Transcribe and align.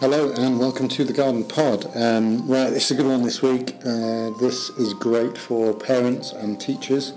Hello 0.00 0.32
and 0.32 0.58
welcome 0.58 0.88
to 0.88 1.04
the 1.04 1.12
Garden 1.12 1.44
Pod. 1.44 1.84
Um, 1.94 2.48
right, 2.48 2.72
it's 2.72 2.90
a 2.90 2.94
good 2.94 3.04
one 3.04 3.22
this 3.22 3.42
week. 3.42 3.76
Uh, 3.84 4.30
this 4.40 4.70
is 4.70 4.94
great 4.94 5.36
for 5.36 5.74
parents 5.74 6.32
and 6.32 6.58
teachers. 6.58 7.12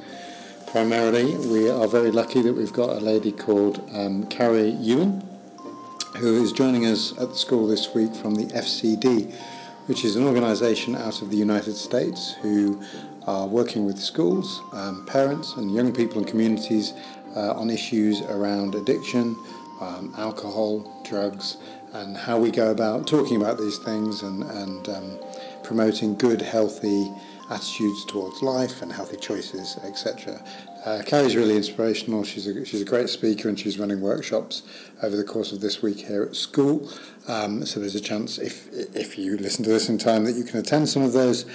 Primarily, 0.67 1.37
we 1.47 1.69
are 1.69 1.87
very 1.87 2.11
lucky 2.11 2.41
that 2.41 2.51
we've 2.51 2.73
got 2.73 2.89
a 2.89 2.99
lady 2.99 3.31
called 3.31 3.89
um, 3.93 4.27
Kari 4.27 4.71
Yuen, 4.71 5.25
who 6.17 6.43
is 6.43 6.51
joining 6.51 6.85
us 6.85 7.13
at 7.13 7.29
the 7.29 7.35
school 7.35 7.67
this 7.67 7.95
week 7.95 8.13
from 8.13 8.35
the 8.35 8.47
FCD, 8.47 9.33
which 9.85 10.03
is 10.03 10.17
an 10.17 10.25
organisation 10.25 10.93
out 10.93 11.21
of 11.21 11.29
the 11.29 11.37
United 11.37 11.75
States 11.75 12.33
who 12.41 12.83
are 13.25 13.47
working 13.47 13.85
with 13.85 13.97
schools, 13.97 14.61
um, 14.73 15.05
parents, 15.05 15.53
and 15.55 15.73
young 15.73 15.93
people 15.93 16.17
and 16.17 16.27
communities 16.27 16.91
uh, 17.33 17.53
on 17.53 17.69
issues 17.69 18.19
around 18.23 18.75
addiction, 18.75 19.37
um, 19.79 20.13
alcohol, 20.17 21.01
drugs 21.13 21.57
and 21.93 22.17
how 22.17 22.39
we 22.39 22.49
go 22.49 22.71
about 22.71 23.05
talking 23.05 23.39
about 23.39 23.59
these 23.59 23.77
things 23.77 24.23
and, 24.23 24.41
and 24.41 24.89
um, 24.89 25.19
promoting 25.61 26.15
good, 26.15 26.41
healthy 26.41 27.13
attitudes 27.49 28.05
towards 28.05 28.41
life 28.41 28.81
and 28.81 28.91
healthy 28.91 29.17
choices, 29.17 29.77
etc. 29.83 30.43
Uh, 30.85 31.01
Kari's 31.05 31.35
really 31.35 31.55
inspirational. 31.55 32.23
She's 32.23 32.45
a, 32.45 32.65
she's 32.65 32.81
a 32.81 32.85
great 32.85 33.09
speaker 33.09 33.47
and 33.47 33.57
she's 33.57 33.79
running 33.79 34.01
workshops 34.01 34.63
over 35.01 35.15
the 35.15 35.23
course 35.23 35.51
of 35.51 35.61
this 35.61 35.81
week 35.81 36.07
here 36.07 36.23
at 36.23 36.35
school. 36.35 36.89
Um, 37.27 37.65
so 37.65 37.79
there's 37.79 37.95
a 37.95 38.01
chance, 38.01 38.37
if, 38.37 38.67
if 38.93 39.17
you 39.17 39.37
listen 39.37 39.63
to 39.63 39.69
this 39.69 39.87
in 39.87 39.97
time, 39.97 40.25
that 40.25 40.35
you 40.35 40.43
can 40.43 40.59
attend 40.59 40.89
some 40.89 41.03
of 41.03 41.13
those. 41.13 41.45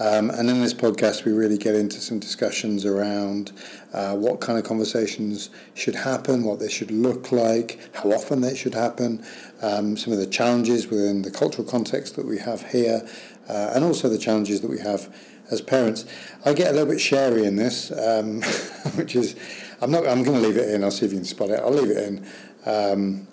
Um, 0.00 0.30
and 0.30 0.48
in 0.48 0.62
this 0.62 0.72
podcast, 0.72 1.24
we 1.24 1.32
really 1.32 1.58
get 1.58 1.74
into 1.74 2.00
some 2.00 2.18
discussions 2.18 2.86
around 2.86 3.52
uh, 3.92 4.14
what 4.14 4.40
kind 4.40 4.58
of 4.58 4.64
conversations 4.64 5.50
should 5.74 5.96
happen, 5.96 6.44
what 6.44 6.60
they 6.60 6.68
should 6.68 6.90
look 6.90 7.32
like, 7.32 7.80
how 7.94 8.12
often 8.12 8.40
they 8.40 8.54
should 8.54 8.74
happen, 8.74 9.24
um, 9.60 9.96
some 9.96 10.12
of 10.12 10.18
the 10.18 10.26
challenges 10.26 10.86
within 10.86 11.22
the 11.22 11.30
cultural 11.30 11.66
context 11.68 12.16
that 12.16 12.24
we 12.24 12.38
have 12.38 12.70
here, 12.70 13.06
uh, 13.48 13.72
and 13.74 13.84
also 13.84 14.08
the 14.08 14.18
challenges 14.18 14.60
that 14.60 14.70
we 14.70 14.78
have 14.78 15.12
as 15.50 15.60
parents. 15.60 16.04
I 16.44 16.52
get 16.52 16.68
a 16.68 16.72
little 16.72 16.88
bit 16.88 17.00
sherry 17.00 17.44
in 17.44 17.56
this, 17.56 17.90
um, 17.90 18.42
which 18.96 19.16
is 19.16 19.36
I'm 19.80 19.90
not. 19.90 20.06
I'm 20.06 20.22
going 20.22 20.40
to 20.40 20.46
leave 20.46 20.56
it 20.56 20.70
in. 20.70 20.82
I'll 20.82 20.90
see 20.90 21.06
if 21.06 21.12
you 21.12 21.18
can 21.18 21.24
spot 21.24 21.50
it. 21.50 21.60
I'll 21.60 21.70
leave 21.70 21.90
it 21.90 21.98
in 21.98 22.26
um, 22.66 23.28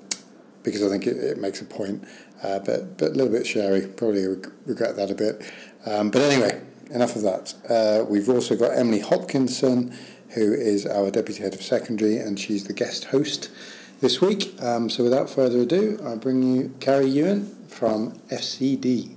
because 0.64 0.84
I 0.84 0.90
think 0.90 1.08
it, 1.08 1.18
it 1.18 1.38
makes 1.38 1.62
a 1.62 1.66
point. 1.66 2.04
Uh, 2.44 2.60
but 2.60 2.98
but 2.98 3.12
a 3.12 3.14
little 3.14 3.32
bit 3.32 3.48
sherry. 3.48 3.88
Probably 3.88 4.26
regret 4.66 4.96
that 4.96 5.10
a 5.10 5.16
bit. 5.16 5.42
Um, 5.86 6.12
but 6.12 6.22
anyway, 6.22 6.62
enough 6.92 7.16
of 7.16 7.24
that. 7.24 7.54
Uh, 7.70 8.06
we've 8.06 8.30
also 8.30 8.56
got 8.56 8.78
Emily 8.78 9.00
Hopkinson, 9.00 9.96
who 10.30 10.54
is 10.54 10.86
our 10.86 11.10
deputy 11.10 11.42
head 11.42 11.54
of 11.54 11.64
secondary, 11.64 12.18
and 12.18 12.40
she's 12.40 12.66
the 12.66 12.74
guest 12.74 13.06
host 13.06 13.50
this 14.02 14.22
week. 14.22 14.62
Um, 14.62 14.90
so 14.90 15.04
without 15.04 15.30
further 15.30 15.60
ado, 15.60 16.00
I 16.06 16.16
bring 16.16 16.44
you 16.44 16.76
Kari 16.80 17.08
Yuen 17.08 17.56
from 17.68 18.20
FCD. 18.30 19.15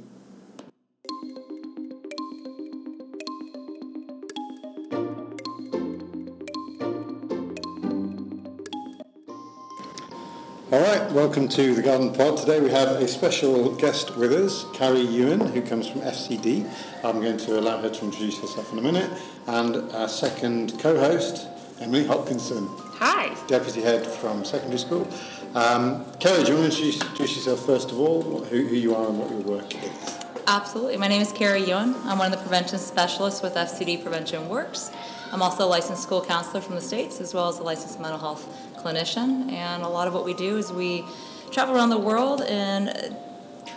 All 10.71 10.83
right, 10.83 11.11
welcome 11.13 11.49
to 11.49 11.73
the 11.73 11.81
Garden 11.81 12.13
Pod. 12.13 12.37
Today 12.37 12.61
we 12.61 12.69
have 12.69 12.89
a 12.89 13.09
special 13.09 13.75
guest 13.77 14.19
with 14.19 14.33
us, 14.33 14.67
Kari 14.75 15.01
Yuen, 15.01 15.41
who 15.41 15.63
comes 15.63 15.89
from 15.89 16.03
FCD. 16.03 16.71
I'm 17.03 17.23
going 17.23 17.39
to 17.39 17.59
allow 17.59 17.81
her 17.81 17.89
to 17.89 18.05
introduce 18.05 18.39
herself 18.39 18.71
in 18.75 18.79
a 18.79 18.83
minute, 18.83 19.11
and 19.47 19.91
our 19.93 20.09
second 20.09 20.79
co-host, 20.79 21.49
Emily 21.81 22.07
Hopkinson. 22.07 22.69
Hi. 22.97 23.35
Deputy 23.47 23.81
Head 23.81 24.07
from 24.07 24.45
Secondary 24.45 24.79
School. 24.79 25.09
Um, 25.55 26.05
Kari, 26.21 26.45
do 26.45 26.53
you 26.53 26.59
want 26.59 26.71
to 26.75 26.85
introduce 26.85 27.37
yourself 27.37 27.65
first 27.65 27.91
of 27.91 27.99
all, 27.99 28.45
who, 28.45 28.67
who 28.67 28.77
you 28.77 28.95
are 28.95 29.09
and 29.09 29.19
what 29.19 29.31
your 29.31 29.41
work 29.41 29.75
is? 29.75 30.19
Absolutely. 30.47 30.99
My 30.99 31.09
name 31.09 31.23
is 31.23 31.33
Kari 31.33 31.65
Yuen. 31.65 31.95
I'm 32.05 32.19
one 32.19 32.31
of 32.31 32.39
the 32.39 32.43
prevention 32.43 32.79
specialists 32.79 33.41
with 33.41 33.55
FCD 33.55 34.03
Prevention 34.03 34.51
Works. 34.51 34.91
I'm 35.33 35.43
also 35.43 35.65
a 35.65 35.69
licensed 35.69 36.03
school 36.03 36.23
counselor 36.23 36.61
from 36.61 36.75
the 36.75 36.81
States, 36.81 37.21
as 37.21 37.35
well 37.35 37.49
as 37.49 37.59
a 37.59 37.63
licensed 37.63 38.01
mental 38.01 38.19
health 38.19 38.68
clinician. 38.83 39.51
And 39.51 39.83
a 39.83 39.89
lot 39.89 40.09
of 40.09 40.15
what 40.15 40.25
we 40.25 40.35
do 40.35 40.57
is 40.57 40.73
we 40.73 41.05
travel 41.51 41.77
around 41.77 41.91
the 41.91 41.99
world 41.99 42.43
and 42.43 43.15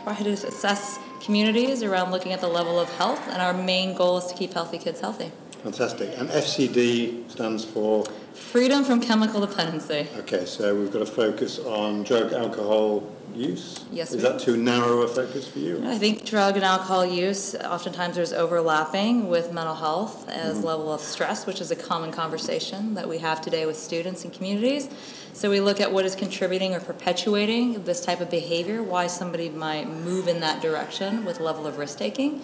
try 0.03 0.16
to 0.16 0.31
assess 0.31 1.00
communities 1.22 1.84
around 1.84 2.12
looking 2.12 2.34
at 2.34 2.41
the 2.41 2.47
level 2.47 2.79
of 2.79 2.89
health. 2.97 3.22
And 3.29 3.41
our 3.41 3.53
main 3.53 3.95
goal 3.95 4.17
is 4.17 4.25
to 4.25 4.35
keep 4.35 4.53
healthy 4.53 4.78
kids 4.78 5.00
healthy. 5.00 5.31
Fantastic. 5.63 6.17
And 6.17 6.29
FCD 6.29 7.29
stands 7.29 7.63
for? 7.63 8.06
Freedom 8.51 8.84
from 8.84 9.00
chemical 9.00 9.39
dependency. 9.39 10.09
Okay, 10.17 10.44
so 10.44 10.75
we've 10.75 10.91
got 10.91 11.01
a 11.01 11.06
focus 11.06 11.57
on 11.57 12.03
drug, 12.03 12.34
alcohol, 12.34 13.09
use? 13.34 13.85
Yes. 13.94 14.12
Is 14.12 14.23
that 14.23 14.41
too 14.41 14.57
narrow 14.57 15.03
a 15.03 15.07
focus 15.07 15.47
for 15.47 15.59
you? 15.59 15.81
I 15.88 15.97
think 15.97 16.25
drug 16.25 16.57
and 16.57 16.66
alcohol 16.66 17.06
use, 17.06 17.56
oftentimes 17.56 18.17
there's 18.17 18.34
overlapping 18.34 19.29
with 19.29 19.53
mental 19.53 19.75
health 19.75 20.28
as 20.28 20.57
mm-hmm. 20.57 20.66
level 20.66 20.94
of 20.94 21.00
stress, 21.00 21.45
which 21.45 21.62
is 21.62 21.72
a 21.72 21.78
common 21.78 22.12
conversation 22.12 22.94
that 22.95 23.07
we 23.07 23.19
have 23.19 23.39
today 23.39 23.66
with 23.66 23.78
students 23.78 24.25
and 24.25 24.34
communities. 24.34 24.89
So 25.31 25.50
we 25.50 25.62
look 25.62 25.79
at 25.79 25.94
what 25.94 26.03
is 26.03 26.13
contributing 26.13 26.75
or 26.75 26.81
perpetuating 26.81 27.85
this 27.85 28.03
type 28.03 28.19
of 28.19 28.29
behavior, 28.29 28.83
why 28.83 29.07
somebody 29.07 29.47
might 29.47 29.89
move 29.89 30.28
in 30.28 30.41
that 30.41 30.62
direction 30.62 31.23
with 31.23 31.39
level 31.39 31.66
of 31.66 31.78
risk 31.78 32.00
taking. 32.00 32.41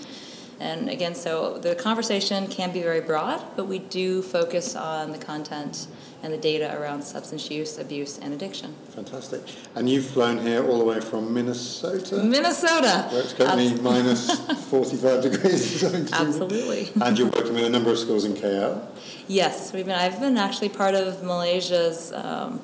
And 0.60 0.90
again, 0.90 1.14
so 1.14 1.60
the 1.60 1.76
conversation 1.76 2.48
can 2.48 2.72
be 2.72 2.82
very 2.82 3.02
broad, 3.02 3.40
but 3.56 3.68
we 3.68 3.78
do 3.80 4.24
focus 4.24 4.76
on 4.76 5.12
the 5.12 5.20
content 5.20 5.86
and 6.24 6.34
the 6.34 6.38
data 6.38 6.76
around 6.80 7.04
substance 7.04 7.52
use, 7.52 7.78
abuse, 7.78 8.18
and 8.18 8.34
addiction. 8.34 8.74
Fantastic. 8.90 9.44
And 9.76 9.88
you've 9.88 10.08
flown 10.08 10.40
here 10.40 10.68
all 10.68 10.80
the 10.80 10.84
way 10.84 11.00
from 11.00 11.32
Minnesota? 11.32 12.24
Minnesota. 12.24 13.08
Where 13.12 13.22
it's 13.22 13.34
currently 13.34 13.68
Abs- 13.68 13.82
minus 13.82 14.32
45 14.70 15.22
degrees. 15.22 15.84
Absolutely. 16.14 16.90
And 17.00 17.20
you're 17.20 17.30
working 17.30 17.54
with 17.54 17.66
a 17.66 17.70
number 17.70 17.92
of 17.92 18.00
schools 18.00 18.26
in 18.26 18.34
KL? 18.34 18.84
Yes, 19.28 19.72
we've 19.74 19.86
been, 19.86 19.94
I've 19.94 20.20
been 20.20 20.38
actually 20.38 20.70
part 20.70 20.96
of 20.96 21.22
Malaysia's, 21.22 22.12
um, 22.14 22.62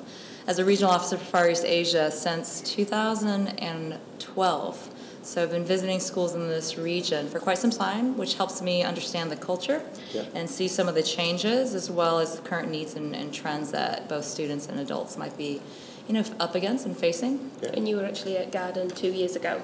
as 0.48 0.58
a 0.58 0.64
regional 0.64 0.90
officer 0.90 1.16
for 1.16 1.24
Far 1.24 1.48
East 1.48 1.64
Asia 1.64 2.10
since 2.10 2.60
2012. 2.62 4.90
So 5.24 5.42
I've 5.42 5.50
been 5.50 5.64
visiting 5.64 5.98
schools 6.00 6.34
in 6.34 6.48
this 6.48 6.76
region 6.76 7.28
for 7.28 7.40
quite 7.40 7.56
some 7.56 7.70
time, 7.70 8.18
which 8.18 8.34
helps 8.34 8.60
me 8.60 8.82
understand 8.82 9.30
the 9.30 9.36
culture 9.36 9.82
yeah. 10.12 10.24
and 10.34 10.50
see 10.50 10.68
some 10.68 10.86
of 10.86 10.94
the 10.94 11.02
changes 11.02 11.74
as 11.74 11.90
well 11.90 12.18
as 12.18 12.36
the 12.36 12.42
current 12.42 12.70
needs 12.70 12.94
and, 12.94 13.16
and, 13.16 13.32
trends 13.32 13.70
that 13.70 14.06
both 14.06 14.26
students 14.26 14.68
and 14.68 14.78
adults 14.78 15.16
might 15.16 15.34
be, 15.38 15.62
you 16.06 16.12
know, 16.12 16.22
up 16.38 16.54
against 16.54 16.84
and 16.84 16.94
facing. 16.94 17.50
Yeah. 17.62 17.70
And 17.72 17.88
you 17.88 17.96
were 17.96 18.04
actually 18.04 18.36
at 18.36 18.52
Garden 18.52 18.90
two 18.90 19.12
years 19.12 19.34
ago. 19.34 19.62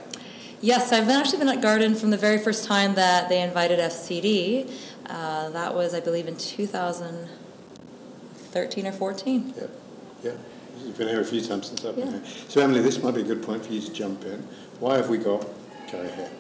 Yes, 0.63 0.93
I've 0.93 1.07
been 1.07 1.21
actually 1.21 1.41
been 1.41 1.51
at 1.51 1.61
Garden 1.61 1.95
from 1.95 2.09
the 2.09 2.17
very 2.17 2.39
first 2.39 2.65
time 2.65 2.95
that 2.95 3.29
they 3.29 3.43
invited 3.43 3.81
FCD. 3.81 4.73
Uh, 5.07 5.51
that 5.51 5.75
was, 5.75 5.93
I 5.93 6.01
believe, 6.01 6.27
in 6.27 6.39
2013 6.39 8.87
or 8.87 8.93
14. 8.93 9.55
Yeah, 9.57 9.67
yeah. 10.23 10.33
You've 10.83 10.97
been 10.97 11.09
here 11.09 11.21
a 11.21 11.25
few 11.25 11.43
times 11.43 11.67
since 11.69 11.85
I've 11.85 11.97
been 11.97 12.11
here. 12.11 12.23
So, 12.49 12.63
Emily, 12.63 12.81
this 12.81 13.03
might 13.03 13.15
be 13.15 13.21
a 13.21 13.25
good 13.25 13.43
point 13.43 13.67
for 13.67 13.73
you 13.73 13.83
to 13.83 13.93
jump 13.93 14.25
in. 14.25 14.49
Why 14.81 14.97
have 14.97 15.11
we 15.11 15.19
got 15.19 15.47
Kari 15.89 16.09
here? 16.13 16.31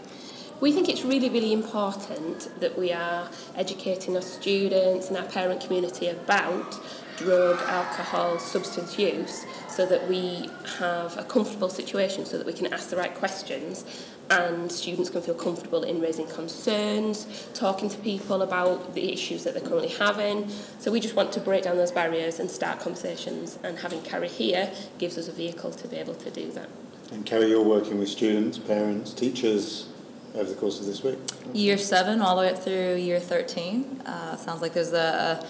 We 0.62 0.73
think 0.73 0.89
it's 0.89 1.05
really, 1.05 1.28
really 1.28 1.53
important 1.53 2.51
that 2.61 2.78
we 2.78 2.91
are 2.91 3.28
educating 3.55 4.17
our 4.17 4.23
students 4.23 5.09
and 5.09 5.19
our 5.19 5.27
parent 5.27 5.61
community 5.61 6.09
about 6.09 6.81
drug, 7.19 7.59
alcohol, 7.67 8.39
substance 8.39 8.99
use 8.99 9.45
so 9.69 9.84
that 9.84 10.09
we 10.09 10.49
have 10.78 11.19
a 11.19 11.25
comfortable 11.25 11.69
situation 11.69 12.25
so 12.25 12.39
that 12.39 12.47
we 12.47 12.55
can 12.55 12.73
ask 12.73 12.89
the 12.89 12.97
right 12.97 13.15
questions 13.15 13.84
and 14.31 14.72
students 14.72 15.11
can 15.11 15.21
feel 15.21 15.34
comfortable 15.34 15.83
in 15.83 16.01
raising 16.01 16.27
concerns, 16.27 17.27
talking 17.53 17.91
to 17.91 17.99
people 17.99 18.41
about 18.41 18.95
the 18.95 19.12
issues 19.12 19.45
that 19.45 19.53
they're 19.53 19.69
currently 19.69 19.89
having. 19.89 20.49
So 20.78 20.91
we 20.91 21.01
just 21.01 21.15
want 21.15 21.31
to 21.33 21.41
break 21.41 21.65
down 21.65 21.77
those 21.77 21.92
barriers 21.92 22.41
and 22.41 22.51
start 22.51 22.81
conversations 22.81 23.59
and 23.63 23.78
having 23.81 24.01
Kari 24.01 24.28
here 24.28 24.72
gives 24.97 25.19
us 25.19 25.28
a 25.28 25.33
vehicle 25.33 25.72
to 25.72 25.89
be 25.89 25.97
able 25.97 26.15
to 26.15 26.31
do 26.31 26.51
that. 26.53 26.71
And 27.10 27.27
Kari, 27.27 27.48
you're 27.48 27.62
working 27.62 27.98
with 27.98 28.09
students, 28.09 28.59
parents, 28.59 29.12
teachers 29.12 29.89
over 30.34 30.48
the 30.48 30.54
course 30.54 30.78
of 30.78 30.86
this 30.86 31.03
week? 31.03 31.18
Year 31.53 31.77
seven, 31.77 32.21
all 32.21 32.36
the 32.36 32.42
way 32.42 32.53
up 32.53 32.59
through 32.59 32.97
year 32.97 33.18
13. 33.18 34.03
Uh, 34.07 34.36
sounds 34.36 34.62
like 34.62 34.72
there's 34.72 34.92
a, 34.92 35.45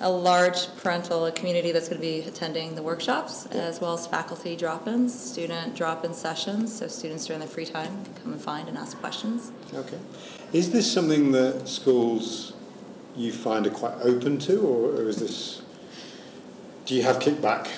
a, 0.00 0.08
a 0.08 0.10
large 0.10 0.74
parental 0.76 1.30
community 1.32 1.70
that's 1.70 1.88
going 1.88 2.00
to 2.00 2.06
be 2.06 2.20
attending 2.20 2.74
the 2.74 2.82
workshops, 2.82 3.46
as 3.46 3.80
well 3.80 3.92
as 3.92 4.06
faculty 4.06 4.56
drop 4.56 4.88
ins, 4.88 5.12
student 5.12 5.74
drop 5.74 6.04
in 6.04 6.14
sessions, 6.14 6.74
so 6.74 6.88
students 6.88 7.26
during 7.26 7.40
their 7.40 7.48
free 7.48 7.66
time 7.66 8.04
can 8.04 8.14
come 8.14 8.32
and 8.32 8.40
find 8.40 8.68
and 8.68 8.78
ask 8.78 8.98
questions. 8.98 9.52
Okay. 9.74 9.98
Is 10.54 10.72
this 10.72 10.90
something 10.90 11.32
that 11.32 11.68
schools 11.68 12.54
you 13.16 13.32
find 13.32 13.66
are 13.66 13.70
quite 13.70 13.94
open 14.02 14.38
to, 14.38 14.60
or 14.60 15.08
is 15.08 15.16
this. 15.16 15.62
Do 16.86 16.94
you 16.94 17.02
have 17.02 17.18
kickback 17.18 17.68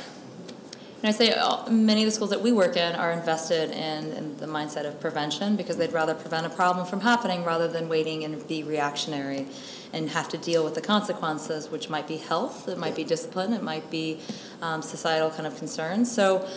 and 1.04 1.14
I 1.14 1.18
say 1.18 1.34
uh, 1.34 1.68
many 1.68 2.02
of 2.02 2.06
the 2.06 2.12
schools 2.12 2.30
that 2.30 2.40
we 2.40 2.50
work 2.50 2.78
in 2.78 2.94
are 2.94 3.12
invested 3.12 3.70
in, 3.72 4.10
in, 4.14 4.38
the 4.38 4.46
mindset 4.46 4.86
of 4.86 4.98
prevention 5.00 5.54
because 5.54 5.76
they'd 5.76 5.92
rather 5.92 6.14
prevent 6.14 6.46
a 6.46 6.48
problem 6.48 6.86
from 6.86 7.02
happening 7.02 7.44
rather 7.44 7.68
than 7.68 7.90
waiting 7.90 8.24
and 8.24 8.48
be 8.48 8.62
reactionary 8.62 9.46
and 9.92 10.08
have 10.08 10.30
to 10.30 10.38
deal 10.38 10.64
with 10.64 10.74
the 10.74 10.80
consequences, 10.80 11.68
which 11.68 11.90
might 11.90 12.08
be 12.08 12.16
health, 12.16 12.68
it 12.68 12.78
might 12.78 12.96
be 12.96 13.04
discipline, 13.04 13.52
it 13.52 13.62
might 13.62 13.90
be 13.90 14.18
um, 14.62 14.80
societal 14.80 15.28
kind 15.28 15.46
of 15.46 15.58
concerns. 15.58 16.10
So 16.10 16.48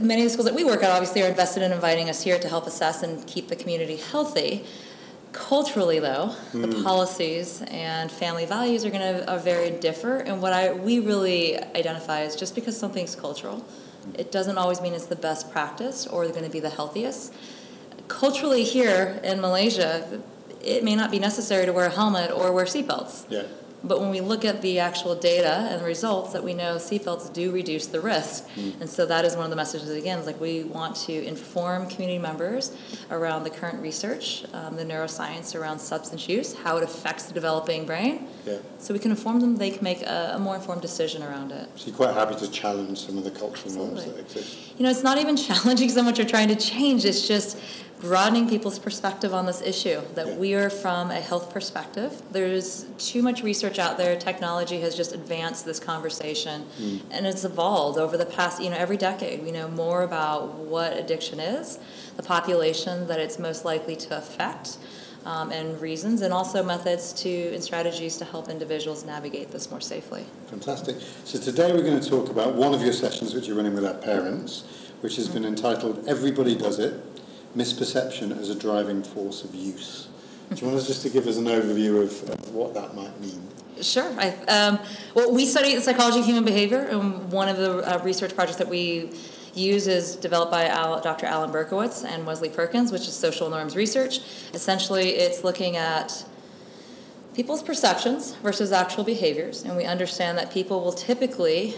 many 0.00 0.22
of 0.22 0.26
the 0.26 0.30
schools 0.30 0.46
that 0.46 0.54
we 0.54 0.62
work 0.62 0.84
at 0.84 0.90
obviously 0.90 1.24
are 1.24 1.28
invested 1.28 1.64
in 1.64 1.72
inviting 1.72 2.08
us 2.08 2.22
here 2.22 2.38
to 2.38 2.48
help 2.48 2.68
assess 2.68 3.02
and 3.02 3.26
keep 3.26 3.48
the 3.48 3.56
community 3.56 3.96
healthy. 3.96 4.64
Culturally, 5.36 5.98
though, 5.98 6.34
mm. 6.52 6.62
the 6.62 6.78
hmm. 6.78 6.82
policies 6.82 7.62
and 7.68 8.10
family 8.10 8.46
values 8.46 8.86
are 8.86 8.90
going 8.90 9.02
to 9.02 9.30
are 9.30 9.38
very 9.38 9.70
differ. 9.70 10.16
And 10.16 10.40
what 10.40 10.54
I 10.54 10.72
we 10.72 10.98
really 10.98 11.58
identify 11.58 12.22
is 12.22 12.36
just 12.36 12.54
because 12.54 12.76
something's 12.76 13.14
cultural, 13.14 13.62
it 14.14 14.32
doesn't 14.32 14.56
always 14.56 14.80
mean 14.80 14.94
it's 14.94 15.06
the 15.06 15.14
best 15.14 15.52
practice 15.52 16.06
or 16.06 16.26
going 16.28 16.44
to 16.44 16.50
be 16.50 16.60
the 16.60 16.70
healthiest. 16.70 17.34
Culturally, 18.08 18.64
here 18.64 19.20
in 19.22 19.42
Malaysia, 19.42 20.22
it 20.62 20.82
may 20.82 20.96
not 20.96 21.10
be 21.10 21.18
necessary 21.18 21.66
to 21.66 21.72
wear 21.72 21.86
a 21.86 21.90
helmet 21.90 22.30
or 22.30 22.50
wear 22.50 22.64
seatbelts. 22.64 23.26
Yeah. 23.28 23.42
But 23.86 24.00
when 24.00 24.10
we 24.10 24.20
look 24.20 24.44
at 24.44 24.62
the 24.62 24.80
actual 24.80 25.14
data 25.14 25.68
and 25.70 25.82
results, 25.82 26.32
that 26.32 26.42
we 26.42 26.54
know 26.54 26.76
seatbelts 26.76 27.32
do 27.32 27.52
reduce 27.52 27.86
the 27.86 28.00
risk. 28.00 28.48
Mm. 28.56 28.80
And 28.80 28.90
so 28.90 29.06
that 29.06 29.24
is 29.24 29.36
one 29.36 29.44
of 29.44 29.50
the 29.50 29.56
messages 29.56 29.90
again, 29.90 30.18
is 30.18 30.26
like 30.26 30.40
we 30.40 30.64
want 30.64 30.96
to 30.96 31.24
inform 31.24 31.88
community 31.88 32.18
members 32.18 32.76
around 33.10 33.44
the 33.44 33.50
current 33.50 33.80
research, 33.80 34.44
um, 34.52 34.76
the 34.76 34.84
neuroscience 34.84 35.54
around 35.54 35.78
substance 35.78 36.28
use, 36.28 36.54
how 36.54 36.76
it 36.76 36.82
affects 36.82 37.26
the 37.26 37.34
developing 37.34 37.86
brain. 37.86 38.26
Yeah. 38.44 38.58
So 38.78 38.92
we 38.92 39.00
can 39.00 39.10
inform 39.10 39.40
them, 39.40 39.56
they 39.56 39.70
can 39.70 39.84
make 39.84 40.02
a, 40.02 40.32
a 40.34 40.38
more 40.38 40.56
informed 40.56 40.82
decision 40.82 41.22
around 41.22 41.52
it. 41.52 41.68
So 41.76 41.86
you're 41.88 41.96
quite 41.96 42.14
happy 42.14 42.34
to 42.36 42.50
challenge 42.50 42.98
some 42.98 43.18
of 43.18 43.24
the 43.24 43.30
cultural 43.30 43.52
Absolutely. 43.66 43.94
norms 43.94 44.04
that 44.04 44.20
exist? 44.20 44.58
You 44.78 44.84
know, 44.84 44.90
it's 44.90 45.02
not 45.02 45.18
even 45.18 45.36
challenging 45.48 45.88
so 45.90 46.02
much 46.02 46.18
or 46.18 46.24
trying 46.24 46.48
to 46.48 46.56
change, 46.56 47.04
it's 47.04 47.26
just 47.26 47.58
broadening 48.00 48.48
people's 48.48 48.78
perspective 48.78 49.32
on 49.32 49.46
this 49.46 49.62
issue 49.62 50.00
that 50.14 50.36
we 50.36 50.54
are 50.54 50.68
from 50.68 51.10
a 51.10 51.20
health 51.20 51.52
perspective. 51.52 52.20
There's 52.30 52.84
too 52.98 53.22
much 53.22 53.42
research 53.42 53.78
out 53.78 53.96
there. 53.96 54.16
Technology 54.16 54.80
has 54.80 54.94
just 54.94 55.14
advanced 55.14 55.64
this 55.64 55.80
conversation 55.80 56.66
mm. 56.78 57.00
and 57.10 57.26
it's 57.26 57.44
evolved 57.44 57.98
over 57.98 58.16
the 58.16 58.26
past 58.26 58.62
you 58.62 58.70
know 58.70 58.76
every 58.76 58.96
decade. 58.96 59.42
We 59.42 59.50
know 59.50 59.68
more 59.68 60.02
about 60.02 60.54
what 60.54 60.96
addiction 60.96 61.40
is 61.40 61.78
the 62.16 62.22
population 62.22 63.06
that 63.08 63.20
it's 63.20 63.38
most 63.38 63.64
likely 63.64 63.96
to 63.96 64.16
affect 64.16 64.78
um, 65.24 65.50
and 65.50 65.80
reasons 65.80 66.22
and 66.22 66.32
also 66.32 66.62
methods 66.62 67.12
to 67.12 67.52
and 67.52 67.62
strategies 67.62 68.16
to 68.18 68.24
help 68.24 68.48
individuals 68.48 69.04
navigate 69.04 69.50
this 69.50 69.70
more 69.70 69.80
safely. 69.80 70.24
Fantastic. 70.48 70.96
So 71.24 71.38
today 71.38 71.72
we're 71.72 71.82
going 71.82 72.00
to 72.00 72.08
talk 72.08 72.30
about 72.30 72.54
one 72.54 72.74
of 72.74 72.82
your 72.82 72.92
sessions 72.92 73.34
which 73.34 73.46
you're 73.46 73.56
running 73.56 73.74
with 73.74 73.84
our 73.84 73.94
parents 73.94 74.64
which 75.00 75.16
has 75.16 75.26
mm-hmm. 75.26 75.42
been 75.42 75.44
entitled 75.44 76.06
everybody 76.08 76.56
does 76.56 76.78
it 76.78 76.94
misperception 77.56 78.38
as 78.38 78.50
a 78.50 78.54
driving 78.54 79.02
force 79.02 79.42
of 79.42 79.54
use. 79.54 80.08
Do 80.50 80.56
you 80.56 80.66
want 80.68 80.78
us 80.78 80.86
just 80.86 81.02
to 81.02 81.10
give 81.10 81.26
us 81.26 81.38
an 81.38 81.46
overview 81.46 82.02
of, 82.02 82.54
what 82.54 82.74
that 82.74 82.94
might 82.94 83.18
mean? 83.20 83.42
Sure. 83.82 84.08
I, 84.18 84.30
um, 84.46 84.78
well, 85.14 85.32
we 85.32 85.44
study 85.44 85.78
psychology 85.80 86.20
of 86.20 86.24
human 86.24 86.44
behavior, 86.44 86.80
and 86.82 87.30
one 87.32 87.48
of 87.48 87.56
the 87.56 87.78
uh, 87.78 88.02
research 88.04 88.34
projects 88.34 88.58
that 88.58 88.68
we 88.68 89.10
use 89.54 89.86
is 89.86 90.16
developed 90.16 90.52
by 90.52 90.66
Al, 90.66 91.00
Dr. 91.00 91.26
Alan 91.26 91.50
Berkowitz 91.50 92.04
and 92.04 92.26
Wesley 92.26 92.48
Perkins, 92.48 92.92
which 92.92 93.02
is 93.02 93.14
social 93.14 93.50
norms 93.50 93.74
research. 93.74 94.20
Essentially, 94.54 95.10
it's 95.10 95.42
looking 95.42 95.76
at 95.76 96.24
people's 97.34 97.62
perceptions 97.62 98.34
versus 98.36 98.72
actual 98.72 99.04
behaviors, 99.04 99.62
and 99.62 99.76
we 99.76 99.84
understand 99.84 100.38
that 100.38 100.50
people 100.50 100.80
will 100.80 100.92
typically 100.92 101.74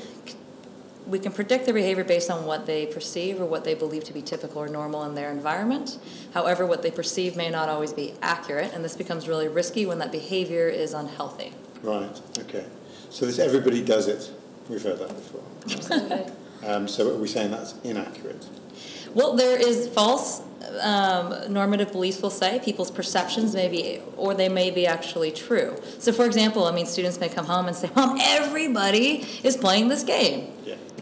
we 1.09 1.19
can 1.19 1.33
predict 1.33 1.65
their 1.65 1.75
behavior 1.75 2.05
based 2.05 2.31
on 2.31 2.45
what 2.45 2.67
they 2.67 2.87
perceive 2.87 3.41
or 3.41 3.47
what 3.47 3.65
they 3.65 3.75
believe 3.75 4.05
to 4.05 4.13
be 4.13 4.21
typical 4.21 4.63
or 4.63 4.69
normal 4.69 5.05
in 5.05 5.15
their 5.15 5.31
environment. 5.31 5.99
However, 6.35 6.67
what 6.67 6.83
they 6.83 6.91
perceive 6.91 7.35
may 7.35 7.51
not 7.51 7.69
always 7.69 7.93
be 7.93 8.15
accurate, 8.21 8.73
and 8.75 8.85
this 8.85 8.95
becomes 8.95 9.27
really 9.27 9.49
risky 9.49 9.87
when 9.87 9.99
that 9.99 10.13
behavior 10.13 10.69
is 10.69 10.93
unhealthy. 10.93 11.53
Right, 11.83 12.21
okay. 12.41 12.67
So 13.11 13.25
this 13.25 13.39
everybody 13.39 13.83
does 13.83 14.07
it. 14.07 14.31
We've 14.69 14.83
heard 14.83 14.99
that 14.99 15.09
before. 15.09 15.43
Absolutely. 15.65 16.33
um, 16.67 16.87
so 16.87 17.15
are 17.15 17.19
we 17.19 17.27
saying 17.27 17.51
that's 17.51 17.75
inaccurate? 17.85 18.47
Well, 19.15 19.35
there 19.35 19.59
is 19.59 19.89
false 19.89 20.43
um, 20.83 21.35
normative 21.53 21.93
beliefs 21.93 22.21
will 22.21 22.31
say 22.31 22.61
people's 22.63 22.91
perceptions 22.91 23.55
may 23.55 23.69
be, 23.69 24.03
or 24.17 24.35
they 24.35 24.49
may 24.49 24.71
be 24.71 24.87
actually 24.87 25.31
true. 25.31 25.81
So, 25.99 26.13
for 26.13 26.27
example, 26.27 26.65
I 26.65 26.73
mean, 26.73 26.85
students 26.85 27.19
may 27.19 27.29
come 27.29 27.47
home 27.47 27.67
and 27.67 27.77
say, 27.77 27.91
"Mom, 27.97 28.19
everybody 28.21 29.27
is 29.43 29.57
playing 29.57 29.89
this 29.89 30.03
game." 30.03 30.53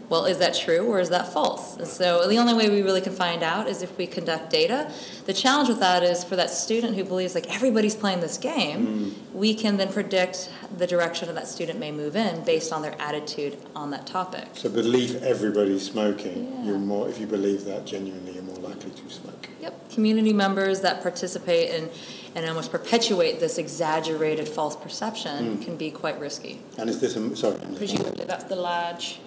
Well, 0.09 0.25
is 0.25 0.37
that 0.37 0.55
true 0.55 0.85
or 0.87 0.99
is 0.99 1.09
that 1.09 1.33
false? 1.33 1.75
And 1.77 1.87
so 1.87 2.27
the 2.27 2.37
only 2.37 2.53
way 2.53 2.69
we 2.69 2.81
really 2.81 3.01
can 3.01 3.13
find 3.13 3.43
out 3.43 3.67
is 3.67 3.81
if 3.81 3.97
we 3.97 4.07
conduct 4.07 4.49
data. 4.49 4.89
The 5.25 5.33
challenge 5.33 5.67
with 5.67 5.79
that 5.79 6.01
is 6.03 6.23
for 6.23 6.37
that 6.37 6.49
student 6.49 6.95
who 6.95 7.03
believes 7.03 7.35
like 7.35 7.53
everybody's 7.53 7.95
playing 7.95 8.21
this 8.21 8.37
game, 8.37 8.87
mm. 8.87 9.33
we 9.33 9.53
can 9.53 9.75
then 9.75 9.91
predict 9.91 10.49
the 10.77 10.87
direction 10.87 11.27
that 11.27 11.35
that 11.35 11.47
student 11.47 11.79
may 11.79 11.91
move 11.91 12.15
in 12.15 12.43
based 12.45 12.71
on 12.71 12.81
their 12.81 12.95
attitude 13.01 13.57
on 13.75 13.91
that 13.91 14.07
topic. 14.07 14.47
So 14.53 14.69
believe 14.69 15.21
everybody's 15.23 15.85
smoking. 15.85 16.53
Yeah. 16.53 16.63
You're 16.63 16.79
more 16.79 17.09
if 17.09 17.19
you 17.19 17.27
believe 17.27 17.65
that 17.65 17.85
genuinely, 17.85 18.33
you're 18.33 18.43
more 18.43 18.57
likely 18.57 18.91
to 18.91 19.09
smoke. 19.09 19.49
Yep. 19.59 19.91
Community 19.91 20.31
members 20.31 20.81
that 20.81 21.01
participate 21.01 21.71
in 21.71 21.89
and 22.35 22.45
almost 22.45 22.71
perpetuate 22.71 23.39
this 23.39 23.57
exaggerated 23.57 24.47
false 24.47 24.75
perception 24.75 25.57
mm. 25.57 25.65
can 25.65 25.75
be 25.75 25.91
quite 25.91 26.17
risky. 26.19 26.61
And 26.77 26.89
is 26.89 27.01
this 27.01 27.15
a 27.17 27.35
sorry? 27.35 27.57
Presumably 27.75 28.23
that's 28.25 28.45
the 28.45 28.55
large 28.55 29.19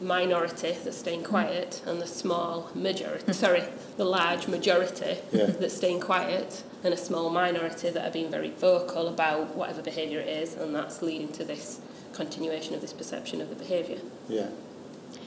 minority 0.00 0.76
that's 0.84 0.96
staying 0.96 1.24
quiet 1.24 1.82
and 1.86 2.00
the 2.00 2.06
small 2.06 2.70
majority, 2.74 3.32
sorry, 3.32 3.64
the 3.96 4.04
large 4.04 4.46
majority 4.46 5.18
yeah. 5.32 5.46
that's 5.46 5.76
staying 5.76 6.00
quiet 6.00 6.62
and 6.84 6.94
a 6.94 6.96
small 6.96 7.30
minority 7.30 7.90
that 7.90 8.06
are 8.06 8.12
being 8.12 8.30
very 8.30 8.50
vocal 8.50 9.08
about 9.08 9.54
whatever 9.54 9.82
behaviour 9.82 10.20
it 10.20 10.28
is 10.28 10.54
and 10.54 10.74
that's 10.74 11.02
leading 11.02 11.32
to 11.32 11.44
this 11.44 11.80
continuation 12.12 12.74
of 12.74 12.80
this 12.80 12.92
perception 12.92 13.40
of 13.40 13.48
the 13.48 13.56
behaviour. 13.56 13.98
Yeah. 14.28 14.48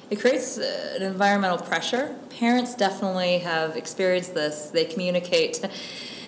It 0.09 0.19
creates 0.19 0.57
uh, 0.57 0.93
an 0.97 1.03
environmental 1.03 1.57
pressure. 1.57 2.15
Parents 2.29 2.75
definitely 2.75 3.39
have 3.39 3.77
experienced 3.77 4.33
this. 4.33 4.69
They 4.69 4.85
communicate 4.85 5.65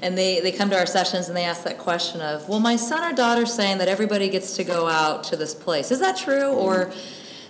and 0.01 0.18
they, 0.18 0.39
they 0.39 0.51
come 0.51 0.69
to 0.69 0.78
our 0.78 0.86
sessions 0.86 1.28
and 1.28 1.36
they 1.36 1.44
ask 1.44 1.63
that 1.63 1.78
question 1.78 2.22
of, 2.22 2.48
well, 2.48 2.60
my 2.60 2.75
son 2.75 3.10
or 3.10 3.16
daughter 3.16 3.46
saying 3.46 3.78
that 3.78 3.88
everybody 3.88 4.30
gets 4.30 4.56
to 4.57 4.63
go 4.63 4.88
out 4.88 5.24
to 5.25 5.36
this 5.36 5.54
place. 5.54 5.92
Is 5.92 6.00
that 6.00 6.18
true? 6.18 6.34
Mm-hmm. 6.44 6.60
Or 6.60 6.94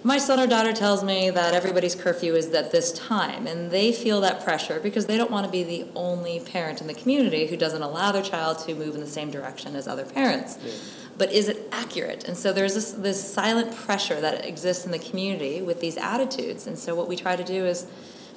my 0.04 0.18
son 0.18 0.40
or 0.40 0.48
daughter 0.48 0.74
tells 0.74 1.04
me 1.04 1.30
that 1.30 1.54
everybody's 1.54 1.96
curfew 1.96 2.36
is 2.36 2.52
at 2.54 2.72
this 2.72 2.92
time, 2.92 3.48
and 3.48 3.72
they 3.72 3.94
feel 3.94 4.20
that 4.22 4.44
pressure 4.44 4.80
because 4.80 5.06
they 5.06 5.18
don't 5.18 5.32
want 5.32 5.46
to 5.46 5.52
be 5.52 5.64
the 5.64 5.88
only 5.96 6.42
parent 6.42 6.82
in 6.82 6.88
the 6.88 6.94
community 6.94 7.48
who 7.48 7.56
doesn't 7.56 7.82
allow 7.82 8.12
their 8.12 8.22
child 8.22 8.60
to 8.60 8.76
move 8.76 8.96
in 8.96 9.02
the 9.02 9.08
same 9.08 9.32
direction 9.32 9.76
as 9.76 9.88
other 9.88 10.06
parents. 10.06 10.58
Yeah. 10.64 10.72
But 11.18 11.32
is 11.32 11.48
it 11.48 11.70
accurate? 11.72 12.28
And 12.28 12.36
so 12.36 12.52
there's 12.52 12.74
this, 12.74 12.92
this 12.92 13.34
silent 13.34 13.76
pressure 13.76 14.20
that 14.20 14.46
exists 14.46 14.86
in 14.86 14.92
the 14.92 15.00
community 15.00 15.62
with 15.62 15.80
these 15.80 15.96
attitudes. 15.96 16.68
And 16.68 16.78
so 16.78 16.96
what 16.96 17.08
we 17.08 17.16
try 17.16 17.36
to 17.36 17.44
do 17.44 17.66
is 17.66 17.86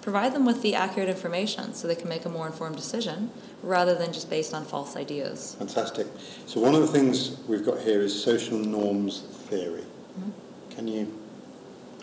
provide 0.03 0.35
them 0.35 0.45
with 0.45 0.63
the 0.63 0.75
accurate 0.75 1.09
information 1.09 1.75
so 1.75 1.89
they 1.89 1.97
can 1.97 2.09
make 2.09 2.27
a 2.27 2.29
more 2.29 2.47
informed 2.47 2.77
decision 2.77 3.31
rather 3.63 3.95
than 3.95 4.13
just 4.13 4.31
based 4.31 4.55
on 4.55 4.65
false 4.65 4.95
ideas. 4.95 5.57
Fantastic. 5.59 6.07
So 6.47 6.61
one 6.61 6.75
of 6.75 6.83
the 6.83 6.87
things 6.87 7.39
we've 7.49 7.65
got 7.65 7.81
here 7.81 8.03
is 8.03 8.23
social 8.23 8.59
norms 8.59 9.23
theory. 9.49 9.81
Mm-hmm. 9.81 10.31
Can 10.71 10.87
you 10.87 11.26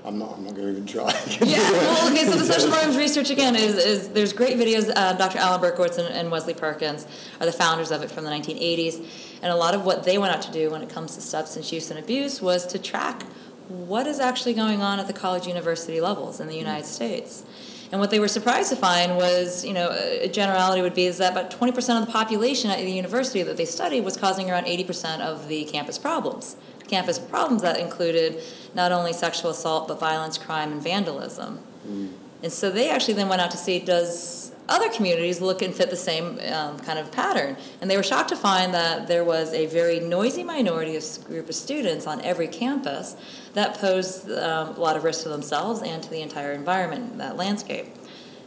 I'm 0.06 0.20
not. 0.20 0.34
I'm 0.34 0.44
not 0.44 0.56
going 0.56 0.68
to 0.68 0.72
even 0.72 0.86
try. 0.86 1.06
yeah. 1.42 1.72
Well, 1.72 2.12
okay. 2.12 2.26
So 2.26 2.38
the 2.38 2.44
social 2.44 2.70
norms 2.70 2.98
research 2.98 3.30
again 3.30 3.56
is, 3.56 3.76
is 3.76 4.10
there's 4.10 4.34
great 4.34 4.58
videos. 4.58 4.92
Uh, 4.94 5.14
Dr. 5.14 5.38
Alan 5.38 5.62
Berkowitz 5.62 5.98
and, 5.98 6.14
and, 6.14 6.30
Wesley 6.30 6.54
Perkins 6.54 7.08
are 7.40 7.46
the 7.46 7.54
founders 7.54 7.90
of 7.90 8.04
it 8.04 8.12
from 8.12 8.26
the 8.26 8.30
1980s, 8.30 9.06
and 9.42 9.52
a 9.52 9.56
lot 9.56 9.74
of 9.74 9.86
what 9.86 10.04
they 10.04 10.18
went 10.18 10.36
out 10.36 10.42
to 10.42 10.52
do 10.52 10.70
when 10.72 10.82
it 10.82 10.90
comes 10.90 11.16
to 11.16 11.22
substance 11.22 11.72
use 11.72 11.90
and 11.90 12.00
abuse 12.00 12.42
was 12.42 12.66
to 12.68 12.80
track 12.80 13.24
what 13.70 14.06
is 14.06 14.20
actually 14.20 14.54
going 14.54 14.82
on 14.82 15.00
at 15.00 15.08
the 15.08 15.14
college 15.14 15.48
university 15.48 16.02
levels 16.02 16.42
in 16.42 16.48
the 16.48 16.58
United 16.58 16.86
States. 16.86 17.46
And 17.94 18.00
what 18.00 18.10
they 18.10 18.20
were 18.20 18.28
surprised 18.28 18.70
to 18.72 18.76
find 18.76 19.16
was, 19.16 19.64
you 19.64 19.72
know, 19.72 19.90
a 19.92 20.28
generality 20.28 20.82
would 20.82 20.96
be 20.96 21.06
is 21.06 21.20
that 21.20 21.32
about 21.32 21.52
20% 21.52 22.00
of 22.00 22.06
the 22.06 22.12
population 22.12 22.72
at 22.72 22.80
the 22.80 22.92
university 22.92 23.44
that 23.44 23.56
they 23.56 23.66
studied 23.66 24.02
was 24.02 24.18
causing 24.18 24.50
around 24.50 24.66
80% 24.66 25.20
of 25.22 25.48
the 25.48 25.64
campus 25.66 26.00
problems 26.00 26.58
campus 26.94 27.18
problems 27.18 27.62
that 27.64 27.80
included 27.80 28.42
not 28.76 28.92
only 28.92 29.14
sexual 29.14 29.50
assault 29.52 29.88
but 29.88 30.00
violence, 30.00 30.38
crime, 30.38 30.72
and 30.72 30.82
vandalism. 30.82 31.60
Mm. 31.88 32.12
And 32.44 32.52
so 32.52 32.70
they 32.70 32.92
actually 32.92 33.16
then 33.16 33.30
went 33.30 33.42
out 33.42 33.52
to 33.52 33.58
see 33.58 33.80
does 33.80 34.52
other 34.70 34.90
communities 34.90 35.42
look 35.42 35.62
and 35.62 35.74
fit 35.74 35.90
the 35.90 35.96
same 35.96 36.40
um, 36.52 36.80
kind 36.80 37.00
of 37.00 37.12
pattern. 37.12 37.58
And 37.82 37.90
they 37.90 37.98
were 37.98 38.04
shocked 38.04 38.30
to 38.30 38.36
find 38.36 38.74
that 38.74 39.08
there 39.08 39.24
was 39.24 39.54
a 39.54 39.66
very 39.66 40.00
noisy 40.00 40.44
minority 40.44 40.96
of 40.96 41.04
group 41.26 41.50
of 41.50 41.56
students 41.56 42.08
on 42.08 42.22
every 42.22 42.48
campus 42.48 43.16
that 43.54 43.76
posed 43.76 44.30
um, 44.32 44.70
a 44.70 44.80
lot 44.80 44.96
of 44.96 45.04
risk 45.04 45.24
to 45.24 45.30
themselves 45.30 45.82
and 45.82 46.02
to 46.04 46.10
the 46.10 46.22
entire 46.22 46.54
environment, 46.54 47.18
that 47.18 47.36
landscape. 47.36 47.88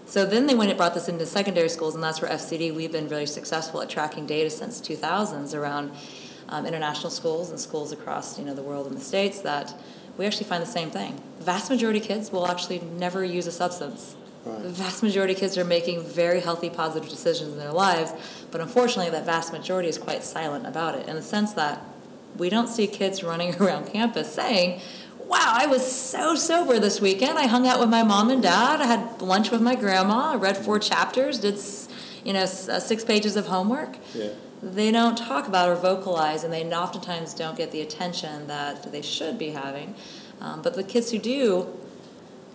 So 0.07 0.25
then 0.25 0.47
they 0.47 0.55
went 0.55 0.71
and 0.71 0.79
brought 0.79 0.95
this 0.95 1.09
into 1.09 1.27
secondary 1.27 1.69
schools, 1.69 1.95
and 1.95 2.03
that's 2.03 2.23
where 2.23 2.31
FCD 2.31 2.75
we've 2.75 2.93
been 2.93 3.09
really 3.09 3.27
successful 3.27 3.83
at 3.83 3.91
tracking 3.91 4.25
data 4.25 4.51
since 4.51 4.81
2000s 4.81 5.53
around 5.53 5.91
um, 6.49 6.67
international 6.67 7.11
schools 7.11 7.51
and 7.51 7.59
schools 7.59 7.93
across 7.93 8.39
you 8.39 8.45
know 8.45 8.55
the 8.55 8.63
world 8.63 8.87
and 8.87 8.97
the 8.97 9.05
states 9.05 9.41
that 9.41 9.75
we 10.19 10.25
actually 10.27 10.47
find 10.47 10.63
the 10.63 10.67
same 10.67 10.91
thing. 10.91 11.21
The 11.39 11.45
vast 11.45 11.71
majority 11.71 12.01
of 12.01 12.07
kids 12.07 12.33
will 12.33 12.47
actually 12.47 12.81
never 12.81 13.25
use 13.25 13.47
a 13.47 13.53
substance. 13.53 14.17
Right. 14.45 14.63
The 14.63 14.71
vast 14.71 15.03
majority 15.03 15.35
of 15.35 15.41
kids 15.41 15.59
are 15.59 15.65
making 15.65 16.03
very 16.05 16.41
healthy, 16.41 16.71
positive 16.71 17.09
decisions 17.09 17.53
in 17.53 17.59
their 17.59 17.73
lives, 17.73 18.13
but 18.51 18.61
unfortunately, 18.61 19.11
that 19.11 19.27
vast 19.27 19.53
majority 19.53 19.89
is 19.89 19.99
quite 19.99 20.23
silent 20.23 20.67
about 20.67 20.95
it 20.95 21.09
in 21.09 21.17
the 21.17 21.23
sense 21.23 21.53
that 21.55 21.83
we 22.39 22.49
don't 22.49 22.69
see 22.69 22.87
kids 22.87 23.23
running 23.25 23.55
around 23.61 23.87
campus 23.87 24.33
saying, 24.33 24.81
wow, 25.27 25.53
I 25.55 25.67
was 25.67 25.91
so 25.91 26.37
sober 26.37 26.79
this 26.79 27.01
weekend. 27.01 27.39
I 27.39 27.47
hung 27.47 27.67
out 27.67 27.81
with 27.81 27.89
my 27.89 28.03
mom 28.03 28.31
and 28.31 28.43
dad. 28.43 28.81
I 28.81 28.87
had 28.87 29.21
lunch 29.21 29.51
with 29.51 29.61
my 29.61 29.75
grandma. 29.75 30.33
I 30.33 30.37
read 30.37 30.57
four 30.57 30.79
chapters, 30.79 31.39
did 31.39 31.59
you 32.25 32.33
know 32.33 32.43
uh, 32.43 32.47
six 32.47 33.05
pages 33.05 33.37
of 33.37 33.47
homework. 33.47 33.97
Yeah. 34.15 34.31
They 34.63 34.91
don't 34.91 35.17
talk 35.17 35.47
about 35.47 35.69
or 35.69 35.75
vocalize, 35.75 36.43
and 36.45 36.53
they 36.53 36.65
oftentimes 36.65 37.35
don't 37.35 37.57
get 37.57 37.73
the 37.73 37.81
attention 37.81 38.47
that 38.47 38.91
they 38.91 39.03
should 39.03 39.39
be 39.39 39.51
having. 39.51 39.95
Um, 40.41 40.63
but 40.63 40.75
the 40.75 40.85
kids 40.85 41.11
who 41.11 41.19
do 41.19 41.67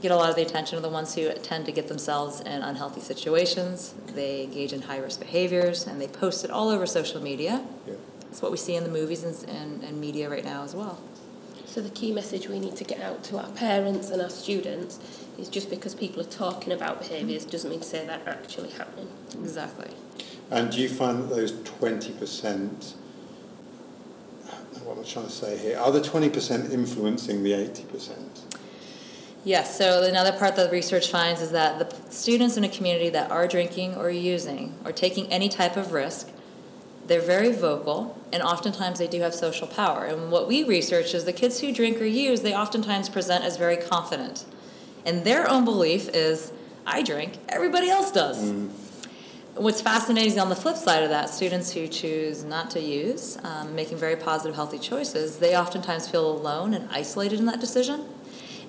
get 0.02 0.12
a 0.12 0.16
lot 0.16 0.30
of 0.30 0.36
the 0.36 0.42
attention 0.42 0.78
are 0.78 0.82
the 0.82 0.90
ones 0.90 1.14
who 1.14 1.32
tend 1.34 1.66
to 1.68 1.72
get 1.72 1.88
themselves 1.88 2.42
in 2.42 2.64
unhealthy 2.64 3.02
situations. 3.02 3.94
They 4.16 4.44
engage 4.44 4.74
in 4.74 4.84
high 4.84 4.98
risk 4.98 5.20
behaviors, 5.20 5.86
and 5.86 6.02
they 6.02 6.08
post 6.08 6.44
it 6.44 6.52
all 6.52 6.70
over 6.70 6.86
social 6.88 7.22
media. 7.22 7.64
Yeah. 7.88 7.94
It's 8.30 8.42
what 8.42 8.52
we 8.52 8.58
see 8.58 8.76
in 8.76 8.84
the 8.84 8.90
movies 8.90 9.24
and, 9.24 9.50
and, 9.50 9.84
and 9.84 10.00
media 10.00 10.30
right 10.30 10.44
now 10.44 10.64
as 10.64 10.74
well. 10.74 11.00
So 11.66 11.82
the 11.82 11.90
key 11.90 12.12
message 12.12 12.50
we 12.50 12.60
need 12.60 12.76
to 12.78 12.84
get 12.84 13.00
out 13.02 13.24
to 13.26 13.38
our 13.38 13.50
parents 13.52 14.10
and 14.10 14.22
our 14.22 14.30
students 14.30 15.00
is 15.38 15.48
just 15.48 15.70
because 15.70 15.96
people 15.96 16.22
are 16.22 16.26
talking 16.26 16.74
about 16.74 17.00
behaviours 17.00 17.46
doesn't 17.46 17.70
mean 17.70 17.80
to 17.80 17.86
say 17.86 18.06
they're 18.06 18.22
actually 18.28 18.72
happening. 18.72 19.08
Exactly. 19.36 19.92
And 20.52 20.72
do 20.72 20.80
you 20.82 20.90
find 20.90 21.24
that 21.24 21.30
those 21.30 21.54
20%, 21.54 22.94
what 24.84 24.98
am 24.98 25.04
I 25.04 25.08
trying 25.08 25.26
to 25.26 25.32
say 25.32 25.58
here, 25.58 25.80
are 25.80 25.92
the 25.92 26.02
20% 26.02 26.72
influencing 26.72 27.42
the 27.42 27.54
80%? 27.54 28.18
Yes, 29.44 29.76
so 29.76 30.04
another 30.04 30.38
part 30.38 30.56
that 30.58 30.66
the 30.66 30.72
research 30.72 31.10
finds 31.10 31.42
is 31.42 31.52
that 31.52 31.80
the 31.80 32.12
students 32.12 32.58
in 32.58 32.64
a 32.64 32.70
community 32.70 33.10
that 33.10 33.32
are 33.32 33.48
drinking 33.48 33.96
or 33.96 34.12
using 34.12 34.76
or 34.86 34.92
taking 34.92 35.26
any 35.28 35.50
type 35.50 35.78
of 35.78 35.94
risk 35.94 36.30
they're 37.12 37.22
very 37.22 37.52
vocal, 37.52 38.18
and 38.32 38.42
oftentimes 38.42 39.00
they 39.00 39.08
do 39.08 39.20
have 39.20 39.34
social 39.34 39.68
power. 39.68 40.06
And 40.06 40.32
what 40.32 40.48
we 40.48 40.64
research 40.64 41.14
is 41.14 41.26
the 41.26 41.34
kids 41.34 41.60
who 41.60 41.74
drink 41.74 42.00
or 42.00 42.06
use, 42.06 42.42
they 42.42 42.54
oftentimes 42.54 43.10
present 43.10 43.44
as 43.44 43.58
very 43.58 43.76
confident. 43.76 44.46
And 45.06 45.26
their 45.26 45.50
own 45.50 45.66
belief 45.66 46.08
is, 46.10 46.54
I 46.86 47.04
drink, 47.04 47.38
everybody 47.50 47.90
else 47.90 48.12
does. 48.12 48.52
Mm. 48.52 48.70
What's 49.56 49.82
fascinating 49.82 50.40
on 50.40 50.48
the 50.48 50.56
flip 50.56 50.78
side 50.78 51.04
of 51.04 51.10
that, 51.10 51.30
students 51.30 51.74
who 51.74 51.88
choose 51.88 52.46
not 52.46 52.72
to 52.72 52.80
use, 52.80 53.38
um, 53.44 53.76
making 53.76 53.98
very 53.98 54.16
positive, 54.16 54.56
healthy 54.56 54.80
choices, 54.80 55.40
they 55.40 55.58
oftentimes 55.58 56.08
feel 56.08 56.32
alone 56.32 56.74
and 56.74 56.90
isolated 56.90 57.40
in 57.40 57.46
that 57.48 57.60
decision. 57.60 58.06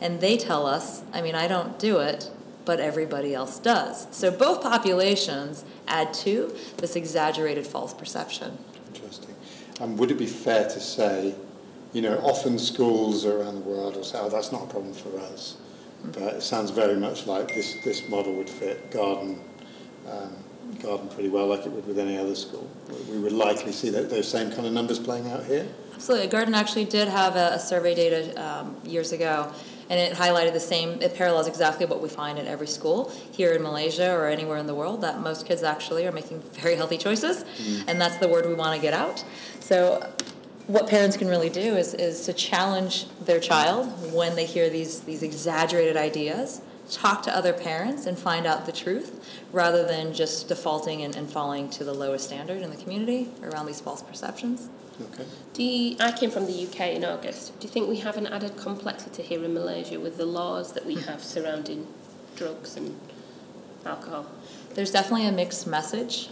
And 0.01 0.21
they 0.21 0.37
tell 0.37 0.67
us, 0.67 1.05
I 1.13 1.23
mean, 1.23 1.37
I 1.37 1.47
don't 1.47 1.79
do 1.79 2.01
it, 2.01 2.31
but 2.65 2.81
everybody 2.81 3.33
else 3.33 3.61
does. 3.61 4.09
So 4.11 4.33
both 4.33 4.61
populations 4.61 5.65
add 5.87 6.13
to 6.15 6.53
this 6.79 6.97
exaggerated 6.97 7.65
false 7.65 7.95
perception. 7.95 8.59
Interesting. 8.93 9.37
And 9.81 9.97
would 9.99 10.11
it 10.11 10.19
be 10.19 10.27
fair 10.27 10.65
to 10.65 10.81
say, 10.81 11.37
you 11.93 12.03
know, 12.03 12.19
often 12.19 12.59
schools 12.59 13.25
around 13.25 13.55
the 13.55 13.61
world 13.61 13.95
will 13.95 14.05
say, 14.05 14.19
oh, 14.21 14.29
that's 14.29 14.51
not 14.51 14.65
a 14.65 14.67
problem 14.67 14.95
for 14.95 15.17
us. 15.21 15.59
Mm-hmm. 16.03 16.11
But 16.13 16.35
it 16.35 16.43
sounds 16.43 16.71
very 16.71 16.97
much 16.97 17.29
like 17.29 17.55
this, 17.55 17.77
this 17.85 18.09
model 18.09 18.35
would 18.35 18.51
fit 18.51 18.91
Garden, 18.91 19.41
um, 20.11 20.35
Garden 20.83 21.09
pretty 21.09 21.29
well, 21.29 21.47
like 21.47 21.65
it 21.65 21.73
would 21.73 21.87
with 21.87 21.99
any 21.99 22.19
other 22.19 22.35
school. 22.35 22.69
We 23.11 23.19
would 23.19 23.33
likely 23.33 23.73
see 23.73 23.91
that, 23.91 24.11
those 24.11 24.29
same 24.29 24.51
kind 24.51 24.67
of 24.67 24.73
numbers 24.73 24.99
playing 24.99 25.31
out 25.31 25.45
here. 25.45 25.67
Absolutely. 25.95 26.27
Garden 26.29 26.55
actually 26.55 26.87
did 26.87 27.09
have 27.09 27.37
a, 27.37 27.53
a 27.55 27.59
survey 27.59 27.95
data 27.95 28.43
um, 28.43 28.77
years 28.85 29.13
ago 29.13 29.53
and 29.93 30.01
it 30.01 30.15
highlighted 30.15 30.55
the 30.55 30.61
same 30.61 31.01
it 31.03 31.15
parallels 31.15 31.47
exactly 31.47 31.85
what 31.85 32.01
we 32.01 32.09
find 32.09 32.39
in 32.39 32.47
every 32.47 32.67
school 32.67 33.11
here 33.31 33.53
in 33.53 33.63
malaysia 33.63 34.11
or 34.15 34.27
anywhere 34.27 34.57
in 34.57 34.67
the 34.67 34.75
world 34.75 35.03
that 35.03 35.21
most 35.21 35.45
kids 35.45 35.63
actually 35.63 36.07
are 36.07 36.13
making 36.13 36.41
very 36.53 36.77
healthy 36.77 36.97
choices 36.97 37.45
mm. 37.45 37.85
and 37.87 38.01
that's 38.01 38.17
the 38.17 38.29
word 38.29 38.47
we 38.47 38.55
want 38.55 38.75
to 38.75 38.81
get 38.81 38.95
out 38.95 39.23
so 39.61 40.09
what 40.67 40.89
parents 40.89 41.17
can 41.17 41.29
really 41.29 41.51
do 41.51 41.77
is, 41.77 41.93
is 41.95 42.25
to 42.25 42.33
challenge 42.33 43.07
their 43.25 43.41
child 43.41 43.87
when 44.13 44.37
they 44.37 44.47
hear 44.47 44.71
these, 44.71 45.01
these 45.01 45.23
exaggerated 45.23 45.97
ideas 45.97 46.63
talk 46.93 47.23
to 47.23 47.35
other 47.35 47.53
parents 47.53 48.07
and 48.07 48.19
find 48.19 48.47
out 48.47 48.67
the 48.67 48.73
truth 48.73 49.45
rather 49.53 49.85
than 49.85 50.13
just 50.13 50.49
defaulting 50.49 51.03
and, 51.03 51.17
and 51.17 51.31
falling 51.31 51.69
to 51.71 51.85
the 51.85 51.95
lowest 51.95 52.27
standard 52.27 52.63
in 52.63 52.71
the 52.71 52.77
community 52.77 53.29
around 53.43 53.67
these 53.67 53.81
false 53.81 54.03
perceptions 54.03 54.69
Okay. 55.01 55.25
Do 55.55 55.63
you, 55.63 55.97
I 56.01 56.13
came 56.13 56.31
from 56.31 56.47
the 56.47 56.67
UK 56.67 56.95
in 56.95 57.05
August. 57.05 57.59
Do 57.59 57.67
you 57.67 57.73
think 57.73 57.89
we 57.89 57.99
have 57.99 58.17
an 58.17 58.27
added 58.27 58.57
complexity 58.57 59.23
here 59.23 59.43
in 59.45 59.55
Malaysia 59.55 59.99
with 59.99 60.17
the 60.17 60.27
laws 60.27 60.73
that 60.73 60.85
we 60.85 60.97
have 60.97 61.23
surrounding 61.23 61.87
drugs 62.37 62.77
and 62.77 62.99
alcohol? 63.87 64.27
There's 64.75 64.91
definitely 64.91 65.27
a 65.27 65.33
mixed 65.33 65.67
message 65.67 66.29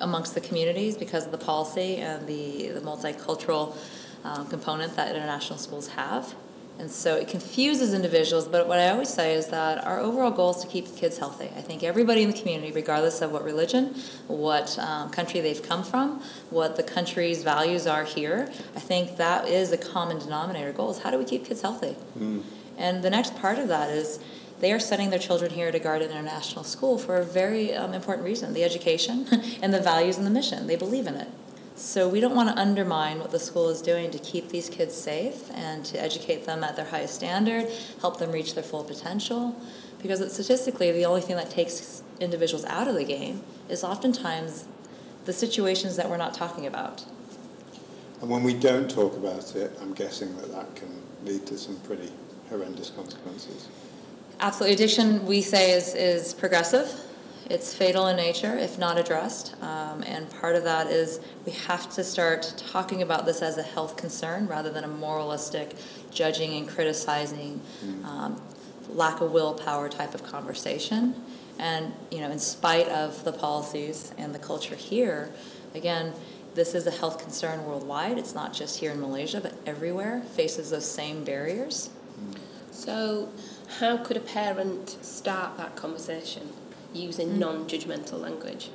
amongst 0.00 0.34
the 0.34 0.40
communities 0.40 0.96
because 0.96 1.26
of 1.26 1.32
the 1.32 1.38
policy 1.38 1.96
and 1.96 2.26
the, 2.26 2.68
the 2.68 2.80
multicultural 2.80 3.76
um, 4.24 4.46
component 4.48 4.96
that 4.96 5.14
international 5.14 5.58
schools 5.58 5.88
have. 5.88 6.34
And 6.78 6.90
so 6.90 7.16
it 7.16 7.28
confuses 7.28 7.94
individuals, 7.94 8.48
but 8.48 8.66
what 8.66 8.78
I 8.78 8.88
always 8.90 9.08
say 9.08 9.34
is 9.34 9.48
that 9.48 9.84
our 9.84 10.00
overall 10.00 10.30
goal 10.30 10.50
is 10.50 10.62
to 10.62 10.66
keep 10.66 10.96
kids 10.96 11.18
healthy. 11.18 11.48
I 11.56 11.60
think 11.60 11.84
everybody 11.84 12.22
in 12.22 12.30
the 12.30 12.36
community, 12.36 12.72
regardless 12.72 13.20
of 13.20 13.30
what 13.30 13.44
religion, 13.44 13.94
what 14.26 14.78
um, 14.78 15.10
country 15.10 15.40
they've 15.40 15.62
come 15.62 15.84
from, 15.84 16.22
what 16.50 16.76
the 16.76 16.82
country's 16.82 17.44
values 17.44 17.86
are 17.86 18.04
here, 18.04 18.50
I 18.74 18.80
think 18.80 19.16
that 19.18 19.46
is 19.46 19.70
a 19.70 19.78
common 19.78 20.18
denominator 20.18 20.72
goal 20.72 20.90
is 20.90 20.98
how 20.98 21.10
do 21.10 21.18
we 21.18 21.24
keep 21.24 21.44
kids 21.44 21.62
healthy? 21.62 21.96
Mm. 22.18 22.42
And 22.78 23.02
the 23.02 23.10
next 23.10 23.36
part 23.36 23.58
of 23.58 23.68
that 23.68 23.90
is 23.90 24.18
they 24.60 24.72
are 24.72 24.80
sending 24.80 25.10
their 25.10 25.18
children 25.18 25.50
here 25.50 25.70
to 25.70 25.78
Garden 25.78 26.10
International 26.10 26.64
School 26.64 26.96
for 26.96 27.16
a 27.16 27.24
very 27.24 27.74
um, 27.74 27.94
important 27.94 28.24
reason 28.24 28.54
the 28.54 28.64
education 28.64 29.26
and 29.62 29.74
the 29.74 29.80
values 29.80 30.16
and 30.16 30.26
the 30.26 30.30
mission. 30.30 30.66
They 30.66 30.76
believe 30.76 31.06
in 31.06 31.16
it. 31.16 31.28
So 31.74 32.08
we 32.08 32.20
don't 32.20 32.34
want 32.34 32.48
to 32.50 32.60
undermine 32.60 33.18
what 33.18 33.30
the 33.30 33.38
school 33.38 33.68
is 33.70 33.80
doing 33.80 34.10
to 34.10 34.18
keep 34.18 34.50
these 34.50 34.68
kids 34.68 34.94
safe 34.94 35.50
and 35.54 35.84
to 35.86 36.00
educate 36.00 36.44
them 36.44 36.62
at 36.62 36.76
their 36.76 36.84
highest 36.84 37.14
standard, 37.14 37.68
help 38.00 38.18
them 38.18 38.30
reach 38.30 38.54
their 38.54 38.62
full 38.62 38.84
potential. 38.84 39.56
Because 40.02 40.32
statistically, 40.32 40.92
the 40.92 41.06
only 41.06 41.20
thing 41.20 41.36
that 41.36 41.50
takes 41.50 42.02
individuals 42.20 42.64
out 42.66 42.88
of 42.88 42.94
the 42.94 43.04
game 43.04 43.42
is 43.68 43.82
oftentimes 43.84 44.66
the 45.24 45.32
situations 45.32 45.96
that 45.96 46.10
we're 46.10 46.16
not 46.16 46.34
talking 46.34 46.66
about. 46.66 47.04
And 48.20 48.30
when 48.30 48.42
we 48.42 48.54
don't 48.54 48.90
talk 48.90 49.16
about 49.16 49.54
it, 49.56 49.76
I'm 49.80 49.94
guessing 49.94 50.36
that 50.36 50.52
that 50.52 50.74
can 50.76 50.88
lead 51.24 51.46
to 51.46 51.58
some 51.58 51.76
pretty 51.80 52.10
horrendous 52.50 52.90
consequences. 52.90 53.68
Absolutely. 54.40 54.74
Addiction, 54.74 55.26
we 55.26 55.40
say, 55.40 55.72
is, 55.72 55.94
is 55.94 56.34
progressive. 56.34 56.92
It's 57.52 57.74
fatal 57.74 58.06
in 58.06 58.16
nature 58.16 58.56
if 58.56 58.78
not 58.78 58.96
addressed. 58.96 59.54
Um, 59.60 60.02
and 60.04 60.30
part 60.40 60.56
of 60.56 60.64
that 60.64 60.86
is 60.86 61.20
we 61.44 61.52
have 61.52 61.92
to 61.96 62.02
start 62.02 62.54
talking 62.56 63.02
about 63.02 63.26
this 63.26 63.42
as 63.42 63.58
a 63.58 63.62
health 63.62 63.98
concern 63.98 64.46
rather 64.46 64.70
than 64.70 64.84
a 64.84 64.88
moralistic 64.88 65.74
judging 66.10 66.56
and 66.56 66.66
criticizing, 66.66 67.60
mm. 67.84 68.04
um, 68.06 68.40
lack 68.88 69.20
of 69.20 69.32
willpower 69.32 69.90
type 69.90 70.14
of 70.14 70.22
conversation. 70.22 71.14
And, 71.58 71.92
you 72.10 72.20
know, 72.20 72.30
in 72.30 72.38
spite 72.38 72.88
of 72.88 73.22
the 73.22 73.34
policies 73.34 74.14
and 74.16 74.34
the 74.34 74.38
culture 74.38 74.74
here, 74.74 75.30
again, 75.74 76.14
this 76.54 76.74
is 76.74 76.86
a 76.86 76.90
health 76.90 77.18
concern 77.18 77.66
worldwide. 77.66 78.16
It's 78.16 78.34
not 78.34 78.54
just 78.54 78.80
here 78.80 78.92
in 78.92 79.00
Malaysia, 79.00 79.42
but 79.42 79.52
everywhere 79.66 80.22
faces 80.22 80.70
those 80.70 80.90
same 80.90 81.22
barriers. 81.22 81.90
So, 82.70 83.28
how 83.78 83.98
could 83.98 84.16
a 84.16 84.20
parent 84.20 84.96
start 85.02 85.58
that 85.58 85.76
conversation? 85.76 86.48
Using 86.94 87.30
mm. 87.30 87.38
non-judgmental 87.38 88.20
language. 88.20 88.70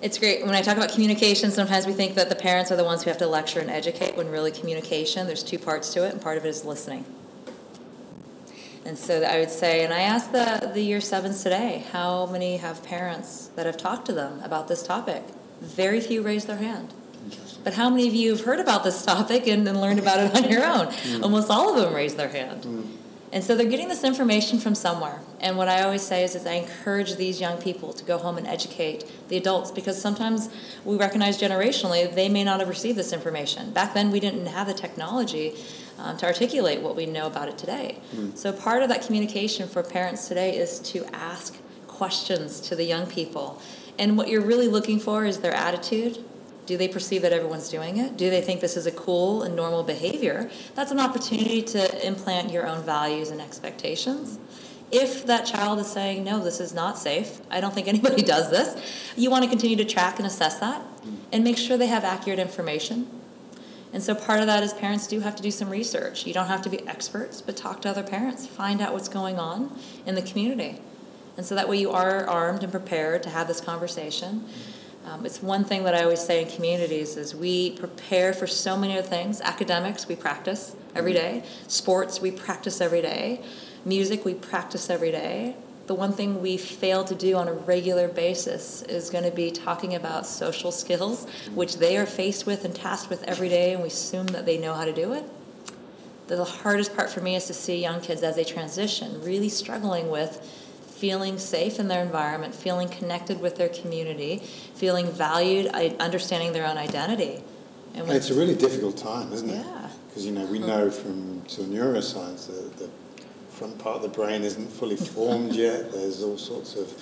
It's 0.00 0.18
great. 0.18 0.44
When 0.44 0.54
I 0.54 0.62
talk 0.62 0.76
about 0.76 0.90
communication, 0.90 1.52
sometimes 1.52 1.86
we 1.86 1.92
think 1.92 2.16
that 2.16 2.28
the 2.28 2.34
parents 2.34 2.72
are 2.72 2.76
the 2.76 2.84
ones 2.84 3.04
who 3.04 3.10
have 3.10 3.18
to 3.18 3.26
lecture 3.28 3.60
and 3.60 3.70
educate, 3.70 4.16
when 4.16 4.30
really 4.30 4.50
communication, 4.50 5.28
there's 5.28 5.44
two 5.44 5.58
parts 5.58 5.92
to 5.94 6.04
it, 6.04 6.12
and 6.12 6.20
part 6.20 6.36
of 6.38 6.44
it 6.44 6.48
is 6.48 6.64
listening. 6.64 7.04
And 8.84 8.98
so 8.98 9.22
I 9.22 9.38
would 9.38 9.50
say, 9.50 9.84
and 9.84 9.94
I 9.94 10.00
asked 10.00 10.32
the, 10.32 10.72
the 10.74 10.82
year 10.82 11.00
sevens 11.00 11.42
today, 11.42 11.84
how 11.92 12.26
many 12.26 12.56
have 12.56 12.82
parents 12.82 13.46
that 13.54 13.64
have 13.64 13.76
talked 13.76 14.06
to 14.06 14.12
them 14.12 14.40
about 14.42 14.66
this 14.66 14.82
topic? 14.82 15.22
Very 15.60 16.00
few 16.00 16.20
raised 16.22 16.48
their 16.48 16.56
hand. 16.56 16.92
But 17.62 17.74
how 17.74 17.88
many 17.88 18.08
of 18.08 18.14
you 18.14 18.30
have 18.30 18.44
heard 18.44 18.58
about 18.58 18.82
this 18.82 19.04
topic 19.04 19.46
and, 19.46 19.66
and 19.68 19.80
learned 19.80 20.00
about 20.00 20.18
it 20.18 20.34
on 20.34 20.50
your 20.50 20.64
own? 20.64 20.86
Mm. 21.02 21.22
Almost 21.22 21.50
all 21.50 21.70
of 21.70 21.82
them 21.82 21.94
raised 21.94 22.16
their 22.16 22.28
hand. 22.28 22.62
Mm. 22.62 22.86
And 23.32 23.42
so 23.42 23.56
they're 23.56 23.66
getting 23.66 23.88
this 23.88 24.04
information 24.04 24.58
from 24.58 24.74
somewhere. 24.74 25.20
And 25.40 25.56
what 25.56 25.66
I 25.66 25.82
always 25.82 26.02
say 26.02 26.22
is, 26.22 26.34
is 26.34 26.46
I 26.46 26.52
encourage 26.52 27.16
these 27.16 27.40
young 27.40 27.60
people 27.60 27.94
to 27.94 28.04
go 28.04 28.18
home 28.18 28.36
and 28.36 28.46
educate 28.46 29.10
the 29.28 29.38
adults 29.38 29.70
because 29.70 30.00
sometimes 30.00 30.50
we 30.84 30.96
recognize 30.96 31.40
generationally 31.40 32.14
they 32.14 32.28
may 32.28 32.44
not 32.44 32.60
have 32.60 32.68
received 32.68 32.98
this 32.98 33.12
information. 33.12 33.72
Back 33.72 33.94
then 33.94 34.10
we 34.10 34.20
didn't 34.20 34.46
have 34.46 34.66
the 34.66 34.74
technology 34.74 35.54
um, 35.98 36.18
to 36.18 36.26
articulate 36.26 36.82
what 36.82 36.94
we 36.94 37.06
know 37.06 37.26
about 37.26 37.48
it 37.48 37.56
today. 37.56 37.98
Mm. 38.14 38.36
So 38.36 38.52
part 38.52 38.82
of 38.82 38.90
that 38.90 39.06
communication 39.06 39.66
for 39.66 39.82
parents 39.82 40.28
today 40.28 40.56
is 40.56 40.78
to 40.80 41.04
ask 41.14 41.56
questions 41.86 42.60
to 42.60 42.76
the 42.76 42.84
young 42.84 43.06
people. 43.06 43.62
And 43.98 44.18
what 44.18 44.28
you're 44.28 44.44
really 44.44 44.68
looking 44.68 44.98
for 44.98 45.24
is 45.24 45.38
their 45.38 45.54
attitude, 45.54 46.22
do 46.66 46.76
they 46.76 46.88
perceive 46.88 47.22
that 47.22 47.32
everyone's 47.32 47.68
doing 47.68 47.96
it? 47.96 48.16
Do 48.16 48.30
they 48.30 48.40
think 48.40 48.60
this 48.60 48.76
is 48.76 48.86
a 48.86 48.92
cool 48.92 49.42
and 49.42 49.56
normal 49.56 49.82
behavior? 49.82 50.50
That's 50.74 50.92
an 50.92 51.00
opportunity 51.00 51.62
to 51.62 52.06
implant 52.06 52.50
your 52.50 52.66
own 52.66 52.82
values 52.82 53.30
and 53.30 53.40
expectations. 53.40 54.38
If 54.92 55.26
that 55.26 55.46
child 55.46 55.78
is 55.78 55.86
saying, 55.86 56.22
no, 56.22 56.38
this 56.38 56.60
is 56.60 56.74
not 56.74 56.98
safe, 56.98 57.40
I 57.50 57.60
don't 57.60 57.74
think 57.74 57.88
anybody 57.88 58.22
does 58.34 58.50
this, 58.50 58.76
you 59.16 59.30
want 59.30 59.42
to 59.42 59.50
continue 59.50 59.76
to 59.76 59.84
track 59.84 60.18
and 60.18 60.26
assess 60.26 60.58
that 60.60 60.82
and 61.32 61.42
make 61.42 61.56
sure 61.56 61.76
they 61.76 61.86
have 61.86 62.04
accurate 62.04 62.38
information. 62.38 63.08
And 63.92 64.02
so 64.02 64.14
part 64.14 64.40
of 64.40 64.46
that 64.46 64.62
is 64.62 64.72
parents 64.72 65.06
do 65.06 65.20
have 65.20 65.36
to 65.36 65.42
do 65.42 65.50
some 65.50 65.68
research. 65.68 66.26
You 66.26 66.32
don't 66.32 66.46
have 66.46 66.62
to 66.62 66.70
be 66.70 66.86
experts, 66.86 67.42
but 67.42 67.56
talk 67.56 67.82
to 67.82 67.90
other 67.90 68.02
parents, 68.02 68.46
find 68.46 68.80
out 68.80 68.92
what's 68.92 69.08
going 69.08 69.38
on 69.38 69.76
in 70.06 70.14
the 70.14 70.22
community. 70.22 70.80
And 71.36 71.44
so 71.44 71.54
that 71.54 71.68
way 71.68 71.78
you 71.78 71.90
are 71.90 72.26
armed 72.26 72.62
and 72.62 72.70
prepared 72.70 73.22
to 73.24 73.30
have 73.30 73.48
this 73.48 73.60
conversation. 73.60 74.46
Um, 75.04 75.26
it's 75.26 75.42
one 75.42 75.64
thing 75.64 75.82
that 75.84 75.94
I 75.94 76.04
always 76.04 76.20
say 76.20 76.42
in 76.42 76.50
communities 76.50 77.16
is 77.16 77.34
we 77.34 77.72
prepare 77.72 78.32
for 78.32 78.46
so 78.46 78.76
many 78.76 78.96
other 78.96 79.06
things. 79.06 79.40
Academics, 79.40 80.06
we 80.06 80.14
practice 80.14 80.76
every 80.94 81.12
day. 81.12 81.42
Sports, 81.66 82.20
we 82.20 82.30
practice 82.30 82.80
every 82.80 83.02
day. 83.02 83.40
Music, 83.84 84.24
we 84.24 84.34
practice 84.34 84.88
every 84.88 85.10
day. 85.10 85.56
The 85.88 85.94
one 85.94 86.12
thing 86.12 86.40
we 86.40 86.56
fail 86.56 87.04
to 87.04 87.14
do 87.16 87.36
on 87.36 87.48
a 87.48 87.52
regular 87.52 88.06
basis 88.06 88.82
is 88.82 89.10
going 89.10 89.24
to 89.24 89.32
be 89.32 89.50
talking 89.50 89.96
about 89.96 90.24
social 90.24 90.70
skills, 90.70 91.26
which 91.54 91.78
they 91.78 91.96
are 91.96 92.06
faced 92.06 92.46
with 92.46 92.64
and 92.64 92.72
tasked 92.72 93.10
with 93.10 93.24
every 93.24 93.48
day, 93.48 93.72
and 93.72 93.82
we 93.82 93.88
assume 93.88 94.28
that 94.28 94.46
they 94.46 94.58
know 94.58 94.74
how 94.74 94.84
to 94.84 94.92
do 94.92 95.12
it. 95.12 95.24
The 96.28 96.44
hardest 96.44 96.94
part 96.96 97.10
for 97.10 97.20
me 97.20 97.34
is 97.34 97.46
to 97.46 97.54
see 97.54 97.80
young 97.80 98.00
kids 98.00 98.22
as 98.22 98.36
they 98.36 98.44
transition 98.44 99.20
really 99.22 99.48
struggling 99.48 100.08
with 100.08 100.40
feeling 101.02 101.36
safe 101.36 101.80
in 101.80 101.88
their 101.88 102.00
environment, 102.00 102.54
feeling 102.54 102.88
connected 102.88 103.40
with 103.40 103.56
their 103.56 103.68
community, 103.70 104.38
feeling 104.76 105.10
valued, 105.10 105.66
understanding 105.98 106.52
their 106.52 106.64
own 106.64 106.78
identity. 106.78 107.42
And 107.96 108.08
it's 108.08 108.30
a 108.30 108.34
really 108.34 108.54
difficult 108.54 108.96
time, 108.96 109.32
isn't 109.32 109.50
it? 109.50 109.66
Yeah. 109.66 109.88
Because 110.06 110.24
you 110.24 110.30
know 110.30 110.46
we 110.46 110.60
know 110.60 110.92
from 110.92 111.42
sort 111.48 111.66
of 111.66 111.74
neuroscience 111.74 112.46
that 112.46 112.78
the 112.78 112.88
front 113.50 113.80
part 113.80 113.96
of 113.96 114.02
the 114.02 114.10
brain 114.10 114.44
isn't 114.44 114.68
fully 114.68 114.94
formed 115.14 115.56
yet. 115.56 115.90
There's 115.90 116.22
all 116.22 116.38
sorts 116.38 116.76
of 116.76 116.94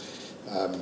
um, 0.49 0.81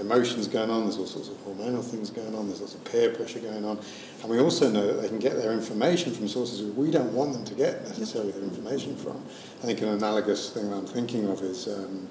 emotions 0.00 0.48
going 0.48 0.70
on. 0.70 0.84
There's 0.84 0.96
all 0.96 1.06
sorts 1.06 1.28
of 1.28 1.36
hormonal 1.44 1.84
things 1.84 2.08
going 2.08 2.34
on. 2.34 2.46
There's 2.48 2.62
lots 2.62 2.74
of 2.74 2.82
peer 2.86 3.10
pressure 3.10 3.40
going 3.40 3.66
on, 3.66 3.78
and 4.22 4.30
we 4.30 4.40
also 4.40 4.70
know 4.70 4.86
that 4.86 5.02
they 5.02 5.08
can 5.08 5.18
get 5.18 5.36
their 5.36 5.52
information 5.52 6.14
from 6.14 6.28
sources 6.28 6.62
we 6.62 6.90
don't 6.90 7.12
want 7.12 7.34
them 7.34 7.44
to 7.44 7.54
get 7.54 7.82
necessarily 7.82 8.32
their 8.32 8.42
information 8.42 8.96
from. 8.96 9.22
I 9.62 9.66
think 9.66 9.82
an 9.82 9.88
analogous 9.88 10.48
thing 10.48 10.70
that 10.70 10.76
I'm 10.76 10.86
thinking 10.86 11.28
of 11.28 11.42
is. 11.42 11.68
Um, 11.68 12.08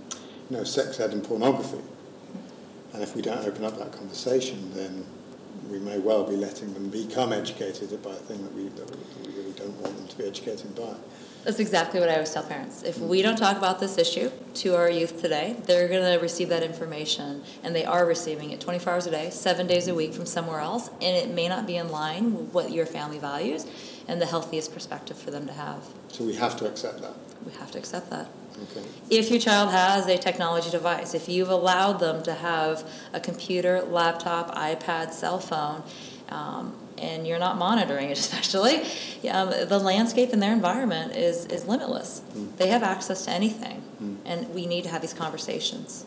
sex 0.65 0.99
ed 0.99 1.11
and 1.11 1.23
pornography. 1.23 1.81
And 2.93 3.01
if 3.01 3.15
we 3.15 3.21
don't 3.21 3.45
open 3.45 3.65
up 3.65 3.77
that 3.79 3.91
conversation, 3.91 4.71
then 4.73 5.05
we 5.69 5.79
may 5.79 5.97
well 5.97 6.23
be 6.23 6.35
letting 6.35 6.73
them 6.73 6.89
become 6.89 7.33
educated 7.33 8.01
by 8.03 8.11
a 8.11 8.15
thing 8.15 8.43
that 8.43 8.53
we, 8.53 8.67
that 8.69 8.89
we 9.25 9.33
really 9.33 9.53
don't 9.53 9.75
want 9.81 9.95
them 9.97 10.07
to 10.07 10.17
be 10.17 10.25
educated 10.25 10.75
by. 10.75 10.93
That's 11.43 11.59
exactly 11.59 11.99
what 11.99 12.07
I 12.07 12.13
always 12.13 12.31
tell 12.33 12.43
parents. 12.43 12.83
If 12.83 12.99
we 12.99 13.21
don't 13.21 13.35
talk 13.35 13.57
about 13.57 13.81
this 13.81 13.97
issue 13.97 14.31
to 14.55 14.77
our 14.77 14.89
youth 14.89 15.21
today, 15.21 15.57
they're 15.65 15.89
going 15.89 16.03
to 16.03 16.21
receive 16.21 16.47
that 16.49 16.63
information, 16.63 17.43
and 17.63 17.75
they 17.75 17.83
are 17.83 18.05
receiving 18.05 18.51
it 18.51 18.61
24 18.61 18.93
hours 18.93 19.07
a 19.07 19.11
day, 19.11 19.29
seven 19.29 19.67
days 19.67 19.89
a 19.89 19.95
week 19.95 20.13
from 20.13 20.25
somewhere 20.25 20.59
else, 20.59 20.89
and 21.01 21.17
it 21.17 21.29
may 21.29 21.49
not 21.49 21.67
be 21.67 21.75
in 21.75 21.89
line 21.89 22.33
with 22.33 22.53
what 22.53 22.71
your 22.71 22.85
family 22.85 23.19
values 23.19 23.65
and 24.07 24.21
the 24.21 24.25
healthiest 24.25 24.73
perspective 24.73 25.17
for 25.17 25.31
them 25.31 25.45
to 25.47 25.53
have. 25.53 25.83
So 26.09 26.23
we 26.23 26.35
have 26.35 26.55
to 26.57 26.67
accept 26.67 27.01
that. 27.01 27.13
We 27.45 27.51
have 27.53 27.71
to 27.71 27.77
accept 27.77 28.09
that. 28.11 28.29
Okay. 28.61 28.85
If 29.09 29.29
your 29.29 29.39
child 29.39 29.71
has 29.71 30.07
a 30.07 30.17
technology 30.17 30.69
device, 30.69 31.13
if 31.13 31.27
you've 31.27 31.49
allowed 31.49 31.99
them 31.99 32.23
to 32.23 32.33
have 32.33 32.89
a 33.11 33.19
computer, 33.19 33.81
laptop, 33.81 34.53
iPad, 34.55 35.11
cell 35.11 35.39
phone, 35.39 35.83
um, 36.29 36.75
and 36.97 37.27
you're 37.27 37.39
not 37.39 37.57
monitoring 37.57 38.09
it, 38.09 38.17
especially, 38.19 38.83
um, 39.29 39.49
the 39.49 39.79
landscape 39.79 40.31
in 40.31 40.39
their 40.39 40.53
environment 40.53 41.15
is, 41.15 41.45
is 41.47 41.67
limitless. 41.67 42.21
Mm. 42.33 42.57
They 42.57 42.67
have 42.67 42.83
access 42.83 43.25
to 43.25 43.31
anything, 43.31 43.83
mm. 44.01 44.17
and 44.25 44.53
we 44.53 44.65
need 44.65 44.83
to 44.83 44.89
have 44.89 45.01
these 45.01 45.13
conversations. 45.13 46.05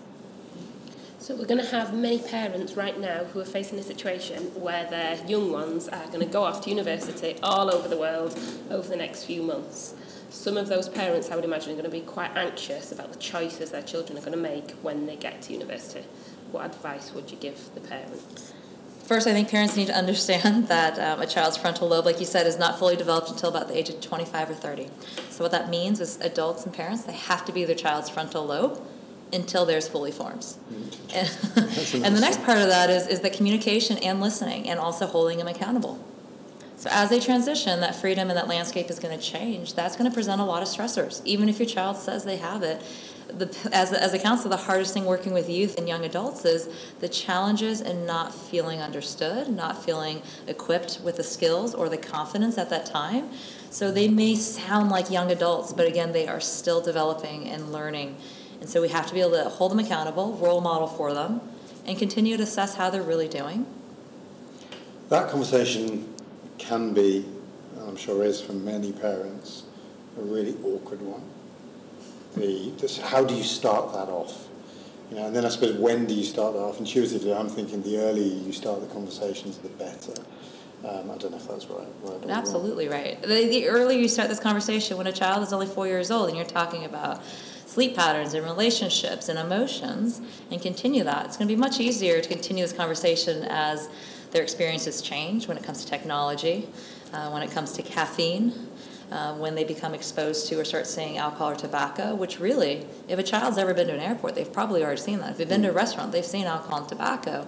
So 1.19 1.35
we're 1.35 1.47
going 1.47 1.61
to 1.61 1.71
have 1.71 1.93
many 1.93 2.21
parents 2.21 2.77
right 2.77 3.01
now 3.01 3.25
who 3.25 3.41
are 3.41 3.45
facing 3.45 3.81
a 3.81 3.83
situation 3.83 4.45
where 4.55 4.89
their 4.89 5.17
young 5.27 5.51
ones 5.51 5.89
are 5.89 6.07
going 6.07 6.21
to 6.21 6.27
go 6.27 6.45
off 6.45 6.63
to 6.63 6.71
university 6.71 7.37
all 7.43 7.75
over 7.75 7.89
the 7.89 7.97
world 7.97 8.39
over 8.71 8.87
the 8.87 8.95
next 8.95 9.25
few 9.25 9.43
months 9.43 9.95
some 10.31 10.57
of 10.57 10.69
those 10.69 10.89
parents, 10.89 11.31
I 11.31 11.37
would 11.37 11.45
imagine, 11.45 11.71
are 11.71 11.75
going 11.75 11.85
to 11.85 11.91
be 11.91 12.01
quite 12.01 12.37
anxious 12.37 12.93
about 12.93 13.13
the 13.13 13.19
choices 13.19 13.71
their 13.71 13.83
children 13.83 14.19
are 14.19 14.21
going 14.21 14.33
to 14.33 14.39
make 14.39 14.73
when 14.83 15.07
they 15.07 15.17
get 15.17 15.43
to 15.43 15.53
university. 15.53 16.05
What 16.53 16.67
advice 16.67 17.13
would 17.13 17.31
you 17.31 17.37
give 17.37 17.75
the 17.75 17.81
parents? 17.81 18.53
First, 19.05 19.29
I 19.29 19.33
think 19.33 19.49
parents 19.49 19.77
need 19.77 19.87
to 19.87 19.95
understand 19.95 20.69
that 20.69 20.99
um, 20.99 21.21
a 21.23 21.27
child's 21.27 21.57
frontal 21.57 21.89
lobe, 21.89 22.05
like 22.05 22.19
you 22.19 22.27
said, 22.27 22.47
is 22.47 22.59
not 22.59 22.79
fully 22.79 22.97
developed 22.97 23.31
until 23.31 23.49
about 23.49 23.69
the 23.69 23.79
age 23.79 23.89
of 23.89 24.01
25 24.01 24.51
or 24.51 24.55
30. 24.55 24.89
So, 25.31 25.45
what 25.45 25.53
that 25.53 25.71
means 25.71 26.01
is 26.01 26.21
adults 26.21 26.65
and 26.65 26.75
parents, 26.75 27.05
they 27.05 27.13
have 27.13 27.45
to 27.45 27.53
be 27.53 27.65
their 27.65 27.77
child's 27.77 28.11
frontal 28.11 28.45
lobe 28.45 28.83
until 29.33 29.65
theirs 29.65 29.89
fully 29.89 30.13
forms. 30.13 30.59
Mm-hmm. 30.73 31.99
And, 31.99 32.05
and 32.07 32.17
the 32.17 32.21
next 32.21 32.43
part 32.45 32.59
of 32.59 32.69
that 32.69 32.91
is, 32.91 33.07
is 33.07 33.21
the 33.21 33.31
communication 33.31 33.99
and 33.99 34.21
listening 34.21 34.69
and 34.69 34.79
also 34.79 35.07
holding 35.07 35.39
them 35.39 35.49
accountable. 35.49 36.05
So 36.77 36.91
as 36.93 37.09
they 37.09 37.21
transition, 37.21 37.81
that 37.81 37.95
freedom 37.95 38.29
and 38.29 38.37
that 38.37 38.49
landscape 38.49 38.91
is 38.91 38.99
going 38.99 39.19
to 39.19 39.23
change. 39.23 39.75
That's 39.75 39.97
going 39.97 40.11
to 40.11 40.15
present 40.15 40.41
a 40.41 40.45
lot 40.45 40.63
of 40.63 40.69
stressors. 40.69 41.23
Even 41.25 41.49
if 41.49 41.59
your 41.59 41.69
child 41.69 41.97
says 41.97 42.25
they 42.25 42.37
have 42.37 42.63
it, 42.63 42.83
the, 43.29 43.55
as, 43.73 43.93
as 43.93 44.15
a 44.15 44.19
counselor, 44.19 44.51
the 44.51 44.63
hardest 44.63 44.95
thing 44.95 45.05
working 45.05 45.33
with 45.33 45.49
youth 45.49 45.79
and 45.79 45.89
young 45.89 46.05
adults 46.05 46.45
is 46.45 46.69
the 47.01 47.09
challenges 47.09 47.81
in 47.81 48.07
not 48.07 48.33
feeling 48.35 48.81
understood, 48.81 49.49
not 49.49 49.83
feeling 49.85 50.23
equipped 50.47 51.01
with 51.03 51.17
the 51.17 51.25
skills 51.25 51.75
or 51.75 51.89
the 51.89 51.97
confidence 51.97 52.59
at 52.59 52.71
that 52.71 52.87
time. 52.87 53.31
So 53.71 53.91
they 53.91 54.09
may 54.09 54.37
sound 54.37 54.91
like 54.91 55.11
young 55.11 55.33
adults, 55.33 55.73
but 55.73 55.89
again, 55.89 56.13
they 56.13 56.29
are 56.29 56.41
still 56.41 56.81
developing 56.81 57.49
and 57.49 57.73
learning. 57.73 58.17
And 58.61 58.69
so 58.69 58.81
we 58.81 58.89
have 58.89 59.07
to 59.07 59.15
be 59.15 59.21
able 59.21 59.33
to 59.33 59.49
hold 59.49 59.73
them 59.73 59.81
accountable, 59.81 60.35
role 60.35 60.61
model 60.61 60.87
for 60.87 61.13
them, 61.13 61.41
and 61.85 61.99
continue 61.99 62.37
to 62.37 62.43
assess 62.43 62.75
how 62.75 62.91
they're 62.91 63.03
really 63.03 63.29
doing. 63.29 63.67
That 65.09 65.31
conversation 65.31 66.16
can 66.59 66.95
be, 66.95 67.25
I'm 67.87 67.97
sure 67.97 68.25
is 68.25 68.41
for 68.41 68.53
many 68.53 68.93
parents, 68.93 69.65
a 70.19 70.23
really 70.23 70.57
awkward 70.65 71.03
one. 71.03 71.23
The, 72.37 72.73
just 72.77 73.01
how 73.01 73.25
do 73.25 73.35
you 73.35 73.43
start 73.43 73.93
that 73.93 74.09
off? 74.09 74.49
You 75.11 75.17
know, 75.17 75.27
and 75.27 75.37
then 75.37 75.45
I 75.45 75.49
suppose 75.49 75.77
when 75.77 76.07
do 76.07 76.15
you 76.15 76.25
start 76.25 76.55
that 76.55 76.61
off? 76.61 76.79
Intuitively, 76.79 77.33
I'm 77.33 77.49
thinking 77.49 77.83
the 77.83 77.99
earlier 77.99 78.25
you 78.25 78.53
start 78.53 78.81
the 78.81 78.89
conversations, 78.89 79.59
the 79.59 79.69
better. 79.69 80.15
Um, 80.85 81.11
I 81.11 81.17
don't 81.17 81.31
know 81.31 81.39
if 81.39 81.49
that's 81.49 81.67
right. 81.67 81.87
right 82.03 82.29
Absolutely 82.29 82.89
right. 82.89 83.21
The, 83.23 83.47
the 83.47 83.69
earlier 83.69 83.99
you 83.99 84.09
start 84.09 84.29
this 84.29 84.41
conversation, 84.41 84.97
when 84.97 85.07
a 85.07 85.13
child 85.13 85.43
is 85.43 85.53
only 85.53 85.67
four 85.67 85.87
years 85.87 86.11
old 86.11 86.29
and 86.29 86.37
you're 86.37 86.47
talking 86.47 86.85
about 86.85 87.23
sleep 87.67 87.97
patterns 87.97 88.35
and 88.35 88.45
relationships 88.45 89.29
and 89.29 89.39
emotions, 89.39 90.21
and 90.51 90.61
continue 90.61 91.05
that, 91.05 91.27
it's 91.27 91.37
going 91.37 91.49
to 91.49 91.55
be 91.55 91.61
much 91.61 91.81
easier 91.81 92.21
to 92.21 92.29
continue 92.29 92.63
this 92.65 92.73
conversation 92.73 93.45
as 93.45 93.89
their 94.37 94.43
experiences 94.43 95.01
change 95.01 95.49
when 95.49 95.57
it 95.57 95.63
comes 95.63 95.83
to 95.83 95.91
technology, 95.91 96.69
uh, 97.15 97.31
when 97.31 97.43
it 97.43 97.51
comes 97.51 97.73
to 97.73 97.83
caffeine, 97.83 98.53
uh, 99.11 99.33
when 99.37 99.55
they 99.55 99.65
become 99.65 99.95
exposed 99.95 100.47
to 100.47 100.61
or 100.61 100.65
start 100.65 100.87
seeing 100.87 101.17
alcohol 101.17 101.53
or 101.53 101.57
tobacco, 101.57 102.15
which 102.15 102.39
really, 102.39 102.87
if 103.09 103.19
a 103.19 103.23
child's 103.23 103.57
ever 103.57 103.73
been 103.73 103.87
to 103.87 103.95
an 103.95 104.01
airport, 104.01 104.35
they've 104.35 104.53
probably 104.53 104.85
already 104.85 105.01
seen 105.01 105.21
that. 105.21 105.31
If 105.31 105.39
they've 105.39 105.49
been 105.49 105.63
to 105.63 105.71
a 105.71 105.73
restaurant, 105.73 106.13
they've 106.13 106.23
seen 106.23 106.45
alcohol 106.45 106.81
and 106.81 106.89
tobacco. 106.89 107.47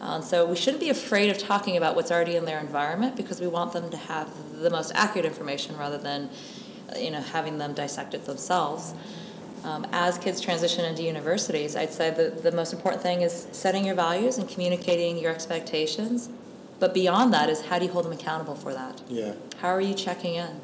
Uh, 0.00 0.20
so 0.20 0.44
we 0.44 0.56
shouldn't 0.56 0.80
be 0.80 0.90
afraid 0.90 1.30
of 1.30 1.38
talking 1.38 1.76
about 1.76 1.94
what's 1.94 2.10
already 2.10 2.34
in 2.34 2.44
their 2.46 2.58
environment 2.58 3.14
because 3.14 3.40
we 3.40 3.46
want 3.46 3.72
them 3.72 3.88
to 3.90 3.96
have 3.96 4.28
the 4.60 4.70
most 4.70 4.90
accurate 4.96 5.24
information 5.24 5.76
rather 5.76 5.98
than, 5.98 6.28
you 6.96 7.12
know, 7.12 7.20
having 7.20 7.58
them 7.58 7.74
dissect 7.74 8.12
it 8.12 8.24
themselves. 8.24 8.92
Um, 9.64 9.86
as 9.92 10.18
kids 10.18 10.42
transition 10.42 10.84
into 10.84 11.02
universities, 11.02 11.74
I'd 11.74 11.92
say 11.92 12.10
the, 12.10 12.30
the 12.30 12.52
most 12.52 12.74
important 12.74 13.02
thing 13.02 13.22
is 13.22 13.48
setting 13.50 13.86
your 13.86 13.94
values 13.94 14.36
and 14.36 14.46
communicating 14.46 15.16
your 15.16 15.32
expectations. 15.32 16.28
But 16.78 16.92
beyond 16.92 17.32
that 17.32 17.48
is 17.48 17.62
how 17.62 17.78
do 17.78 17.86
you 17.86 17.90
hold 17.90 18.04
them 18.04 18.12
accountable 18.12 18.56
for 18.56 18.74
that? 18.74 19.00
Yeah. 19.08 19.32
How 19.58 19.70
are 19.70 19.80
you 19.80 19.94
checking 19.94 20.34
in? 20.34 20.60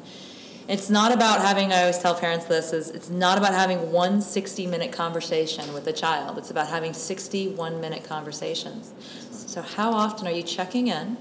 It's 0.67 0.89
not 0.89 1.11
about 1.11 1.41
having, 1.41 1.73
I 1.73 1.81
always 1.81 1.97
tell 1.97 2.13
parents 2.13 2.45
this, 2.45 2.71
is 2.73 2.91
it's 2.91 3.09
not 3.09 3.39
about 3.39 3.53
having 3.55 3.91
one 3.91 4.21
60 4.21 4.67
minute 4.67 4.91
conversation 4.91 5.73
with 5.73 5.87
a 5.87 5.93
child. 5.93 6.37
It's 6.37 6.51
about 6.51 6.67
having 6.67 6.93
61 6.93 7.81
minute 7.81 8.03
conversations. 8.03 8.93
So, 9.31 9.63
how 9.63 9.91
often 9.91 10.27
are 10.27 10.31
you 10.31 10.43
checking 10.43 10.87
in 10.87 11.17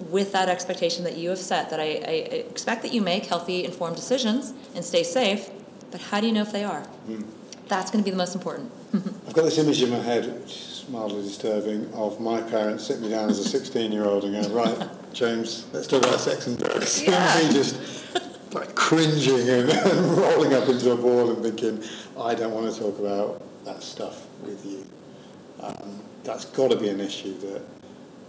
with 0.00 0.32
that 0.32 0.48
expectation 0.48 1.04
that 1.04 1.16
you 1.16 1.28
have 1.28 1.38
set 1.38 1.70
that 1.70 1.78
I, 1.78 1.84
I 1.84 2.14
expect 2.48 2.82
that 2.82 2.92
you 2.92 3.02
make 3.02 3.26
healthy, 3.26 3.64
informed 3.64 3.96
decisions 3.96 4.54
and 4.74 4.84
stay 4.84 5.02
safe? 5.02 5.50
But 5.94 6.00
how 6.00 6.20
do 6.20 6.26
you 6.26 6.32
know 6.32 6.42
if 6.42 6.50
they 6.50 6.64
are? 6.64 6.84
Mm. 7.08 7.24
That's 7.68 7.92
going 7.92 8.02
to 8.02 8.04
be 8.04 8.10
the 8.10 8.16
most 8.16 8.34
important. 8.34 8.72
I've 8.94 9.32
got 9.32 9.44
this 9.44 9.58
image 9.58 9.80
in 9.80 9.90
my 9.90 10.00
head, 10.00 10.26
which 10.40 10.50
is 10.50 10.84
mildly 10.88 11.22
disturbing, 11.22 11.88
of 11.94 12.18
my 12.18 12.40
parents 12.40 12.84
sitting 12.84 13.04
me 13.04 13.10
down 13.10 13.30
as 13.30 13.38
a 13.38 13.48
16 13.48 13.92
year 13.92 14.04
old 14.04 14.24
and 14.24 14.32
going, 14.32 14.52
Right, 14.52 14.88
James, 15.12 15.68
let's 15.72 15.86
talk 15.86 16.02
about 16.02 16.18
sex 16.18 16.48
and 16.48 16.58
drugs. 16.58 17.00
Yeah. 17.00 17.38
and 17.38 17.46
me 17.46 17.54
just 17.54 17.78
like 18.52 18.74
cringing 18.74 19.48
and, 19.48 19.70
and 19.70 20.18
rolling 20.18 20.52
up 20.52 20.68
into 20.68 20.90
a 20.90 20.96
ball 20.96 21.30
and 21.30 21.44
thinking, 21.44 21.80
I 22.20 22.34
don't 22.34 22.52
want 22.52 22.74
to 22.74 22.80
talk 22.80 22.98
about 22.98 23.40
that 23.64 23.80
stuff 23.80 24.26
with 24.42 24.66
you. 24.66 24.84
Um, 25.60 26.00
that's 26.24 26.44
got 26.46 26.72
to 26.72 26.76
be 26.76 26.88
an 26.88 26.98
issue 26.98 27.38
that, 27.38 27.62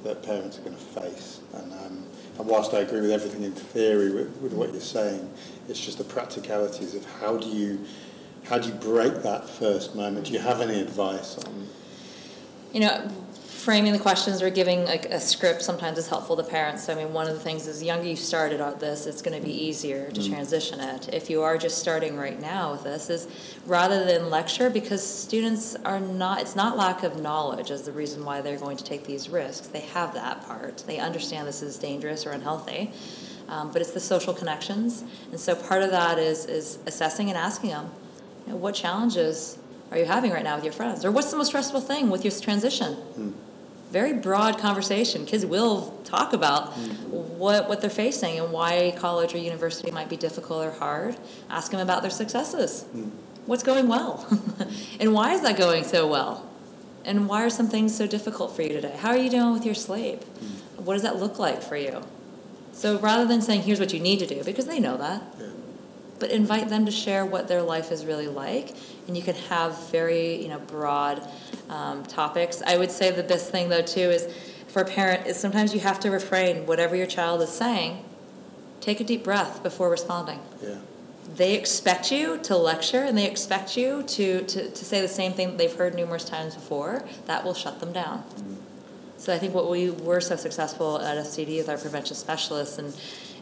that 0.03 0.21
parents 0.21 0.59
are 0.59 0.61
going 0.61 0.77
to 0.77 0.83
face. 0.83 1.39
And, 1.55 1.73
um, 1.73 2.05
and 2.37 2.47
whilst 2.47 2.73
I 2.73 2.79
agree 2.79 3.01
with 3.01 3.11
everything 3.11 3.43
in 3.43 3.53
theory 3.53 4.11
with, 4.11 4.35
with 4.37 4.53
what 4.53 4.71
you're 4.71 4.81
saying, 4.81 5.31
it's 5.69 5.79
just 5.79 5.97
the 5.97 6.03
practicalities 6.03 6.93
of 6.95 7.05
how 7.19 7.37
do 7.37 7.47
you 7.47 7.85
how 8.45 8.59
do 8.59 8.69
you 8.69 8.75
break 8.75 9.23
that 9.23 9.49
first 9.49 9.95
moment? 9.95 10.27
Do 10.27 10.33
you 10.33 10.39
have 10.39 10.61
any 10.61 10.79
advice 10.79 11.37
on? 11.39 11.67
You 12.73 12.81
know, 12.81 13.11
framing 13.65 13.91
the 13.93 13.99
questions 13.99 14.43
or 14.43 14.51
giving 14.51 14.85
like 14.85 15.05
a 15.05 15.19
script 15.19 15.63
sometimes 15.63 15.97
is 15.97 16.07
helpful 16.07 16.37
to 16.37 16.43
parents. 16.43 16.85
So, 16.85 16.93
I 16.93 16.95
mean, 16.97 17.13
one 17.13 17.27
of 17.27 17.33
the 17.33 17.39
things 17.39 17.65
is 17.65 17.79
the 17.79 17.87
younger 17.87 18.07
you 18.07 18.15
started 18.15 18.61
on 18.61 18.77
this, 18.77 19.07
it's 19.07 19.23
going 19.23 19.35
to 19.37 19.43
be 19.43 19.51
easier 19.51 20.11
to 20.11 20.29
transition 20.29 20.79
it. 20.79 21.09
If 21.11 21.31
you 21.31 21.41
are 21.41 21.57
just 21.57 21.79
starting 21.79 22.15
right 22.15 22.39
now 22.39 22.73
with 22.73 22.83
this, 22.83 23.09
is 23.09 23.27
rather 23.65 24.05
than 24.05 24.29
lecture, 24.29 24.69
because 24.69 25.05
students 25.05 25.75
are 25.83 25.99
not, 25.99 26.41
it's 26.41 26.55
not 26.55 26.77
lack 26.77 27.01
of 27.01 27.19
knowledge 27.19 27.71
as 27.71 27.81
the 27.81 27.91
reason 27.91 28.23
why 28.23 28.39
they're 28.41 28.59
going 28.59 28.77
to 28.77 28.83
take 28.83 29.05
these 29.05 29.29
risks. 29.29 29.65
They 29.65 29.79
have 29.79 30.13
that 30.13 30.45
part. 30.45 30.83
They 30.85 30.99
understand 30.99 31.47
this 31.47 31.63
is 31.63 31.79
dangerous 31.79 32.27
or 32.27 32.31
unhealthy. 32.31 32.91
Um, 33.47 33.71
but 33.71 33.81
it's 33.81 33.91
the 33.91 33.99
social 33.99 34.33
connections, 34.33 35.03
and 35.29 35.39
so 35.39 35.53
part 35.53 35.83
of 35.83 35.91
that 35.91 36.17
is 36.17 36.45
is 36.47 36.79
assessing 36.87 37.29
and 37.29 37.37
asking 37.37 37.69
them, 37.69 37.91
you 38.47 38.53
know, 38.53 38.57
what 38.57 38.73
challenges 38.73 39.59
are 39.91 39.99
you 39.99 40.05
having 40.05 40.31
right 40.31 40.43
now 40.43 40.55
with 40.55 40.63
your 40.63 40.73
friends, 40.73 41.05
or 41.05 41.11
what's 41.11 41.29
the 41.29 41.37
most 41.37 41.47
stressful 41.47 41.81
thing 41.81 42.09
with 42.09 42.25
your 42.25 42.31
transition? 42.31 42.97
Very 43.95 44.11
broad 44.11 44.57
conversation. 44.57 45.25
Kids 45.25 45.45
will 45.45 45.97
talk 46.03 46.33
about 46.33 46.73
mm-hmm. 46.73 47.39
what, 47.39 47.69
what 47.69 47.79
they're 47.79 47.89
facing 47.89 48.37
and 48.37 48.51
why 48.51 48.93
college 48.97 49.33
or 49.33 49.37
university 49.37 49.89
might 49.89 50.09
be 50.09 50.17
difficult 50.17 50.65
or 50.65 50.71
hard. 50.71 51.15
Ask 51.49 51.71
them 51.71 51.79
about 51.79 52.01
their 52.01 52.11
successes. 52.11 52.83
Mm. 52.93 53.11
What's 53.45 53.63
going 53.63 53.87
well? 53.87 54.27
and 54.99 55.13
why 55.13 55.31
is 55.31 55.43
that 55.43 55.57
going 55.57 55.85
so 55.85 56.07
well? 56.07 56.45
And 57.05 57.29
why 57.29 57.45
are 57.45 57.49
some 57.49 57.69
things 57.69 57.95
so 57.95 58.05
difficult 58.05 58.53
for 58.53 58.63
you 58.63 58.73
today? 58.73 58.97
How 58.97 59.11
are 59.11 59.17
you 59.17 59.29
doing 59.29 59.53
with 59.53 59.65
your 59.65 59.75
sleep? 59.75 60.19
Mm. 60.19 60.83
What 60.83 60.95
does 60.95 61.03
that 61.03 61.15
look 61.15 61.39
like 61.39 61.61
for 61.63 61.77
you? 61.77 62.03
So 62.73 62.99
rather 62.99 63.25
than 63.25 63.41
saying, 63.41 63.61
here's 63.61 63.79
what 63.79 63.93
you 63.93 64.01
need 64.01 64.19
to 64.19 64.27
do, 64.27 64.43
because 64.43 64.65
they 64.65 64.81
know 64.81 64.97
that, 64.97 65.23
Yeah. 65.39 65.45
But 66.19 66.31
invite 66.31 66.69
them 66.69 66.85
to 66.85 66.91
share 66.91 67.25
what 67.25 67.47
their 67.47 67.61
life 67.61 67.91
is 67.91 68.05
really 68.05 68.27
like. 68.27 68.75
And 69.07 69.17
you 69.17 69.23
can 69.23 69.35
have 69.35 69.89
very 69.91 70.41
you 70.41 70.49
know 70.49 70.59
broad 70.59 71.27
um, 71.69 72.03
topics. 72.03 72.61
I 72.65 72.77
would 72.77 72.91
say 72.91 73.11
the 73.11 73.23
best 73.23 73.51
thing 73.51 73.69
though 73.69 73.81
too 73.81 73.99
is 73.99 74.33
for 74.67 74.81
a 74.81 74.85
parent 74.85 75.27
is 75.27 75.37
sometimes 75.37 75.73
you 75.73 75.79
have 75.81 75.99
to 76.01 76.11
refrain 76.11 76.65
whatever 76.65 76.95
your 76.95 77.07
child 77.07 77.41
is 77.41 77.49
saying. 77.49 78.03
Take 78.81 78.99
a 78.99 79.03
deep 79.03 79.23
breath 79.23 79.63
before 79.63 79.89
responding. 79.89 80.39
Yeah. 80.61 80.75
they 81.35 81.55
expect 81.55 82.11
you 82.11 82.37
to 82.43 82.55
lecture 82.55 82.99
and 83.03 83.17
they 83.17 83.25
expect 83.25 83.75
you 83.75 84.03
to, 84.03 84.43
to, 84.43 84.69
to 84.69 84.85
say 84.85 85.01
the 85.01 85.07
same 85.07 85.33
thing 85.33 85.47
that 85.49 85.57
they've 85.57 85.73
heard 85.73 85.95
numerous 85.95 86.23
times 86.25 86.55
before. 86.55 87.03
That 87.25 87.43
will 87.43 87.53
shut 87.53 87.79
them 87.79 87.93
down. 87.93 88.23
So 89.17 89.33
i 89.33 89.39
think 89.39 89.53
what 89.53 89.69
we 89.69 89.89
were 89.89 90.21
so 90.21 90.35
successful 90.35 91.01
at 91.01 91.17
fcd 91.25 91.57
with 91.57 91.69
our 91.69 91.77
prevention 91.77 92.15
specialists 92.15 92.77
and 92.77 92.93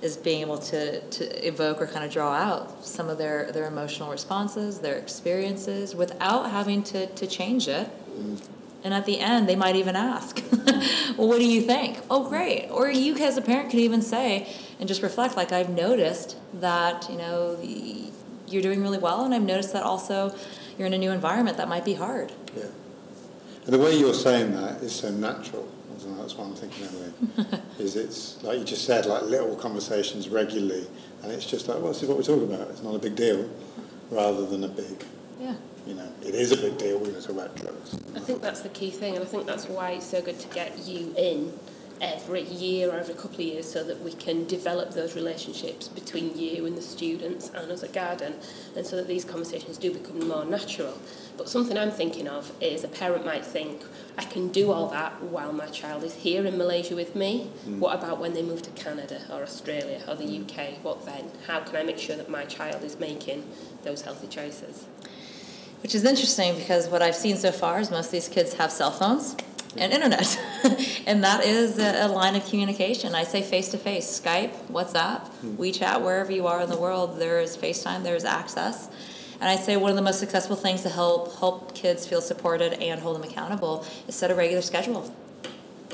is 0.04 0.18
being 0.18 0.42
able 0.42 0.58
to, 0.58 1.00
to 1.00 1.48
evoke 1.48 1.82
or 1.82 1.88
kind 1.88 2.06
of 2.06 2.12
draw 2.12 2.34
out 2.34 2.86
some 2.86 3.10
of 3.10 3.18
their, 3.18 3.52
their 3.54 3.66
emotional 3.66 4.12
responses, 4.12 4.80
their 4.80 4.98
experiences, 4.98 5.96
without 5.96 6.52
having 6.52 6.84
to, 6.84 7.08
to 7.08 7.26
change 7.26 7.70
it. 7.70 7.88
Mm-hmm. 7.88 8.36
And 8.84 8.94
at 8.94 9.06
the 9.06 9.22
end, 9.22 9.48
they 9.48 9.56
might 9.56 9.78
even 9.78 9.96
ask, 9.96 10.44
Well, 11.18 11.30
what 11.30 11.40
do 11.40 11.46
you 11.46 11.62
think? 11.62 12.00
Oh, 12.12 12.28
great. 12.28 12.68
Or 12.70 12.92
you, 12.92 13.16
as 13.16 13.38
a 13.38 13.42
parent, 13.42 13.70
could 13.70 13.80
even 13.80 14.02
say 14.02 14.54
and 14.78 14.90
just 14.90 15.02
reflect, 15.02 15.38
like, 15.38 15.54
I've 15.54 15.70
noticed 15.70 16.36
that, 16.56 17.10
you 17.10 17.18
know, 17.18 17.58
you're 17.62 18.62
doing 18.62 18.82
really 18.82 18.98
well, 18.98 19.24
and 19.24 19.34
I've 19.34 19.42
noticed 19.42 19.72
that 19.72 19.84
also 19.84 20.36
you're 20.78 20.88
in 20.88 20.94
a 20.94 20.98
new 20.98 21.12
environment 21.12 21.56
that 21.58 21.70
might 21.70 21.86
be 21.86 21.94
hard. 21.94 22.34
Yeah. 22.58 22.66
And 23.64 23.74
the 23.74 23.80
way 23.80 23.98
you're 23.98 24.14
saying 24.14 24.54
that 24.54 24.82
is 24.82 24.94
so 24.94 25.12
natural. 25.12 25.70
Don't 26.04 26.18
that's 26.18 26.36
what 26.36 26.48
I'm 26.48 26.56
thinking 26.56 26.86
anyway. 26.86 27.60
is 27.80 27.96
it's 27.96 28.42
like 28.44 28.60
you 28.60 28.66
just 28.66 28.86
said, 28.86 29.06
like 29.06 29.24
little 29.24 29.56
conversations 29.56 30.30
regularly, 30.30 30.86
and 31.22 31.32
it's 31.32 31.46
just 31.46 31.68
like, 31.68 31.78
well, 31.80 31.88
this 31.94 32.04
is 32.04 32.10
what 32.10 32.18
we're 32.18 32.24
talking 32.24 32.54
about. 32.54 32.70
It's 32.70 32.84
not 32.84 32.96
a 32.96 33.00
big 33.00 33.16
deal, 33.16 33.50
rather 34.12 34.46
than 34.46 34.64
a 34.64 34.68
big, 34.68 35.04
Yeah. 35.40 35.56
you 35.88 35.94
know, 35.96 36.10
it 36.22 36.36
is 36.36 36.52
a 36.52 36.58
big 36.58 36.78
deal. 36.78 36.98
We're 36.98 37.10
going 37.12 37.22
to 37.22 37.28
talk 37.28 37.32
about 37.36 37.56
drugs. 37.56 37.96
I 38.16 38.20
think 38.20 38.42
that's 38.42 38.62
the 38.62 38.70
key 38.70 38.92
thing, 38.92 39.16
and 39.16 39.24
I 39.24 39.28
think 39.28 39.46
that's 39.46 39.68
why 39.68 39.92
it's 39.92 40.06
so 40.06 40.22
good 40.22 40.40
to 40.40 40.48
get 40.50 40.78
you 40.86 41.14
in 41.18 41.54
every 42.02 42.44
year 42.44 42.90
or 42.90 42.98
every 42.98 43.14
couple 43.14 43.36
of 43.36 43.42
years 43.42 43.72
so 43.72 43.84
that 43.84 44.02
we 44.02 44.14
can 44.14 44.46
develop 44.46 44.92
those 44.92 45.16
relationships 45.16 45.88
between 45.88 46.38
you 46.38 46.66
and 46.66 46.78
the 46.78 46.82
students 46.82 47.50
and 47.54 47.72
as 47.72 47.84
a 47.84 47.88
garden, 47.88 48.34
and 48.76 48.86
so 48.86 48.96
that 48.96 49.08
these 49.08 49.26
conversations 49.26 49.78
do 49.78 49.92
become 49.94 50.28
more 50.28 50.46
natural. 50.46 50.98
But 51.38 51.50
something 51.50 51.78
I'm 51.78 51.92
thinking 51.92 52.28
of 52.28 52.52
is 52.62 52.84
a 52.84 52.88
parent 52.88 53.26
might 53.26 53.46
think, 53.46 53.82
I 54.18 54.24
can 54.24 54.50
do 54.50 54.72
all 54.72 54.88
that 54.90 55.22
while 55.24 55.52
my 55.52 55.68
child 55.68 56.04
is 56.04 56.14
here 56.14 56.46
in 56.46 56.58
Malaysia 56.58 56.96
with 56.96 57.16
me. 57.16 57.50
Mm. 57.68 57.80
What 57.80 57.98
about 57.98 58.20
when 58.20 58.34
they 58.34 58.44
move 58.44 58.62
to 58.64 58.70
Canada 58.72 59.22
or 59.32 59.42
Australia 59.42 60.02
or 60.08 60.16
the 60.16 60.26
UK? 60.26 60.84
What 60.84 61.06
then? 61.06 61.32
How 61.48 61.62
can 61.62 61.76
I 61.76 61.84
make 61.84 61.98
sure 61.98 62.16
that 62.16 62.30
my 62.30 62.46
child 62.46 62.84
is 62.84 63.00
making 63.00 63.44
those 63.84 64.02
healthy 64.04 64.28
choices? 64.28 64.86
Which 65.82 65.96
is 65.96 66.06
interesting 66.06 66.56
because 66.56 66.88
what 66.88 67.02
I've 67.02 67.16
seen 67.16 67.36
so 67.36 67.52
far 67.52 67.80
is 67.80 67.92
most 67.92 68.06
of 68.06 68.12
these 68.12 68.30
kids 68.30 68.54
have 68.54 68.72
cell 68.72 68.92
phones 68.92 69.36
and 69.76 69.92
internet. 69.92 70.40
and 71.08 71.24
that 71.24 71.46
is 71.46 71.78
a, 71.80 72.06
a 72.06 72.08
line 72.08 72.36
of 72.36 72.46
communication. 72.48 73.16
I 73.16 73.24
say 73.24 73.42
face 73.42 73.70
to 73.70 73.78
face, 73.78 74.06
Skype, 74.20 74.54
WhatsApp, 74.68 75.28
hmm. 75.28 75.56
WeChat, 75.56 76.02
wherever 76.02 76.32
you 76.32 76.48
are 76.48 76.62
in 76.62 76.70
the 76.70 76.78
world, 76.78 77.20
there 77.20 77.40
is 77.40 77.58
FaceTime, 77.58 78.04
there 78.04 78.16
is 78.16 78.26
access. 78.26 78.90
And 79.42 79.50
I 79.50 79.56
say 79.56 79.76
one 79.76 79.90
of 79.90 79.98
the 79.98 80.02
most 80.02 80.20
successful 80.20 80.56
things 80.56 80.84
to 80.84 80.90
help 80.90 81.38
help 81.40 81.76
kids 81.76 82.08
feel 82.08 82.22
supported 82.22 82.74
and 82.82 83.02
hold 83.02 83.16
them 83.16 83.30
accountable 83.30 83.86
is 84.08 84.16
set 84.16 84.32
a 84.32 84.36
regular 84.36 84.62
schedule. 84.62 85.14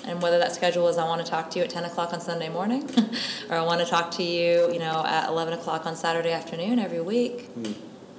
And 0.06 0.22
whether 0.22 0.38
that 0.38 0.54
schedule 0.54 0.88
is 0.88 0.98
I 0.98 1.06
want 1.06 1.26
to 1.26 1.30
talk 1.30 1.50
to 1.52 1.60
you 1.60 1.66
at 1.66 1.72
10 1.72 1.86
o'clock 1.86 2.14
on 2.14 2.22
Sunday 2.22 2.50
morning, 2.50 2.90
or 3.50 3.56
I 3.56 3.62
want 3.64 3.82
to 3.82 3.88
talk 3.88 4.12
to 4.12 4.24
you, 4.24 4.72
you 4.72 4.80
know, 4.80 5.04
at 5.06 5.30
11 5.30 5.54
o'clock 5.54 5.86
on 5.86 5.96
Saturday 5.96 6.32
afternoon 6.32 6.80
every 6.80 7.02
week, 7.02 7.46
hmm. 7.48 7.74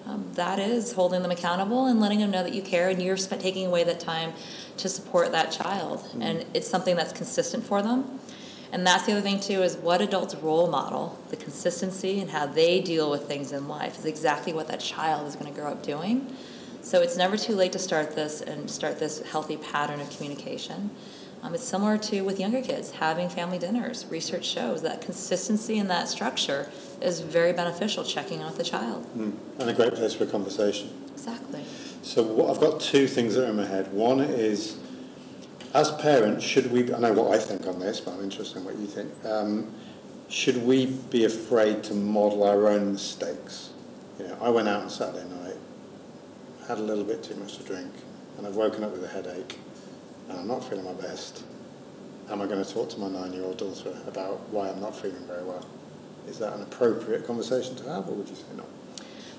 Um, 0.07 0.31
that 0.35 0.59
is 0.59 0.93
holding 0.93 1.23
them 1.23 1.31
accountable 1.31 1.87
and 1.87 2.01
letting 2.01 2.21
them 2.21 2.31
know 2.31 2.43
that 2.43 2.55
you 2.55 2.63
care 2.63 2.89
and 2.89 3.03
you're 3.03 3.17
sp- 3.19 3.39
taking 3.41 3.67
away 3.67 3.85
that 3.85 4.01
time 4.01 4.33
to 4.79 4.89
support 4.89 5.33
that 5.33 5.53
child. 5.53 6.09
And 6.21 6.45
it's 6.55 6.69
something 6.69 6.97
that's 6.97 7.13
consistent 7.13 7.65
for 7.65 7.83
them. 7.83 8.21
And 8.73 8.87
that's 8.87 9.05
the 9.07 9.13
other 9.13 9.21
thing 9.21 9.41
too 9.41 9.63
is 9.63 9.77
what 9.77 10.01
adults 10.01 10.35
role 10.37 10.69
model, 10.69 11.19
the 11.29 11.37
consistency 11.37 12.21
and 12.21 12.31
how 12.31 12.47
they 12.47 12.81
deal 12.81 13.11
with 13.11 13.27
things 13.27 13.53
in 13.53 13.69
life 13.69 13.99
is 13.99 14.07
exactly 14.07 14.53
what 14.53 14.69
that 14.69 14.81
child 14.81 15.27
is 15.27 15.35
going 15.35 15.53
to 15.53 15.61
grow 15.61 15.71
up 15.73 15.83
doing. 15.83 16.35
So 16.83 17.03
it's 17.03 17.17
never 17.17 17.37
too 17.37 17.55
late 17.55 17.73
to 17.73 17.79
start 17.79 18.15
this 18.15 18.41
and 18.41 18.71
start 18.71 18.99
this 18.99 19.21
healthy 19.23 19.57
pattern 19.57 20.01
of 20.01 20.09
communication. 20.17 20.91
Um, 21.43 21.55
it's 21.55 21.65
similar 21.65 21.97
to 21.99 22.21
with 22.23 22.39
younger 22.39 22.61
kids 22.61 22.91
having 22.91 23.29
family 23.29 23.59
dinners. 23.59 24.07
Research 24.11 24.45
shows 24.45 24.83
that 24.83 25.01
consistency 25.01 25.79
and 25.79 25.89
that 25.89 26.09
structure 26.09 26.71
is 27.01 27.21
very 27.21 27.53
beneficial. 27.53 28.05
Checking 28.05 28.41
on 28.41 28.47
with 28.47 28.59
the 28.59 28.65
child. 28.65 29.07
Mm. 29.17 29.33
And 29.59 29.71
a 29.71 29.73
great 29.73 29.95
place 29.95 30.15
for 30.15 30.25
a 30.25 30.27
conversation. 30.27 30.91
Exactly. 31.13 31.65
So 32.03 32.23
what, 32.23 32.51
I've 32.51 32.61
got 32.61 32.81
two 32.81 33.07
things 33.07 33.35
that 33.35 33.47
are 33.47 33.51
in 33.51 33.57
my 33.57 33.67
head. 33.67 33.93
One 33.93 34.21
is, 34.21 34.79
as 35.75 35.91
parents, 35.93 36.45
should 36.45 36.71
we? 36.71 36.93
I 36.93 36.99
know 36.99 37.13
what 37.13 37.35
I 37.35 37.39
think 37.39 37.67
on 37.67 37.79
this, 37.79 38.01
but 38.01 38.15
I'm 38.15 38.23
interested 38.23 38.59
in 38.59 38.65
what 38.65 38.77
you 38.77 38.87
think. 38.87 39.13
Um, 39.25 39.73
should 40.29 40.65
we 40.65 40.87
be 40.87 41.25
afraid 41.25 41.83
to 41.85 41.95
model 41.95 42.45
our 42.45 42.69
own 42.69 42.93
mistakes? 42.93 43.71
You 44.19 44.29
know, 44.29 44.39
I 44.41 44.49
went 44.51 44.69
out 44.69 44.83
on 44.83 44.91
Saturday 44.91 45.29
night, 45.29 45.57
had 46.69 46.79
a 46.79 46.83
little 46.83 47.05
bit 47.05 47.23
too 47.23 47.35
much 47.37 47.57
to 47.57 47.65
drink, 47.65 47.91
and 48.39 48.47
I've 48.47 48.57
woken 48.57 48.85
up 48.85 48.93
with 48.93 49.03
a 49.05 49.09
headache, 49.09 49.59
and 50.31 50.39
I'm 50.39 50.47
not 50.49 50.65
feeling 50.65 50.85
my 50.85 50.93
best. 50.95 51.43
Am 52.31 52.41
I 52.41 52.47
going 52.47 52.65
to 52.65 52.73
talk 52.73 52.89
to 52.91 52.99
my 53.01 53.09
nine-year-old 53.09 53.59
daughter 53.59 53.97
about 54.07 54.39
why 54.51 54.69
I'm 54.71 54.81
not 54.81 54.95
feeling 54.97 55.25
very 55.27 55.43
well? 55.45 55.67
Is 56.29 56.39
that 56.39 56.53
an 56.53 56.63
appropriate 56.63 57.27
conversation 57.27 57.75
to 57.77 57.85
have, 57.91 58.09
or 58.09 58.13
would 58.13 58.29
you 58.29 58.37
say 58.37 58.43
no? 58.57 58.65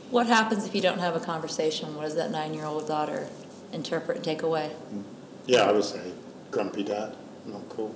What 0.09 0.27
happens 0.27 0.65
if 0.65 0.75
you 0.75 0.81
don't 0.81 0.99
have 0.99 1.15
a 1.15 1.21
conversation? 1.21 1.95
What 1.95 2.03
does 2.03 2.15
that 2.15 2.31
nine-year-old 2.31 2.87
daughter 2.87 3.29
interpret 3.71 4.17
and 4.17 4.25
take 4.25 4.41
away? 4.43 4.71
Yeah, 5.45 5.63
I 5.63 5.71
would 5.71 5.85
say 5.85 6.11
grumpy 6.51 6.83
dad, 6.83 7.15
not 7.45 7.67
cool. 7.69 7.95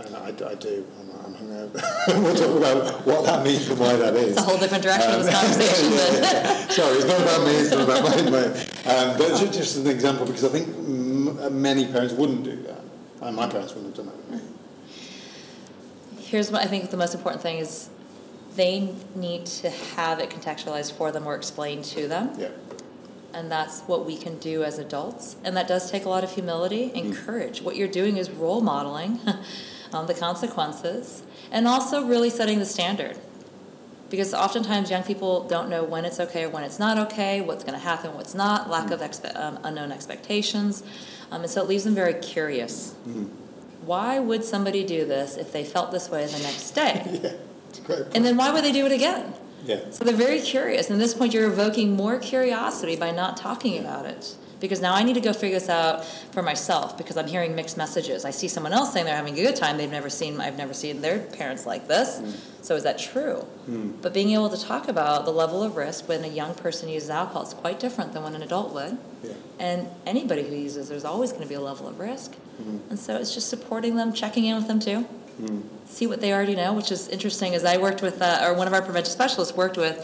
And 0.00 0.14
I, 0.14 0.26
I 0.28 0.54
do, 0.56 0.84
I'm, 1.00 1.24
I'm 1.24 1.34
hungover. 1.40 1.82
we'll 2.22 2.34
talk 2.34 2.58
about 2.58 3.06
what 3.06 3.24
that 3.24 3.44
means 3.44 3.70
and 3.70 3.78
why 3.78 3.94
that 3.96 4.14
is. 4.16 4.32
It's 4.36 4.38
a 4.40 4.42
whole 4.42 4.58
different 4.58 4.82
direction 4.82 5.12
of 5.12 5.24
this 5.24 5.34
Um, 5.34 5.40
conversation. 5.40 5.92
yeah, 5.92 6.20
then. 6.20 6.44
yeah. 6.44 6.68
Sorry, 6.68 6.96
it's 6.96 7.06
not 7.06 7.20
about 7.22 7.46
me, 7.46 7.52
it's 7.54 7.70
not 7.70 7.84
about 7.88 8.02
my, 8.02 8.30
my 8.30 9.02
um, 9.12 9.16
But 9.18 9.38
ju- 9.40 9.46
just 9.48 9.76
an 9.78 9.86
example, 9.86 10.26
because 10.26 10.44
I 10.44 10.48
think 10.48 10.66
many 11.52 11.86
parents 11.86 12.14
wouldn't 12.14 12.44
do 12.44 12.56
that. 12.62 12.80
And 13.20 13.36
my 13.36 13.48
parents 13.48 13.74
wouldn't 13.74 13.96
have 13.96 14.06
done 14.06 14.14
that 14.14 14.30
with 14.30 14.42
me. 14.42 14.48
Here's 16.22 16.50
what 16.50 16.62
I 16.62 16.66
think 16.66 16.90
the 16.90 16.96
most 16.96 17.14
important 17.14 17.42
thing 17.42 17.58
is 17.58 17.88
they 18.56 18.94
need 19.14 19.46
to 19.46 19.70
have 19.70 20.18
it 20.18 20.30
contextualized 20.30 20.92
for 20.92 21.12
them 21.12 21.26
or 21.26 21.34
explained 21.34 21.84
to 21.84 22.08
them. 22.08 22.32
Yeah. 22.38 22.48
And 23.32 23.50
that's 23.50 23.82
what 23.82 24.06
we 24.06 24.16
can 24.16 24.38
do 24.38 24.64
as 24.64 24.78
adults. 24.78 25.36
And 25.44 25.56
that 25.56 25.68
does 25.68 25.90
take 25.90 26.04
a 26.04 26.08
lot 26.08 26.24
of 26.24 26.32
humility 26.32 26.90
and 26.94 27.14
courage. 27.14 27.60
What 27.60 27.76
you're 27.76 27.88
doing 27.88 28.16
is 28.16 28.30
role 28.30 28.60
modeling 28.60 29.20
um, 29.92 30.06
the 30.06 30.14
consequences 30.14 31.22
and 31.50 31.68
also 31.68 32.06
really 32.06 32.30
setting 32.30 32.58
the 32.58 32.64
standard. 32.64 33.18
Because 34.08 34.32
oftentimes 34.32 34.90
young 34.90 35.02
people 35.02 35.48
don't 35.48 35.68
know 35.68 35.82
when 35.82 36.04
it's 36.04 36.20
okay 36.20 36.44
or 36.44 36.48
when 36.48 36.62
it's 36.62 36.78
not 36.78 36.96
okay, 37.10 37.40
what's 37.40 37.64
going 37.64 37.74
to 37.74 37.84
happen, 37.84 38.14
what's 38.14 38.34
not, 38.34 38.70
lack 38.70 38.90
of 38.90 39.00
expe- 39.00 39.34
um, 39.38 39.58
unknown 39.64 39.90
expectations. 39.90 40.82
Um, 41.32 41.42
and 41.42 41.50
so 41.50 41.62
it 41.62 41.68
leaves 41.68 41.84
them 41.84 41.94
very 41.94 42.14
curious. 42.14 42.94
Why 43.84 44.18
would 44.20 44.44
somebody 44.44 44.84
do 44.84 45.04
this 45.04 45.36
if 45.36 45.52
they 45.52 45.64
felt 45.64 45.90
this 45.90 46.08
way 46.08 46.26
the 46.26 46.38
next 46.38 46.70
day? 46.72 47.20
Yeah, 47.22 47.32
it's 47.68 47.78
a 47.80 47.82
great 47.82 48.02
point. 48.04 48.16
And 48.16 48.24
then 48.24 48.36
why 48.36 48.52
would 48.52 48.62
they 48.64 48.72
do 48.72 48.86
it 48.86 48.92
again? 48.92 49.34
yeah. 49.64 49.80
So 49.90 50.04
they're 50.04 50.14
very 50.14 50.40
curious. 50.40 50.88
And 50.88 51.00
at 51.00 51.02
this 51.02 51.14
point, 51.14 51.34
you're 51.34 51.50
evoking 51.50 51.96
more 51.96 52.18
curiosity 52.18 52.94
by 52.96 53.10
not 53.10 53.36
talking 53.36 53.78
about 53.78 54.06
it. 54.06 54.36
Because 54.60 54.80
now 54.80 54.94
I 54.94 55.02
need 55.02 55.14
to 55.14 55.20
go 55.20 55.32
figure 55.32 55.58
this 55.58 55.68
out 55.68 56.04
for 56.04 56.42
myself 56.42 56.96
because 56.96 57.16
I'm 57.16 57.26
hearing 57.26 57.54
mixed 57.54 57.76
messages. 57.76 58.24
I 58.24 58.30
see 58.30 58.48
someone 58.48 58.72
else 58.72 58.92
saying 58.92 59.06
they're 59.06 59.16
having 59.16 59.38
a 59.38 59.42
good 59.42 59.56
time. 59.56 59.76
They've 59.76 59.90
never 59.90 60.08
seen, 60.08 60.40
I've 60.40 60.56
never 60.56 60.72
seen 60.72 61.00
their 61.00 61.18
parents 61.18 61.66
like 61.66 61.88
this. 61.88 62.18
Mm. 62.18 62.36
So 62.62 62.74
is 62.74 62.82
that 62.84 62.98
true? 62.98 63.46
Mm. 63.68 64.00
But 64.00 64.14
being 64.14 64.30
able 64.30 64.48
to 64.48 64.60
talk 64.60 64.88
about 64.88 65.24
the 65.24 65.30
level 65.30 65.62
of 65.62 65.76
risk 65.76 66.08
when 66.08 66.24
a 66.24 66.28
young 66.28 66.54
person 66.54 66.88
uses 66.88 67.10
alcohol 67.10 67.42
is 67.42 67.54
quite 67.54 67.78
different 67.78 68.12
than 68.12 68.22
when 68.22 68.34
an 68.34 68.42
adult 68.42 68.72
would. 68.72 68.98
Yeah. 69.22 69.32
And 69.58 69.88
anybody 70.06 70.42
who 70.42 70.54
uses, 70.54 70.88
there's 70.88 71.04
always 71.04 71.32
going 71.32 71.42
to 71.42 71.48
be 71.48 71.54
a 71.54 71.60
level 71.60 71.86
of 71.86 71.98
risk. 71.98 72.34
Mm. 72.60 72.80
And 72.90 72.98
so 72.98 73.16
it's 73.16 73.34
just 73.34 73.48
supporting 73.48 73.96
them, 73.96 74.12
checking 74.12 74.46
in 74.46 74.56
with 74.56 74.68
them 74.68 74.80
too. 74.80 75.06
Mm. 75.40 75.64
See 75.84 76.06
what 76.06 76.22
they 76.22 76.32
already 76.32 76.56
know, 76.56 76.72
which 76.72 76.90
is 76.90 77.08
interesting. 77.08 77.54
As 77.54 77.64
I 77.64 77.76
worked 77.76 78.00
with, 78.00 78.22
uh, 78.22 78.44
or 78.46 78.54
one 78.54 78.66
of 78.66 78.72
our 78.72 78.82
prevention 78.82 79.12
specialists 79.12 79.54
worked 79.54 79.76
with, 79.76 79.98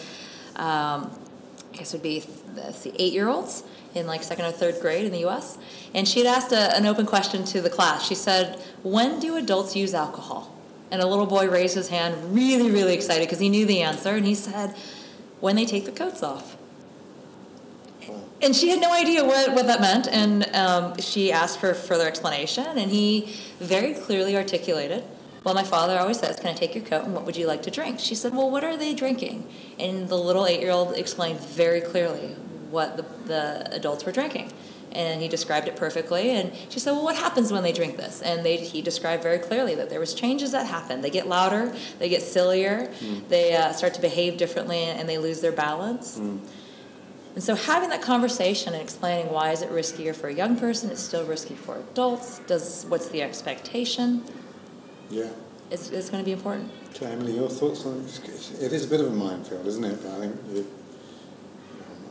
um, 0.56 1.10
I 1.72 1.78
guess 1.78 1.94
it 1.94 1.96
would 1.96 2.02
be 2.02 2.22
the 2.54 2.92
eight-year-olds 3.02 3.64
in 3.94 4.06
like 4.06 4.22
second 4.22 4.44
or 4.44 4.52
third 4.52 4.80
grade 4.80 5.04
in 5.04 5.12
the 5.12 5.20
U.S. 5.20 5.58
And 5.94 6.06
she 6.06 6.24
had 6.24 6.28
asked 6.28 6.52
a, 6.52 6.76
an 6.76 6.86
open 6.86 7.06
question 7.06 7.44
to 7.46 7.60
the 7.60 7.70
class. 7.70 8.06
She 8.06 8.14
said, 8.14 8.60
"When 8.82 9.20
do 9.20 9.36
adults 9.36 9.76
use 9.76 9.94
alcohol?" 9.94 10.54
And 10.90 11.00
a 11.00 11.06
little 11.06 11.26
boy 11.26 11.48
raised 11.48 11.74
his 11.74 11.88
hand, 11.88 12.34
really, 12.34 12.70
really 12.70 12.94
excited 12.94 13.26
because 13.26 13.38
he 13.38 13.48
knew 13.48 13.66
the 13.66 13.82
answer, 13.82 14.10
and 14.10 14.26
he 14.26 14.34
said, 14.34 14.74
"When 15.40 15.56
they 15.56 15.64
take 15.64 15.84
their 15.84 15.94
coats 15.94 16.22
off." 16.22 16.56
And 18.42 18.56
she 18.56 18.70
had 18.70 18.80
no 18.80 18.92
idea 18.92 19.24
what, 19.24 19.54
what 19.54 19.68
that 19.68 19.80
meant, 19.80 20.08
and 20.08 20.52
um, 20.52 21.00
she 21.00 21.30
asked 21.30 21.60
for 21.60 21.74
further 21.74 22.08
explanation, 22.08 22.66
and 22.76 22.90
he 22.90 23.36
very 23.60 23.94
clearly 23.94 24.36
articulated 24.36 25.04
well, 25.44 25.54
my 25.54 25.64
father 25.64 25.98
always 25.98 26.20
says, 26.20 26.38
Can 26.38 26.50
I 26.50 26.52
take 26.52 26.74
your 26.74 26.84
coat 26.84 27.04
and 27.04 27.14
what 27.14 27.24
would 27.24 27.36
you 27.36 27.46
like 27.46 27.62
to 27.62 27.70
drink? 27.70 27.98
She 27.98 28.14
said, 28.14 28.32
Well, 28.32 28.50
what 28.50 28.62
are 28.62 28.76
they 28.76 28.94
drinking? 28.94 29.48
And 29.78 30.08
the 30.08 30.16
little 30.16 30.46
eight 30.46 30.60
year 30.60 30.70
old 30.70 30.96
explained 30.96 31.40
very 31.40 31.80
clearly 31.80 32.36
what 32.72 32.96
the, 32.96 33.04
the 33.26 33.74
adults 33.74 34.04
were 34.04 34.12
drinking. 34.12 34.52
And 34.90 35.22
he 35.22 35.28
described 35.28 35.68
it 35.68 35.76
perfectly. 35.76 36.30
And 36.30 36.52
she 36.68 36.78
said, 36.78 36.92
Well, 36.92 37.04
what 37.04 37.16
happens 37.16 37.50
when 37.50 37.62
they 37.62 37.72
drink 37.72 37.96
this? 37.96 38.20
And 38.20 38.44
they, 38.44 38.56
he 38.56 38.82
described 38.82 39.22
very 39.22 39.38
clearly 39.38 39.74
that 39.76 39.88
there 39.88 40.00
was 40.00 40.12
changes 40.12 40.52
that 40.52 40.66
happen. 40.66 41.00
They 41.00 41.08
get 41.10 41.28
louder, 41.28 41.74
they 41.98 42.08
get 42.08 42.20
sillier, 42.20 42.88
mm. 43.00 43.26
they 43.28 43.54
uh, 43.54 43.72
start 43.72 43.94
to 43.94 44.00
behave 44.02 44.36
differently, 44.36 44.82
and 44.82 45.08
they 45.08 45.16
lose 45.16 45.40
their 45.40 45.52
balance. 45.52 46.18
Mm. 46.18 46.40
And 47.34 47.42
so 47.42 47.54
having 47.54 47.88
that 47.88 48.02
conversation 48.02 48.74
and 48.74 48.82
explaining 48.82 49.32
why 49.32 49.52
is 49.52 49.62
it 49.62 49.70
riskier 49.70 50.14
for 50.14 50.28
a 50.28 50.34
young 50.34 50.58
person, 50.58 50.90
it's 50.90 51.00
still 51.00 51.24
risky 51.24 51.54
for 51.54 51.78
adults. 51.78 52.40
Does 52.40 52.84
what's 52.88 53.08
the 53.08 53.22
expectation? 53.22 54.24
Yeah. 55.08 55.28
It's, 55.70 55.88
it's 55.88 56.10
going 56.10 56.22
to 56.22 56.26
be 56.26 56.32
important. 56.32 56.70
Okay, 56.90 57.06
Emily, 57.06 57.32
your 57.32 57.48
thoughts 57.48 57.86
on 57.86 58.04
it? 58.04 58.60
It 58.60 58.74
is 58.74 58.84
a 58.84 58.88
bit 58.88 59.00
of 59.00 59.06
a 59.06 59.10
minefield, 59.10 59.66
isn't 59.66 59.82
it? 59.82 60.02
But 60.02 60.12
I 60.12 60.20
think 60.20 60.36
you, 60.52 60.66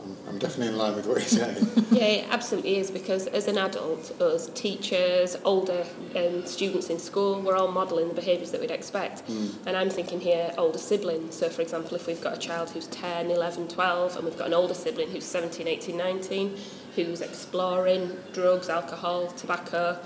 I'm, 0.02 0.16
I'm 0.28 0.38
definitely 0.38 0.68
in 0.68 0.78
line 0.78 0.94
with 0.94 1.06
what 1.06 1.18
you're 1.18 1.26
saying. 1.26 1.66
yeah, 1.90 2.04
it 2.04 2.26
absolutely 2.30 2.78
is 2.78 2.90
because 2.90 3.26
as 3.28 3.46
an 3.48 3.58
adult, 3.58 4.20
us 4.20 4.48
teachers, 4.54 5.36
older 5.44 5.84
um, 6.16 6.44
students 6.46 6.90
in 6.90 6.98
school, 6.98 7.40
we're 7.40 7.56
all 7.56 7.70
modelling 7.70 8.08
the 8.08 8.14
behaviours 8.14 8.50
that 8.50 8.60
we'd 8.60 8.70
expect. 8.70 9.26
Mm. 9.28 9.54
And 9.66 9.76
I'm 9.76 9.90
thinking 9.90 10.20
here 10.20 10.52
older 10.58 10.78
siblings. 10.78 11.34
So, 11.34 11.48
for 11.48 11.62
example, 11.62 11.94
if 11.96 12.06
we've 12.06 12.20
got 12.20 12.34
a 12.34 12.40
child 12.40 12.70
who's 12.70 12.86
10, 12.88 13.30
11, 13.30 13.68
12, 13.68 14.16
and 14.16 14.24
we've 14.24 14.38
got 14.38 14.48
an 14.48 14.54
older 14.54 14.74
sibling 14.74 15.10
who's 15.10 15.24
17, 15.24 15.68
18, 15.68 15.96
19, 15.96 16.56
who's 16.96 17.20
exploring 17.20 18.16
drugs, 18.32 18.68
alcohol, 18.68 19.28
tobacco, 19.28 19.98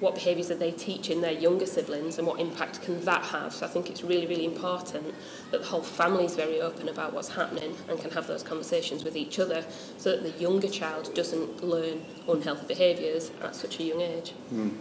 what 0.00 0.14
behaviours 0.14 0.50
are 0.50 0.56
they 0.56 0.70
teaching 0.70 1.20
their 1.20 1.32
younger 1.32 1.66
siblings 1.66 2.18
and 2.18 2.26
what 2.26 2.38
impact 2.38 2.82
can 2.82 3.00
that 3.04 3.22
have? 3.24 3.52
So 3.52 3.66
I 3.66 3.68
think 3.68 3.90
it's 3.90 4.04
really, 4.04 4.26
really 4.26 4.44
important 4.44 5.14
that 5.50 5.60
the 5.60 5.66
whole 5.66 5.82
family 5.82 6.24
is 6.24 6.36
very 6.36 6.60
open 6.60 6.88
about 6.88 7.12
what's 7.12 7.30
happening 7.30 7.76
and 7.88 7.98
can 8.00 8.10
have 8.12 8.26
those 8.26 8.42
conversations 8.42 9.02
with 9.02 9.16
each 9.16 9.38
other 9.38 9.64
so 9.96 10.10
that 10.10 10.22
the 10.22 10.38
younger 10.40 10.68
child 10.68 11.12
doesn't 11.14 11.64
learn 11.64 12.04
unhealthy 12.28 12.66
behaviours 12.66 13.32
at 13.42 13.56
such 13.56 13.80
a 13.80 13.82
young 13.82 14.00
age. 14.00 14.34
Mm. 14.52 14.76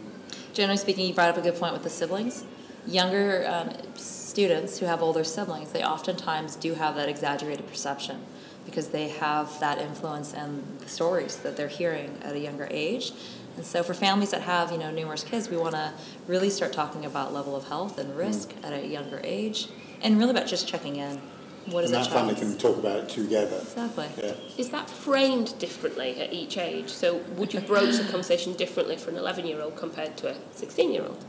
Generally 0.54 0.78
speaking, 0.78 1.08
you 1.08 1.14
brought 1.14 1.30
up 1.30 1.38
a 1.38 1.42
good 1.42 1.56
point 1.56 1.74
with 1.74 1.84
the 1.84 1.90
siblings. 1.90 2.44
Younger 2.86 3.46
um, 3.48 3.74
students 3.96 4.78
who 4.80 4.86
have 4.86 5.02
older 5.02 5.24
siblings, 5.24 5.72
they 5.72 5.84
oftentimes 5.84 6.56
do 6.56 6.76
have 6.76 6.96
that 6.96 7.10
exaggerated 7.10 7.68
perception 7.68 8.24
because 8.66 8.90
they 8.90 9.08
have 9.08 9.60
that 9.62 9.78
influence 9.78 10.34
and 10.34 10.80
the 10.80 10.90
stories 10.90 11.38
that 11.38 11.56
they're 11.56 11.70
hearing 11.70 12.18
at 12.22 12.36
a 12.36 12.40
younger 12.40 12.68
age 12.70 13.14
and 13.58 13.65
so 13.65 13.82
for 13.82 13.96
families 13.96 14.32
that 14.32 14.41
have, 14.41 14.72
you 14.72 14.78
know, 14.78 14.91
numerous 14.91 15.24
kids, 15.24 15.50
we 15.50 15.58
want 15.58 15.74
to 15.74 15.91
really 16.28 16.52
start 16.52 16.74
talking 16.74 17.06
about 17.06 17.34
level 17.34 17.56
of 17.56 17.67
health 17.67 17.98
and 17.98 18.15
risk 18.15 18.54
mm. 18.54 18.63
at 18.63 18.72
a 18.72 18.86
younger 18.86 19.20
age 19.24 19.67
and 20.02 20.20
really 20.20 20.30
about 20.30 20.46
just 20.46 20.67
checking 20.67 20.98
in. 20.98 21.20
What 21.65 21.84
is 21.84 21.91
and 21.91 22.06
that 22.06 22.12
family 22.12 22.36
can 22.36 22.56
talk 22.58 22.78
about 22.78 23.00
it 23.00 23.10
together. 23.10 23.58
Exactly. 23.58 24.08
Yeah. 24.24 24.36
Is 24.58 24.70
that 24.70 24.89
framed 24.89 25.58
differently 25.60 26.22
at 26.22 26.32
each 26.32 26.58
age? 26.58 26.89
So 26.89 27.17
would 27.36 27.54
you 27.54 27.60
broach 27.60 27.98
the 27.98 28.04
conversation 28.04 28.54
differently 28.54 28.96
for 28.96 29.10
an 29.10 29.17
11 29.17 29.46
year 29.46 29.60
old 29.60 29.76
compared 29.76 30.15
to 30.17 30.30
a 30.30 30.36
16 30.52 30.93
year 30.93 31.04
old? 31.04 31.26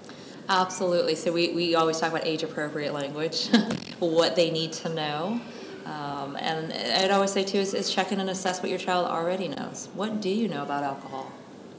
Absolutely. 0.50 1.14
So 1.14 1.32
we, 1.32 1.52
we 1.54 1.74
always 1.74 1.98
talk 1.98 2.10
about 2.10 2.26
age 2.26 2.42
appropriate 2.42 2.92
language, 2.92 3.48
what 3.98 4.36
they 4.36 4.50
need 4.50 4.72
to 4.74 4.90
know. 4.90 5.40
Um, 5.86 6.36
and 6.36 6.72
I'd 6.72 7.10
always 7.10 7.32
say 7.32 7.42
too 7.42 7.58
is, 7.58 7.72
is 7.72 7.90
check 7.90 8.12
in 8.12 8.20
and 8.20 8.28
assess 8.28 8.62
what 8.62 8.68
your 8.68 8.78
child 8.78 9.06
already 9.06 9.48
knows. 9.48 9.88
What 9.94 10.20
do 10.20 10.28
you 10.28 10.46
know 10.46 10.62
about 10.62 10.84
alcohol? 10.84 11.32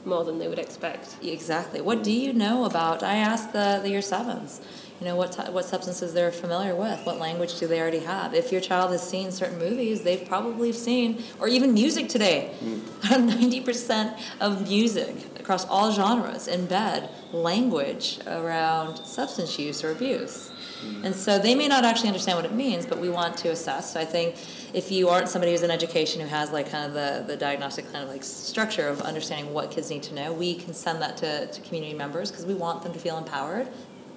More 0.04 0.24
than 0.24 0.38
they 0.38 0.48
would 0.48 0.58
expect. 0.58 1.16
Exactly. 1.22 1.80
What 1.80 2.02
do 2.02 2.12
you 2.12 2.32
know 2.32 2.64
about? 2.64 3.02
I 3.02 3.16
asked 3.16 3.52
the, 3.52 3.80
the 3.82 3.90
year 3.90 4.02
sevens, 4.02 4.60
you 5.00 5.06
know, 5.06 5.16
what, 5.16 5.32
t- 5.32 5.50
what 5.50 5.64
substances 5.64 6.14
they're 6.14 6.32
familiar 6.32 6.74
with, 6.74 7.04
what 7.04 7.18
language 7.18 7.58
do 7.58 7.66
they 7.66 7.80
already 7.80 8.00
have. 8.00 8.34
If 8.34 8.52
your 8.52 8.60
child 8.60 8.92
has 8.92 9.06
seen 9.06 9.30
certain 9.30 9.58
movies, 9.58 10.02
they've 10.02 10.26
probably 10.26 10.72
seen, 10.72 11.22
or 11.38 11.48
even 11.48 11.74
music 11.74 12.08
today. 12.08 12.52
Mm. 12.62 12.80
90% 13.00 14.20
of 14.40 14.68
music 14.68 15.14
across 15.50 15.66
all 15.66 15.90
genres 15.90 16.46
embed 16.46 17.10
language 17.32 18.20
around 18.28 18.96
substance 19.04 19.58
use 19.58 19.82
or 19.82 19.90
abuse. 19.90 20.52
Mm. 20.84 21.06
And 21.06 21.14
so 21.14 21.40
they 21.40 21.56
may 21.56 21.66
not 21.66 21.84
actually 21.84 22.06
understand 22.06 22.36
what 22.36 22.44
it 22.44 22.54
means, 22.54 22.86
but 22.86 22.98
we 22.98 23.08
want 23.08 23.36
to 23.38 23.48
assess. 23.48 23.92
So 23.92 23.98
I 23.98 24.04
think 24.04 24.36
if 24.72 24.92
you 24.92 25.08
aren't 25.08 25.28
somebody 25.28 25.50
who's 25.50 25.62
in 25.62 25.72
education 25.72 26.20
who 26.20 26.28
has 26.28 26.52
like 26.52 26.70
kind 26.70 26.84
of 26.86 26.92
the, 26.92 27.24
the 27.26 27.36
diagnostic 27.36 27.90
kind 27.90 28.04
of 28.04 28.08
like 28.08 28.22
structure 28.22 28.86
of 28.86 29.00
understanding 29.00 29.52
what 29.52 29.72
kids 29.72 29.90
need 29.90 30.04
to 30.04 30.14
know, 30.14 30.32
we 30.32 30.54
can 30.54 30.72
send 30.72 31.02
that 31.02 31.16
to, 31.16 31.48
to 31.48 31.60
community 31.62 31.94
members 31.94 32.30
because 32.30 32.46
we 32.46 32.54
want 32.54 32.84
them 32.84 32.92
to 32.92 33.00
feel 33.00 33.18
empowered 33.18 33.68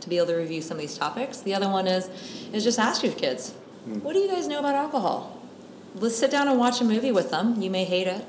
to 0.01 0.09
be 0.09 0.17
able 0.17 0.27
to 0.27 0.35
review 0.35 0.61
some 0.61 0.77
of 0.77 0.81
these 0.81 0.95
topics. 0.95 1.39
The 1.39 1.55
other 1.55 1.67
one 1.67 1.87
is 1.87 2.11
is 2.53 2.63
just 2.63 2.77
ask 2.77 3.01
your 3.01 3.13
kids, 3.13 3.55
mm. 3.89 4.03
what 4.03 4.13
do 4.13 4.19
you 4.19 4.29
guys 4.29 4.47
know 4.47 4.59
about 4.59 4.75
alcohol? 4.75 5.41
Let's 5.95 6.15
sit 6.15 6.29
down 6.29 6.47
and 6.47 6.59
watch 6.59 6.79
a 6.79 6.83
movie 6.83 7.11
with 7.11 7.31
them. 7.31 7.59
You 7.59 7.71
may 7.71 7.85
hate 7.85 8.05
it, 8.05 8.23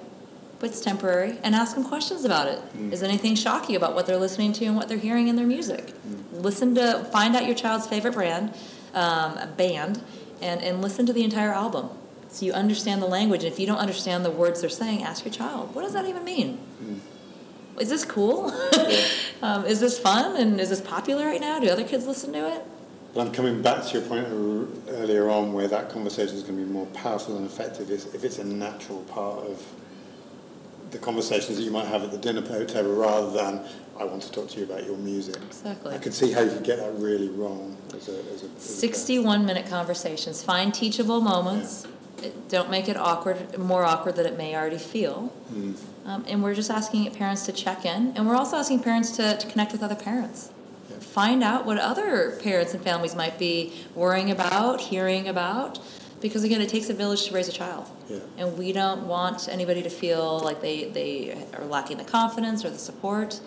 but 0.60 0.70
it's 0.70 0.80
temporary, 0.80 1.38
and 1.42 1.54
ask 1.54 1.74
them 1.74 1.84
questions 1.84 2.24
about 2.24 2.48
it. 2.48 2.60
Mm. 2.76 2.92
Is 2.92 3.02
anything 3.02 3.34
shocking 3.34 3.76
about 3.76 3.94
what 3.94 4.06
they're 4.06 4.16
listening 4.16 4.52
to 4.54 4.64
and 4.66 4.76
what 4.76 4.88
they're 4.88 4.98
hearing 4.98 5.28
in 5.28 5.36
their 5.36 5.46
music? 5.46 5.86
Mm. 5.86 6.42
Listen 6.42 6.74
to 6.74 7.04
find 7.12 7.36
out 7.36 7.46
your 7.46 7.54
child's 7.54 7.86
favorite 7.86 8.14
brand, 8.14 8.54
um, 8.94 9.38
band, 9.56 10.02
and 10.40 10.62
and 10.62 10.82
listen 10.82 11.06
to 11.06 11.12
the 11.12 11.24
entire 11.24 11.52
album 11.52 11.90
so 12.34 12.44
you 12.44 12.52
understand 12.52 13.00
the 13.00 13.06
language. 13.06 13.44
And 13.44 13.52
if 13.52 13.60
you 13.60 13.66
don't 13.66 13.78
understand 13.78 14.24
the 14.24 14.30
words 14.30 14.60
they're 14.60 14.70
saying, 14.70 15.02
ask 15.04 15.24
your 15.24 15.32
child, 15.32 15.74
what 15.74 15.82
does 15.82 15.92
that 15.92 16.06
even 16.06 16.24
mean? 16.24 16.58
Mm. 16.82 16.98
Is 17.80 17.88
this 17.88 18.04
cool? 18.04 18.52
um, 19.42 19.64
is 19.66 19.80
this 19.80 19.98
fun? 19.98 20.36
And 20.40 20.60
is 20.60 20.70
this 20.70 20.80
popular 20.80 21.26
right 21.26 21.40
now? 21.40 21.58
Do 21.58 21.68
other 21.68 21.84
kids 21.84 22.06
listen 22.06 22.32
to 22.32 22.56
it? 22.56 22.64
But 23.14 23.28
I'm 23.28 23.32
coming 23.32 23.62
back 23.62 23.84
to 23.84 23.98
your 23.98 24.08
point 24.08 24.26
earlier 24.88 25.30
on 25.30 25.52
where 25.52 25.68
that 25.68 25.90
conversation 25.90 26.36
is 26.36 26.42
going 26.42 26.58
to 26.58 26.64
be 26.64 26.70
more 26.70 26.86
powerful 26.86 27.36
and 27.36 27.46
effective 27.46 27.90
is 27.90 28.12
if 28.12 28.24
it's 28.24 28.38
a 28.38 28.44
natural 28.44 29.02
part 29.02 29.46
of 29.46 29.64
the 30.90 30.98
conversations 30.98 31.56
that 31.56 31.64
you 31.64 31.70
might 31.70 31.86
have 31.86 32.02
at 32.02 32.10
the 32.10 32.18
dinner 32.18 32.42
table 32.64 32.94
rather 32.94 33.30
than 33.30 33.64
I 33.98 34.04
want 34.04 34.22
to 34.22 34.32
talk 34.32 34.48
to 34.50 34.58
you 34.58 34.64
about 34.64 34.84
your 34.84 34.96
music. 34.96 35.36
Exactly. 35.36 35.94
I 35.94 35.98
can 35.98 36.12
see 36.12 36.32
how 36.32 36.40
you 36.40 36.50
could 36.50 36.64
get 36.64 36.78
that 36.78 36.94
really 36.98 37.28
wrong 37.28 37.76
as 37.94 38.08
a, 38.08 38.18
as 38.32 38.42
a 38.42 38.46
as 38.56 38.62
61 38.62 39.40
a 39.40 39.44
minute 39.44 39.66
conversations. 39.66 40.42
Find 40.42 40.74
teachable 40.74 41.20
moments. 41.20 41.84
Yeah 41.84 41.90
don't 42.48 42.70
make 42.70 42.88
it 42.88 42.96
awkward, 42.96 43.58
more 43.58 43.84
awkward 43.84 44.16
than 44.16 44.26
it 44.26 44.36
may 44.36 44.54
already 44.56 44.78
feel. 44.78 45.32
Mm. 45.52 45.76
Um, 46.06 46.24
and 46.28 46.42
we're 46.42 46.54
just 46.54 46.70
asking 46.70 47.10
parents 47.12 47.46
to 47.46 47.52
check 47.52 47.84
in, 47.84 48.12
and 48.16 48.26
we're 48.26 48.36
also 48.36 48.56
asking 48.56 48.82
parents 48.82 49.10
to, 49.12 49.36
to 49.36 49.46
connect 49.46 49.72
with 49.72 49.82
other 49.82 49.94
parents. 49.94 50.50
Yeah. 50.90 50.96
Find 50.98 51.42
out 51.42 51.64
what 51.64 51.78
other 51.78 52.38
parents 52.42 52.74
and 52.74 52.82
families 52.82 53.14
might 53.14 53.38
be 53.38 53.72
worrying 53.94 54.30
about, 54.30 54.80
hearing 54.80 55.28
about, 55.28 55.78
because 56.24 56.42
again, 56.42 56.62
it 56.62 56.70
takes 56.70 56.88
a 56.88 56.94
village 56.94 57.26
to 57.26 57.34
raise 57.34 57.48
a 57.48 57.52
child. 57.52 57.87
Yeah. 58.08 58.20
And 58.38 58.56
we 58.56 58.72
don't 58.72 59.06
want 59.06 59.46
anybody 59.46 59.82
to 59.82 59.90
feel 59.90 60.40
like 60.40 60.62
they, 60.62 60.84
they 60.87 61.37
are 61.52 61.66
lacking 61.66 61.98
the 61.98 62.04
confidence 62.04 62.64
or 62.64 62.70
the 62.70 62.78
support. 62.78 63.38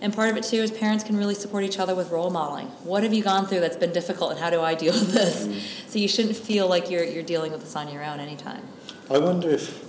And 0.00 0.14
part 0.14 0.30
of 0.30 0.36
it 0.36 0.44
too 0.44 0.58
is 0.58 0.70
parents 0.70 1.02
can 1.02 1.16
really 1.16 1.34
support 1.34 1.64
each 1.64 1.80
other 1.80 1.96
with 1.96 2.12
role 2.12 2.30
modeling. 2.30 2.68
What 2.84 3.02
have 3.02 3.12
you 3.12 3.24
gone 3.24 3.44
through 3.44 3.58
that's 3.58 3.76
been 3.76 3.92
difficult, 3.92 4.30
and 4.30 4.38
how 4.38 4.50
do 4.50 4.60
I 4.60 4.76
deal 4.76 4.92
with 4.92 5.10
this? 5.10 5.48
Mm. 5.48 5.90
So 5.90 5.98
you 5.98 6.06
shouldn't 6.06 6.36
feel 6.36 6.68
like 6.68 6.90
you're 6.90 7.02
you're 7.02 7.24
dealing 7.24 7.50
with 7.50 7.62
this 7.62 7.74
on 7.74 7.92
your 7.92 8.04
own 8.04 8.20
anytime. 8.20 8.62
I 9.10 9.18
wonder 9.18 9.50
if, 9.50 9.82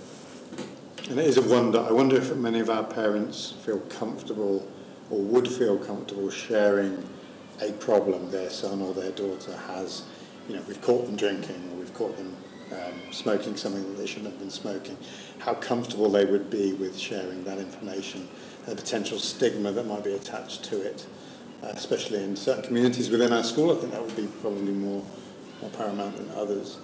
and 1.08 1.20
it 1.20 1.28
is 1.28 1.38
a 1.38 1.44
wonder. 1.44 1.82
I 1.82 1.92
wonder 1.92 2.18
if 2.18 2.36
many 2.36 2.60
of 2.60 2.72
our 2.72 2.84
parents 2.84 3.54
feel 3.64 3.80
comfortable 4.02 4.68
or 5.12 5.20
would 5.20 5.48
feel 5.48 5.78
comfortable 5.78 6.32
sharing 6.32 7.08
a 7.62 7.72
problem 7.74 8.32
their 8.32 8.50
son 8.50 8.82
or 8.82 8.92
their 8.96 9.12
daughter 9.12 9.56
has. 9.68 10.04
You 10.50 10.56
know, 10.56 10.64
we've 10.68 10.82
caught 10.82 11.06
them 11.06 11.16
drinking, 11.16 11.80
caught 12.02 12.18
them 12.18 12.36
um, 12.72 13.12
smoking 13.12 13.56
something 13.56 13.84
that 13.84 13.98
they 13.98 14.08
shouldn't 14.08 14.32
have 14.32 14.40
been 14.40 14.50
smoking, 14.50 14.98
how 15.40 15.54
comfortable 15.54 16.10
they 16.10 16.26
would 16.26 16.50
be 16.50 16.74
with 16.74 16.98
sharing 16.98 17.44
that 17.44 17.60
information, 17.60 18.28
the 18.66 18.76
potential 18.76 19.20
stigma 19.20 19.72
that 19.72 19.86
might 19.86 20.04
be 20.04 20.14
attached 20.14 20.64
to 20.64 20.82
it, 20.82 21.06
uh, 21.64 21.68
especially 21.68 22.24
in 22.24 22.36
certain 22.36 22.64
communities 22.64 23.10
within 23.10 23.34
our 23.34 23.44
school. 23.44 23.76
I 23.76 23.80
think 23.80 23.92
that 23.92 24.02
would 24.02 24.16
be 24.16 24.28
probably 24.42 24.72
more, 24.72 25.04
more 25.62 25.70
paramount 25.72 26.18
than 26.18 26.30
others. 26.32 26.80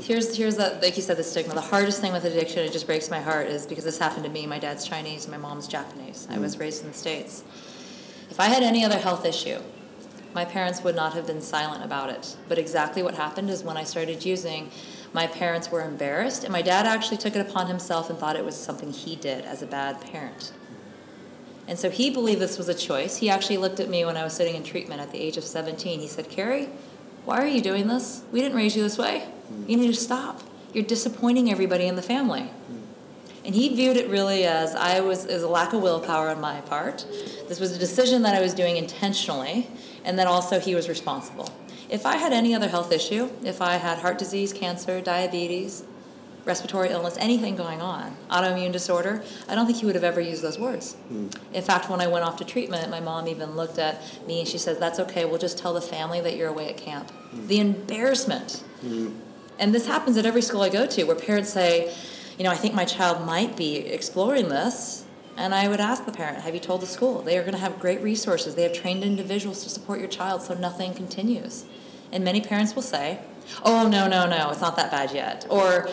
Here's 0.00 0.36
here's 0.36 0.56
the 0.56 0.78
like 0.82 0.96
you 0.96 1.02
said 1.02 1.16
the 1.16 1.24
stigma. 1.24 1.54
The 1.54 1.60
hardest 1.60 2.00
thing 2.02 2.12
with 2.12 2.24
addiction, 2.24 2.60
it 2.60 2.72
just 2.72 2.86
breaks 2.86 3.10
my 3.10 3.20
heart, 3.20 3.48
is 3.48 3.66
because 3.66 3.84
this 3.84 3.98
happened 3.98 4.24
to 4.24 4.30
me. 4.30 4.46
My 4.46 4.58
dad's 4.58 4.86
Chinese, 4.86 5.26
my 5.26 5.38
mom's 5.38 5.66
Japanese. 5.66 6.26
Mm. 6.30 6.36
I 6.36 6.38
was 6.38 6.56
mm. 6.56 6.60
raised 6.60 6.84
in 6.84 6.90
the 6.90 6.96
states. 6.96 7.44
If 8.30 8.38
I 8.38 8.46
had 8.46 8.62
any 8.62 8.84
other 8.84 8.98
health 8.98 9.24
issue, 9.24 9.58
my 10.36 10.44
parents 10.44 10.84
would 10.84 10.94
not 10.94 11.14
have 11.14 11.26
been 11.26 11.40
silent 11.40 11.82
about 11.82 12.10
it. 12.10 12.36
But 12.46 12.58
exactly 12.58 13.02
what 13.02 13.14
happened 13.14 13.48
is 13.48 13.64
when 13.64 13.78
I 13.78 13.84
started 13.84 14.24
using, 14.24 14.70
my 15.14 15.26
parents 15.26 15.70
were 15.70 15.82
embarrassed, 15.82 16.44
and 16.44 16.52
my 16.52 16.60
dad 16.60 16.86
actually 16.86 17.16
took 17.16 17.34
it 17.34 17.40
upon 17.40 17.68
himself 17.68 18.10
and 18.10 18.18
thought 18.18 18.36
it 18.36 18.44
was 18.44 18.54
something 18.54 18.92
he 18.92 19.16
did 19.16 19.46
as 19.46 19.62
a 19.62 19.66
bad 19.66 19.98
parent. 20.02 20.52
And 21.66 21.78
so 21.78 21.88
he 21.88 22.10
believed 22.10 22.38
this 22.38 22.58
was 22.58 22.68
a 22.68 22.74
choice. 22.74 23.16
He 23.16 23.30
actually 23.30 23.56
looked 23.56 23.80
at 23.80 23.88
me 23.88 24.04
when 24.04 24.18
I 24.18 24.24
was 24.24 24.34
sitting 24.34 24.54
in 24.54 24.62
treatment 24.62 25.00
at 25.00 25.10
the 25.10 25.18
age 25.18 25.38
of 25.38 25.42
17. 25.42 26.00
He 26.00 26.06
said, 26.06 26.28
Kari, 26.28 26.68
why 27.24 27.42
are 27.42 27.46
you 27.46 27.62
doing 27.62 27.88
this? 27.88 28.22
We 28.30 28.42
didn't 28.42 28.58
raise 28.58 28.76
you 28.76 28.82
this 28.82 28.98
way. 28.98 29.26
You 29.66 29.78
need 29.78 29.88
to 29.88 29.94
stop. 29.94 30.42
You're 30.74 30.84
disappointing 30.84 31.50
everybody 31.50 31.86
in 31.86 31.96
the 31.96 32.02
family. 32.02 32.50
And 33.46 33.54
he 33.54 33.74
viewed 33.74 33.96
it 33.96 34.08
really 34.10 34.44
as 34.44 34.74
I 34.74 35.00
was 35.00 35.24
as 35.24 35.42
a 35.44 35.48
lack 35.48 35.72
of 35.72 35.80
willpower 35.80 36.28
on 36.28 36.40
my 36.40 36.60
part. 36.62 37.06
This 37.48 37.58
was 37.58 37.74
a 37.74 37.78
decision 37.78 38.22
that 38.22 38.34
I 38.34 38.40
was 38.40 38.52
doing 38.52 38.76
intentionally, 38.76 39.68
and 40.06 40.18
then 40.18 40.26
also 40.26 40.58
he 40.58 40.74
was 40.74 40.88
responsible. 40.88 41.50
If 41.90 42.06
I 42.06 42.16
had 42.16 42.32
any 42.32 42.54
other 42.54 42.68
health 42.68 42.90
issue, 42.90 43.28
if 43.44 43.60
I 43.60 43.74
had 43.74 43.98
heart 43.98 44.18
disease, 44.18 44.52
cancer, 44.52 45.00
diabetes, 45.00 45.84
respiratory 46.44 46.90
illness, 46.90 47.16
anything 47.18 47.56
going 47.56 47.82
on, 47.82 48.16
autoimmune 48.30 48.72
disorder, 48.72 49.22
I 49.48 49.54
don't 49.54 49.66
think 49.66 49.78
he 49.78 49.86
would 49.86 49.96
have 49.96 50.04
ever 50.04 50.20
used 50.20 50.42
those 50.42 50.58
words. 50.58 50.96
Mm. 51.12 51.36
In 51.52 51.62
fact, 51.62 51.90
when 51.90 52.00
I 52.00 52.06
went 52.06 52.24
off 52.24 52.36
to 52.36 52.44
treatment, 52.44 52.88
my 52.88 53.00
mom 53.00 53.26
even 53.26 53.56
looked 53.56 53.78
at 53.78 54.00
me 54.26 54.40
and 54.40 54.48
she 54.48 54.56
says, 54.56 54.78
That's 54.78 55.00
okay, 55.00 55.24
we'll 55.24 55.38
just 55.38 55.58
tell 55.58 55.74
the 55.74 55.80
family 55.80 56.20
that 56.20 56.36
you're 56.36 56.48
away 56.48 56.70
at 56.70 56.76
camp. 56.76 57.10
Mm. 57.34 57.48
The 57.48 57.58
embarrassment. 57.60 58.62
Mm. 58.84 59.16
And 59.58 59.74
this 59.74 59.86
happens 59.86 60.16
at 60.16 60.26
every 60.26 60.42
school 60.42 60.62
I 60.62 60.68
go 60.68 60.86
to 60.86 61.04
where 61.04 61.16
parents 61.16 61.50
say, 61.50 61.92
you 62.38 62.44
know, 62.44 62.50
I 62.50 62.56
think 62.56 62.74
my 62.74 62.84
child 62.84 63.26
might 63.26 63.56
be 63.56 63.78
exploring 63.78 64.48
this. 64.50 65.05
And 65.36 65.54
I 65.54 65.68
would 65.68 65.80
ask 65.80 66.06
the 66.06 66.12
parent, 66.12 66.38
have 66.42 66.54
you 66.54 66.60
told 66.60 66.80
the 66.80 66.86
school? 66.86 67.20
They 67.20 67.36
are 67.36 67.42
going 67.42 67.52
to 67.52 67.60
have 67.60 67.78
great 67.78 68.00
resources. 68.00 68.54
They 68.54 68.62
have 68.62 68.72
trained 68.72 69.04
individuals 69.04 69.62
to 69.64 69.68
support 69.68 69.98
your 69.98 70.08
child 70.08 70.42
so 70.42 70.54
nothing 70.54 70.94
continues. 70.94 71.66
And 72.10 72.24
many 72.24 72.40
parents 72.40 72.74
will 72.74 72.82
say, 72.82 73.20
oh, 73.62 73.86
no, 73.86 74.08
no, 74.08 74.26
no, 74.26 74.50
it's 74.50 74.60
not 74.60 74.76
that 74.76 74.90
bad 74.90 75.12
yet. 75.12 75.46
Or, 75.50 75.88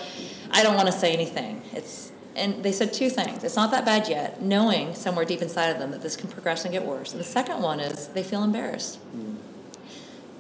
I 0.51 0.63
don't 0.63 0.75
want 0.75 0.88
to 0.88 0.93
say 0.93 1.12
anything. 1.12 1.62
It's, 1.73 2.12
and 2.36 2.63
they 2.63 2.71
said 2.71 2.93
two 2.93 3.10
things. 3.10 3.43
It's 3.43 3.56
not 3.56 3.71
that 3.71 3.84
bad 3.84 4.08
yet, 4.08 4.41
knowing 4.41 4.95
somewhere 4.95 5.25
deep 5.25 5.41
inside 5.41 5.67
of 5.67 5.79
them 5.79 5.91
that 5.91 6.01
this 6.01 6.15
can 6.15 6.29
progress 6.29 6.63
and 6.63 6.71
get 6.71 6.86
worse. 6.86 7.12
And 7.12 7.19
the 7.19 7.25
second 7.25 7.62
one 7.62 7.79
is 7.79 8.08
they 8.10 8.23
feel 8.23 8.43
embarrassed. 8.43 8.99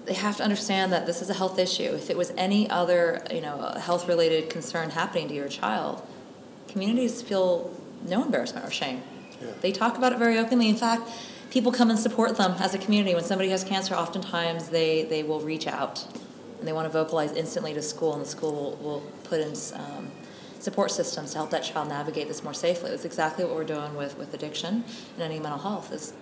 They 0.05 0.13
have 0.13 0.37
to 0.37 0.43
understand 0.43 0.91
that 0.93 1.05
this 1.05 1.21
is 1.21 1.29
a 1.29 1.33
health 1.33 1.59
issue. 1.59 1.93
If 1.95 2.09
it 2.09 2.17
was 2.17 2.31
any 2.37 2.69
other, 2.69 3.23
you 3.31 3.41
know, 3.41 3.73
health 3.79 4.07
related 4.07 4.49
concern 4.49 4.91
happening 4.91 5.27
to 5.29 5.33
your 5.33 5.47
child, 5.49 6.05
communities 6.67 7.21
feel 7.21 7.71
no 8.05 8.23
embarrassment 8.23 8.65
or 8.65 8.71
shame. 8.71 9.01
Yeah. 9.41 9.51
They 9.61 9.71
talk 9.71 9.97
about 9.97 10.13
it 10.13 10.19
very 10.19 10.37
openly. 10.37 10.69
In 10.69 10.75
fact, 10.75 11.09
people 11.49 11.71
come 11.71 11.89
and 11.89 11.99
support 11.99 12.37
them 12.37 12.55
as 12.59 12.73
a 12.73 12.77
community. 12.77 13.13
When 13.15 13.23
somebody 13.23 13.49
has 13.49 13.63
cancer, 13.63 13.95
oftentimes 13.95 14.69
they, 14.69 15.03
they 15.03 15.23
will 15.23 15.41
reach 15.41 15.67
out 15.67 16.05
and 16.59 16.67
they 16.67 16.73
want 16.73 16.85
to 16.85 16.91
vocalize 16.91 17.33
instantly 17.33 17.73
to 17.73 17.81
school, 17.81 18.13
and 18.13 18.21
the 18.21 18.29
school 18.29 18.53
will, 18.53 18.75
will 18.77 18.99
put 19.25 19.41
in 19.41 19.53
um, 19.73 20.09
support 20.59 20.91
systems 20.91 21.31
to 21.31 21.37
help 21.37 21.49
that 21.49 21.61
child 21.63 21.89
navigate 21.89 22.29
this 22.29 22.41
more 22.41 22.53
safely. 22.53 22.89
That's 22.89 23.03
exactly 23.03 23.43
what 23.43 23.53
we're 23.53 23.65
doing 23.65 23.95
with, 23.95 24.17
with 24.17 24.33
addiction 24.33 24.85
and 25.15 25.21
any 25.21 25.39
mental 25.39 25.59
health 25.59 25.91
is 25.91 26.13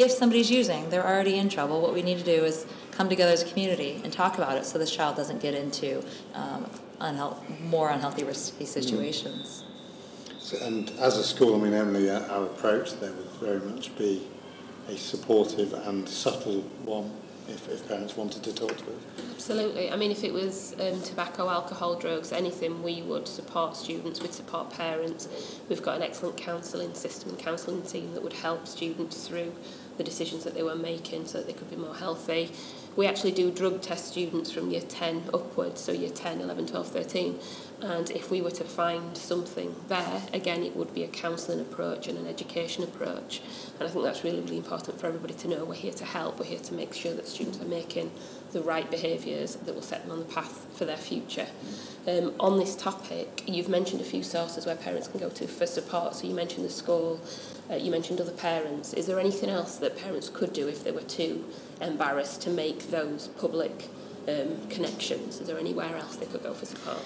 if 0.00 0.10
somebody's 0.10 0.50
using, 0.50 0.88
they're 0.88 1.06
already 1.06 1.36
in 1.36 1.50
trouble. 1.50 1.82
What 1.82 1.92
we 1.92 2.00
need 2.00 2.16
to 2.18 2.24
do 2.24 2.44
is 2.44 2.66
come 2.92 3.10
together 3.10 3.32
as 3.32 3.42
a 3.42 3.46
community 3.46 4.00
and 4.02 4.10
talk 4.10 4.38
about 4.38 4.56
it 4.56 4.64
so 4.64 4.78
this 4.78 4.90
child 4.90 5.16
doesn't 5.16 5.42
get 5.42 5.54
into 5.54 6.02
um, 6.32 6.66
more 7.64 7.90
unhealthy, 7.90 8.24
risky 8.24 8.64
mm-hmm. 8.64 8.72
situations. 8.72 9.64
So, 9.66 9.69
and 10.52 10.90
as 10.98 11.16
a 11.16 11.24
school, 11.24 11.54
I 11.54 11.58
mean, 11.58 11.74
Emily, 11.74 12.10
uh, 12.10 12.20
our, 12.28 12.44
approach 12.44 12.98
there 13.00 13.12
would 13.12 13.30
very 13.40 13.60
much 13.60 13.96
be 13.96 14.26
a 14.88 14.96
supportive 14.96 15.72
and 15.72 16.08
subtle 16.08 16.62
one 16.84 17.10
if, 17.48 17.68
if 17.68 17.86
parents 17.88 18.16
wanted 18.16 18.42
to 18.44 18.54
talk 18.54 18.76
to 18.76 18.84
us. 18.84 19.02
Absolutely. 19.34 19.90
I 19.90 19.96
mean, 19.96 20.10
if 20.10 20.24
it 20.24 20.32
was 20.32 20.74
um, 20.80 21.00
tobacco, 21.02 21.48
alcohol, 21.48 21.96
drugs, 21.96 22.32
anything, 22.32 22.82
we 22.82 23.02
would 23.02 23.26
support 23.26 23.76
students, 23.76 24.20
we'd 24.20 24.34
support 24.34 24.70
parents. 24.70 25.28
We've 25.68 25.82
got 25.82 25.96
an 25.96 26.02
excellent 26.02 26.36
counselling 26.36 26.94
system 26.94 27.30
and 27.30 27.38
counselling 27.38 27.82
team 27.82 28.14
that 28.14 28.22
would 28.22 28.32
help 28.32 28.66
students 28.66 29.26
through 29.26 29.52
the 29.96 30.04
decisions 30.04 30.44
that 30.44 30.54
they 30.54 30.62
were 30.62 30.76
making 30.76 31.26
so 31.26 31.38
that 31.38 31.46
they 31.46 31.52
could 31.52 31.70
be 31.70 31.76
more 31.76 31.94
healthy 31.94 32.52
we 32.96 33.06
actually 33.06 33.32
do 33.32 33.50
drug 33.50 33.80
test 33.80 34.08
students 34.08 34.50
from 34.50 34.70
year 34.70 34.80
10 34.80 35.30
upwards, 35.32 35.80
so 35.80 35.92
year 35.92 36.10
10, 36.10 36.40
11, 36.40 36.66
12, 36.66 36.88
13. 36.88 37.38
And 37.82 38.10
if 38.10 38.30
we 38.30 38.42
were 38.42 38.50
to 38.50 38.64
find 38.64 39.16
something 39.16 39.74
there, 39.88 40.22
again, 40.34 40.62
it 40.62 40.76
would 40.76 40.92
be 40.92 41.04
a 41.04 41.08
counselling 41.08 41.60
approach 41.60 42.08
and 42.08 42.18
an 42.18 42.26
education 42.26 42.84
approach. 42.84 43.40
And 43.78 43.88
I 43.88 43.90
think 43.90 44.04
that's 44.04 44.22
really, 44.22 44.40
really 44.40 44.58
important 44.58 45.00
for 45.00 45.06
everybody 45.06 45.34
to 45.34 45.48
know. 45.48 45.64
We're 45.64 45.74
here 45.74 45.92
to 45.92 46.04
help, 46.04 46.38
we're 46.38 46.46
here 46.46 46.58
to 46.58 46.74
make 46.74 46.92
sure 46.92 47.14
that 47.14 47.26
students 47.26 47.60
are 47.60 47.66
making 47.66 48.10
the 48.52 48.60
right 48.60 48.90
behaviours 48.90 49.56
that 49.56 49.74
will 49.74 49.82
set 49.82 50.02
them 50.02 50.12
on 50.12 50.18
the 50.18 50.24
path 50.26 50.66
for 50.76 50.84
their 50.84 50.96
future. 50.96 51.46
Um, 52.06 52.34
on 52.40 52.58
this 52.58 52.74
topic, 52.76 53.44
you've 53.46 53.68
mentioned 53.68 54.00
a 54.00 54.04
few 54.04 54.22
sources 54.22 54.66
where 54.66 54.76
parents 54.76 55.08
can 55.08 55.20
go 55.20 55.28
to 55.30 55.46
for 55.46 55.66
support. 55.66 56.16
So 56.16 56.26
you 56.26 56.34
mentioned 56.34 56.64
the 56.64 56.70
school, 56.70 57.20
Uh, 57.70 57.76
you 57.76 57.90
mentioned 57.90 58.20
other 58.20 58.32
parents. 58.32 58.92
Is 58.94 59.06
there 59.06 59.20
anything 59.20 59.48
else 59.48 59.76
that 59.76 59.96
parents 59.96 60.28
could 60.28 60.52
do 60.52 60.66
if 60.66 60.82
they 60.82 60.90
were 60.90 61.02
too 61.02 61.44
embarrassed 61.80 62.42
to 62.42 62.50
make 62.50 62.90
those 62.90 63.28
public 63.28 63.88
um, 64.26 64.66
connections? 64.68 65.40
Is 65.40 65.46
there 65.46 65.58
anywhere 65.58 65.96
else 65.96 66.16
they 66.16 66.26
could 66.26 66.42
go 66.42 66.52
for 66.52 66.66
support? 66.66 67.04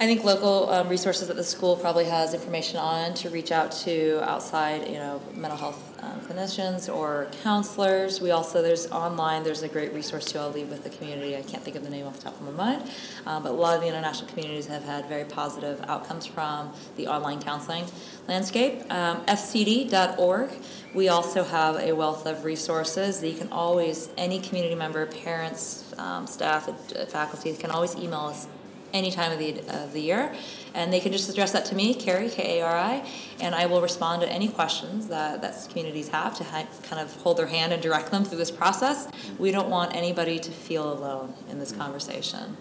I 0.00 0.06
think 0.06 0.24
local 0.24 0.70
um, 0.70 0.88
resources 0.88 1.28
that 1.28 1.36
the 1.36 1.44
school 1.44 1.76
probably 1.76 2.06
has 2.06 2.32
information 2.32 2.78
on 2.78 3.12
to 3.16 3.28
reach 3.28 3.52
out 3.52 3.70
to 3.84 4.18
outside, 4.22 4.88
you 4.88 4.94
know, 4.94 5.20
mental 5.34 5.58
health 5.58 6.02
um, 6.02 6.18
clinicians 6.22 6.90
or 6.90 7.28
counselors. 7.42 8.18
We 8.18 8.30
also 8.30 8.62
there's 8.62 8.90
online. 8.90 9.42
There's 9.42 9.62
a 9.62 9.68
great 9.68 9.92
resource 9.92 10.24
too. 10.24 10.38
I'll 10.38 10.52
leave 10.52 10.70
with 10.70 10.84
the 10.84 10.88
community. 10.88 11.36
I 11.36 11.42
can't 11.42 11.62
think 11.62 11.76
of 11.76 11.84
the 11.84 11.90
name 11.90 12.06
off 12.06 12.16
the 12.16 12.22
top 12.22 12.40
of 12.40 12.40
my 12.40 12.50
mind, 12.50 12.90
um, 13.26 13.42
but 13.42 13.50
a 13.50 13.52
lot 13.52 13.74
of 13.74 13.82
the 13.82 13.88
international 13.88 14.30
communities 14.30 14.68
have 14.68 14.84
had 14.84 15.04
very 15.04 15.24
positive 15.24 15.84
outcomes 15.86 16.24
from 16.24 16.72
the 16.96 17.06
online 17.06 17.42
counseling 17.42 17.84
landscape. 18.26 18.80
Um, 18.90 19.20
FCD.org. 19.26 20.50
We 20.94 21.10
also 21.10 21.44
have 21.44 21.76
a 21.76 21.92
wealth 21.92 22.24
of 22.24 22.46
resources 22.46 23.20
that 23.20 23.28
you 23.28 23.36
can 23.36 23.52
always 23.52 24.08
any 24.16 24.40
community 24.40 24.74
member, 24.74 25.04
parents, 25.04 25.92
um, 25.98 26.26
staff, 26.26 26.70
faculty 27.10 27.54
can 27.54 27.70
always 27.70 27.94
email 27.96 28.20
us 28.20 28.46
any 28.92 29.10
time 29.10 29.32
of 29.32 29.38
the, 29.38 29.60
of 29.82 29.92
the 29.92 30.00
year. 30.00 30.34
And 30.74 30.92
they 30.92 31.00
can 31.00 31.10
just 31.10 31.28
address 31.28 31.52
that 31.52 31.64
to 31.66 31.74
me, 31.74 31.94
Kari, 31.94 32.30
K 32.30 32.60
A 32.60 32.64
R 32.64 32.76
I, 32.76 33.08
and 33.40 33.54
I 33.54 33.66
will 33.66 33.82
respond 33.82 34.22
to 34.22 34.28
any 34.28 34.48
questions 34.48 35.08
that, 35.08 35.42
that 35.42 35.66
communities 35.68 36.08
have 36.08 36.36
to 36.36 36.44
ha- 36.44 36.68
kind 36.84 37.02
of 37.02 37.14
hold 37.16 37.38
their 37.38 37.46
hand 37.46 37.72
and 37.72 37.82
direct 37.82 38.10
them 38.10 38.24
through 38.24 38.38
this 38.38 38.52
process. 38.52 39.08
We 39.38 39.50
don't 39.50 39.68
want 39.68 39.96
anybody 39.96 40.38
to 40.38 40.50
feel 40.50 40.92
alone 40.92 41.34
in 41.50 41.58
this 41.58 41.72
conversation. 41.72 42.56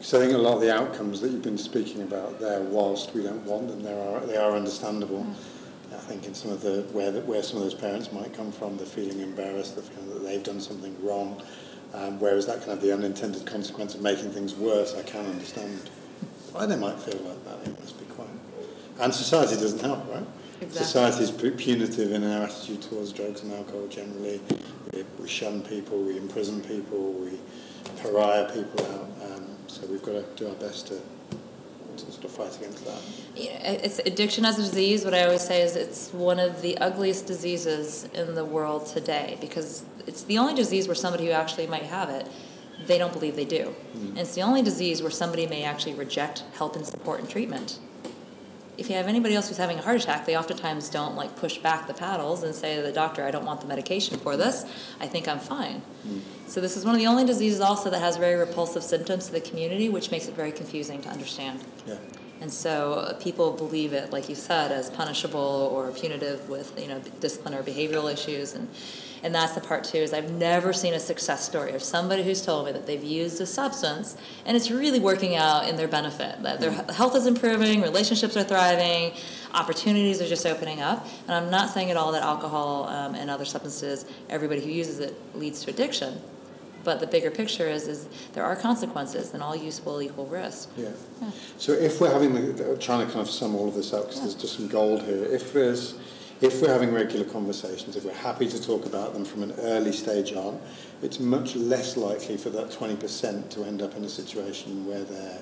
So 0.00 0.18
I 0.18 0.24
think 0.24 0.34
a 0.34 0.38
lot 0.38 0.54
of 0.54 0.62
the 0.62 0.74
outcomes 0.74 1.20
that 1.20 1.30
you've 1.30 1.42
been 1.42 1.56
speaking 1.56 2.02
about 2.02 2.40
there, 2.40 2.60
whilst 2.60 3.14
we 3.14 3.22
don't 3.22 3.44
want 3.44 3.68
them, 3.68 3.84
they 3.84 3.92
are, 3.92 4.20
they 4.26 4.36
are 4.36 4.56
understandable. 4.56 5.24
Mm. 5.24 5.34
I 5.94 5.98
think 5.98 6.26
in 6.26 6.34
some 6.34 6.50
of 6.50 6.60
the 6.62 6.82
where, 6.92 7.12
the, 7.12 7.20
where 7.20 7.42
some 7.42 7.58
of 7.58 7.62
those 7.62 7.74
parents 7.74 8.10
might 8.10 8.34
come 8.34 8.50
from, 8.50 8.76
they're 8.78 8.86
feeling 8.86 9.20
embarrassed, 9.20 9.76
they're 9.76 9.84
feeling 9.84 10.12
that 10.14 10.24
they've 10.24 10.42
done 10.42 10.60
something 10.60 10.96
wrong 11.04 11.40
um, 11.94 12.18
whereas 12.20 12.46
that 12.46 12.60
can 12.62 12.70
have 12.70 12.80
the 12.80 12.92
unintended 12.92 13.46
consequence 13.46 13.94
of 13.94 14.00
making 14.00 14.30
things 14.30 14.54
worse, 14.54 14.94
I 14.94 15.02
can 15.02 15.26
understand 15.26 15.90
why 16.52 16.66
they 16.66 16.76
might 16.76 16.98
feel 16.98 17.20
like 17.22 17.44
that. 17.44 17.68
It 17.68 17.78
must 17.80 17.98
be 17.98 18.06
quite. 18.06 18.28
And 19.00 19.12
society 19.12 19.56
doesn't 19.56 19.80
help, 19.80 20.06
right? 20.08 20.24
Exactly. 20.60 20.84
Society 20.84 21.24
is 21.24 21.30
punitive 21.56 22.12
in 22.12 22.22
our 22.24 22.44
attitude 22.44 22.82
towards 22.82 23.12
drugs 23.12 23.42
and 23.42 23.52
alcohol 23.52 23.88
generally. 23.88 24.40
We, 24.92 25.04
we 25.20 25.28
shun 25.28 25.62
people, 25.62 26.00
we 26.02 26.16
imprison 26.16 26.60
people, 26.62 27.12
we 27.14 27.38
pariah 28.00 28.50
people 28.52 28.86
out. 28.86 29.08
Um, 29.32 29.46
so 29.66 29.86
we've 29.86 30.02
got 30.02 30.12
to 30.12 30.24
do 30.36 30.48
our 30.48 30.54
best 30.54 30.86
to 30.88 31.00
to 32.22 32.28
fight 32.28 32.56
against 32.56 32.84
that? 32.84 33.00
Yeah, 33.36 33.72
it's 33.72 33.98
addiction 34.00 34.44
as 34.44 34.58
a 34.58 34.62
disease. 34.62 35.04
What 35.04 35.14
I 35.14 35.24
always 35.24 35.42
say 35.42 35.62
is 35.62 35.76
it's 35.76 36.12
one 36.12 36.38
of 36.38 36.62
the 36.62 36.78
ugliest 36.78 37.26
diseases 37.26 38.08
in 38.14 38.34
the 38.34 38.44
world 38.44 38.86
today 38.86 39.36
because 39.40 39.84
it's 40.06 40.22
the 40.24 40.38
only 40.38 40.54
disease 40.54 40.88
where 40.88 40.94
somebody 40.94 41.26
who 41.26 41.32
actually 41.32 41.66
might 41.66 41.84
have 41.84 42.08
it 42.08 42.26
they 42.86 42.98
don't 42.98 43.12
believe 43.12 43.36
they 43.36 43.44
do. 43.44 43.74
Mm. 43.96 44.08
And 44.10 44.18
it's 44.18 44.34
the 44.34 44.42
only 44.42 44.62
disease 44.62 45.02
where 45.02 45.10
somebody 45.10 45.46
may 45.46 45.64
actually 45.64 45.94
reject 45.94 46.44
help 46.54 46.76
and 46.76 46.86
support 46.86 47.20
and 47.20 47.28
treatment. 47.28 47.78
If 48.78 48.88
you 48.88 48.96
have 48.96 49.06
anybody 49.06 49.34
else 49.34 49.48
who's 49.48 49.58
having 49.58 49.78
a 49.78 49.82
heart 49.82 50.00
attack, 50.00 50.24
they 50.24 50.36
oftentimes 50.36 50.88
don't 50.88 51.14
like 51.14 51.36
push 51.36 51.58
back 51.58 51.86
the 51.86 51.94
paddles 51.94 52.42
and 52.42 52.54
say 52.54 52.76
to 52.76 52.82
the 52.82 52.92
doctor, 52.92 53.24
I 53.24 53.30
don't 53.30 53.44
want 53.44 53.60
the 53.60 53.66
medication 53.66 54.18
for 54.18 54.36
this. 54.36 54.64
I 54.98 55.06
think 55.06 55.28
I'm 55.28 55.38
fine. 55.38 55.82
Mm. 56.06 56.20
So 56.46 56.60
this 56.60 56.76
is 56.76 56.84
one 56.84 56.94
of 56.94 56.98
the 56.98 57.06
only 57.06 57.24
diseases 57.24 57.60
also 57.60 57.90
that 57.90 58.00
has 58.00 58.16
very 58.16 58.34
repulsive 58.34 58.82
symptoms 58.82 59.26
to 59.26 59.32
the 59.32 59.40
community, 59.40 59.88
which 59.88 60.10
makes 60.10 60.26
it 60.26 60.34
very 60.34 60.52
confusing 60.52 61.02
to 61.02 61.08
understand. 61.10 61.62
Yeah. 61.86 61.96
And 62.40 62.52
so 62.52 62.94
uh, 62.94 63.14
people 63.14 63.52
believe 63.52 63.92
it, 63.92 64.10
like 64.10 64.28
you 64.28 64.34
said, 64.34 64.72
as 64.72 64.90
punishable 64.90 65.70
or 65.72 65.92
punitive 65.92 66.48
with 66.48 66.78
you 66.80 66.88
know 66.88 66.98
discipline 67.20 67.54
or 67.54 67.62
behavioral 67.62 68.12
issues, 68.12 68.54
and 68.54 68.68
and 69.22 69.34
that's 69.34 69.52
the 69.52 69.60
part 69.60 69.84
too 69.84 69.98
is 69.98 70.12
I've 70.12 70.30
never 70.30 70.72
seen 70.72 70.94
a 70.94 71.00
success 71.00 71.44
story 71.44 71.72
of 71.72 71.82
somebody 71.82 72.22
who's 72.22 72.44
told 72.44 72.66
me 72.66 72.72
that 72.72 72.86
they've 72.86 73.02
used 73.02 73.40
a 73.40 73.46
substance 73.46 74.16
and 74.44 74.56
it's 74.56 74.70
really 74.70 75.00
working 75.00 75.36
out 75.36 75.68
in 75.68 75.76
their 75.76 75.88
benefit, 75.88 76.42
that 76.42 76.60
their 76.60 76.72
health 76.92 77.14
is 77.14 77.26
improving, 77.26 77.82
relationships 77.82 78.36
are 78.36 78.44
thriving, 78.44 79.12
opportunities 79.54 80.20
are 80.20 80.28
just 80.28 80.46
opening 80.46 80.80
up. 80.80 81.06
And 81.26 81.34
I'm 81.34 81.50
not 81.50 81.70
saying 81.70 81.90
at 81.90 81.96
all 81.96 82.12
that 82.12 82.22
alcohol 82.22 82.88
um, 82.88 83.14
and 83.14 83.30
other 83.30 83.44
substances, 83.44 84.06
everybody 84.28 84.60
who 84.60 84.70
uses 84.70 84.98
it 84.98 85.14
leads 85.36 85.64
to 85.64 85.70
addiction. 85.70 86.20
But 86.84 86.98
the 86.98 87.06
bigger 87.06 87.30
picture 87.30 87.68
is, 87.68 87.86
is 87.86 88.08
there 88.32 88.44
are 88.44 88.56
consequences, 88.56 89.34
and 89.34 89.40
all 89.42 89.54
use 89.54 89.84
will 89.84 90.02
equal 90.02 90.26
risk. 90.26 90.68
Yeah. 90.76 90.88
yeah. 91.20 91.30
So 91.56 91.72
if 91.72 92.00
we're 92.00 92.12
having 92.12 92.34
the, 92.34 92.76
trying 92.78 93.06
to 93.06 93.12
kind 93.12 93.20
of 93.20 93.30
sum 93.30 93.54
all 93.54 93.68
of 93.68 93.74
this 93.74 93.92
up, 93.92 94.06
because 94.06 94.16
yeah. 94.16 94.22
there's 94.22 94.34
just 94.34 94.56
some 94.56 94.66
gold 94.66 95.02
here. 95.02 95.24
If 95.24 95.52
there's 95.52 95.94
if 96.42 96.60
we're 96.60 96.72
having 96.72 96.92
regular 96.92 97.24
conversations, 97.24 97.94
if 97.94 98.04
we're 98.04 98.12
happy 98.12 98.48
to 98.48 98.60
talk 98.60 98.84
about 98.84 99.14
them 99.14 99.24
from 99.24 99.44
an 99.44 99.52
early 99.60 99.92
stage 99.92 100.32
on, 100.32 100.60
it's 101.00 101.20
much 101.20 101.54
less 101.54 101.96
likely 101.96 102.36
for 102.36 102.50
that 102.50 102.70
20% 102.70 103.48
to 103.50 103.64
end 103.64 103.80
up 103.80 103.94
in 103.96 104.04
a 104.04 104.08
situation 104.08 104.84
where 104.86 105.04
they're 105.04 105.38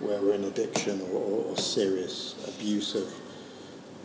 where 0.00 0.20
we're 0.22 0.34
in 0.34 0.44
addiction 0.44 1.00
or, 1.10 1.16
or, 1.16 1.44
or 1.46 1.56
serious 1.56 2.36
abuse 2.46 2.94
of, 2.94 3.12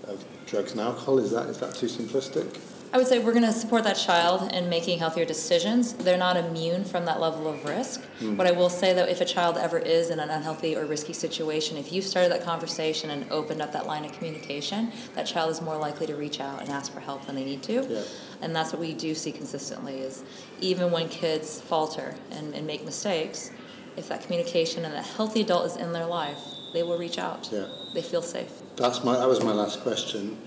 of 0.10 0.26
drugs 0.48 0.72
and 0.72 0.82
alcohol. 0.82 1.20
Is 1.20 1.32
that 1.32 1.48
is 1.48 1.60
that 1.60 1.76
too 1.76 1.86
simplistic? 1.86 2.60
I 2.94 2.98
would 2.98 3.08
say 3.08 3.18
we're 3.18 3.34
going 3.34 3.44
to 3.44 3.52
support 3.52 3.84
that 3.86 3.96
child 3.96 4.52
in 4.54 4.70
making 4.70 5.00
healthier 5.00 5.26
decisions. 5.26 5.94
They're 5.94 6.16
not 6.16 6.38
immune 6.38 6.84
from 6.84 7.06
that 7.06 7.20
level 7.20 7.48
of 7.48 7.66
risk. 7.66 8.04
Mm. 8.20 8.38
But 8.38 8.46
I 8.46 8.52
will 8.52 8.70
say 8.70 8.94
that 8.94 9.10
if 9.10 9.20
a 9.20 9.26
child 9.26 9.58
ever 9.58 9.80
is 9.80 10.12
in 10.12 10.20
an 10.20 10.30
unhealthy 10.30 10.76
or 10.76 10.86
risky 10.86 11.14
situation, 11.14 11.76
if 11.76 11.91
you 11.91 12.04
started 12.04 12.32
that 12.32 12.44
conversation 12.44 13.10
and 13.10 13.26
opened 13.32 13.64
up 13.64 13.74
that 13.74 13.88
line 13.88 14.06
of 14.06 14.12
communication, 14.12 14.91
that 15.16 15.26
child 15.26 15.50
is 15.50 15.60
more 15.60 15.76
likely 15.76 16.06
to 16.06 16.16
reach 16.16 16.39
out 16.39 16.62
and 16.62 16.70
ask 16.70 16.94
for 16.94 17.00
help 17.00 17.26
when 17.26 17.36
they 17.36 17.44
need 17.44 17.64
to. 17.64 17.84
Yeah. 17.89 18.04
And 18.41 18.56
that's 18.56 18.72
what 18.72 18.80
we 18.80 18.94
do 18.94 19.16
see 19.16 19.32
consistently 19.32 19.98
is 20.02 20.24
even 20.62 20.91
when 20.91 21.10
kids 21.10 21.62
falter 21.62 22.14
and, 22.30 22.54
and 22.54 22.68
make 22.68 22.86
mistakes, 22.86 23.50
if 23.98 24.08
that 24.10 24.22
communication 24.22 24.86
and 24.86 24.94
a 24.94 25.02
healthy 25.02 25.41
adult 25.41 25.66
is 25.66 25.78
in 25.78 25.94
their 25.94 26.06
life, 26.06 26.38
they 26.74 26.84
will 26.84 27.00
reach 27.00 27.18
out. 27.18 27.50
Yeah. 27.52 27.66
They 27.96 28.04
feel 28.04 28.22
safe. 28.22 28.52
That's 28.76 29.04
my 29.04 29.18
that 29.18 29.28
was 29.28 29.44
my 29.44 29.52
last 29.52 29.82
question. 29.82 30.38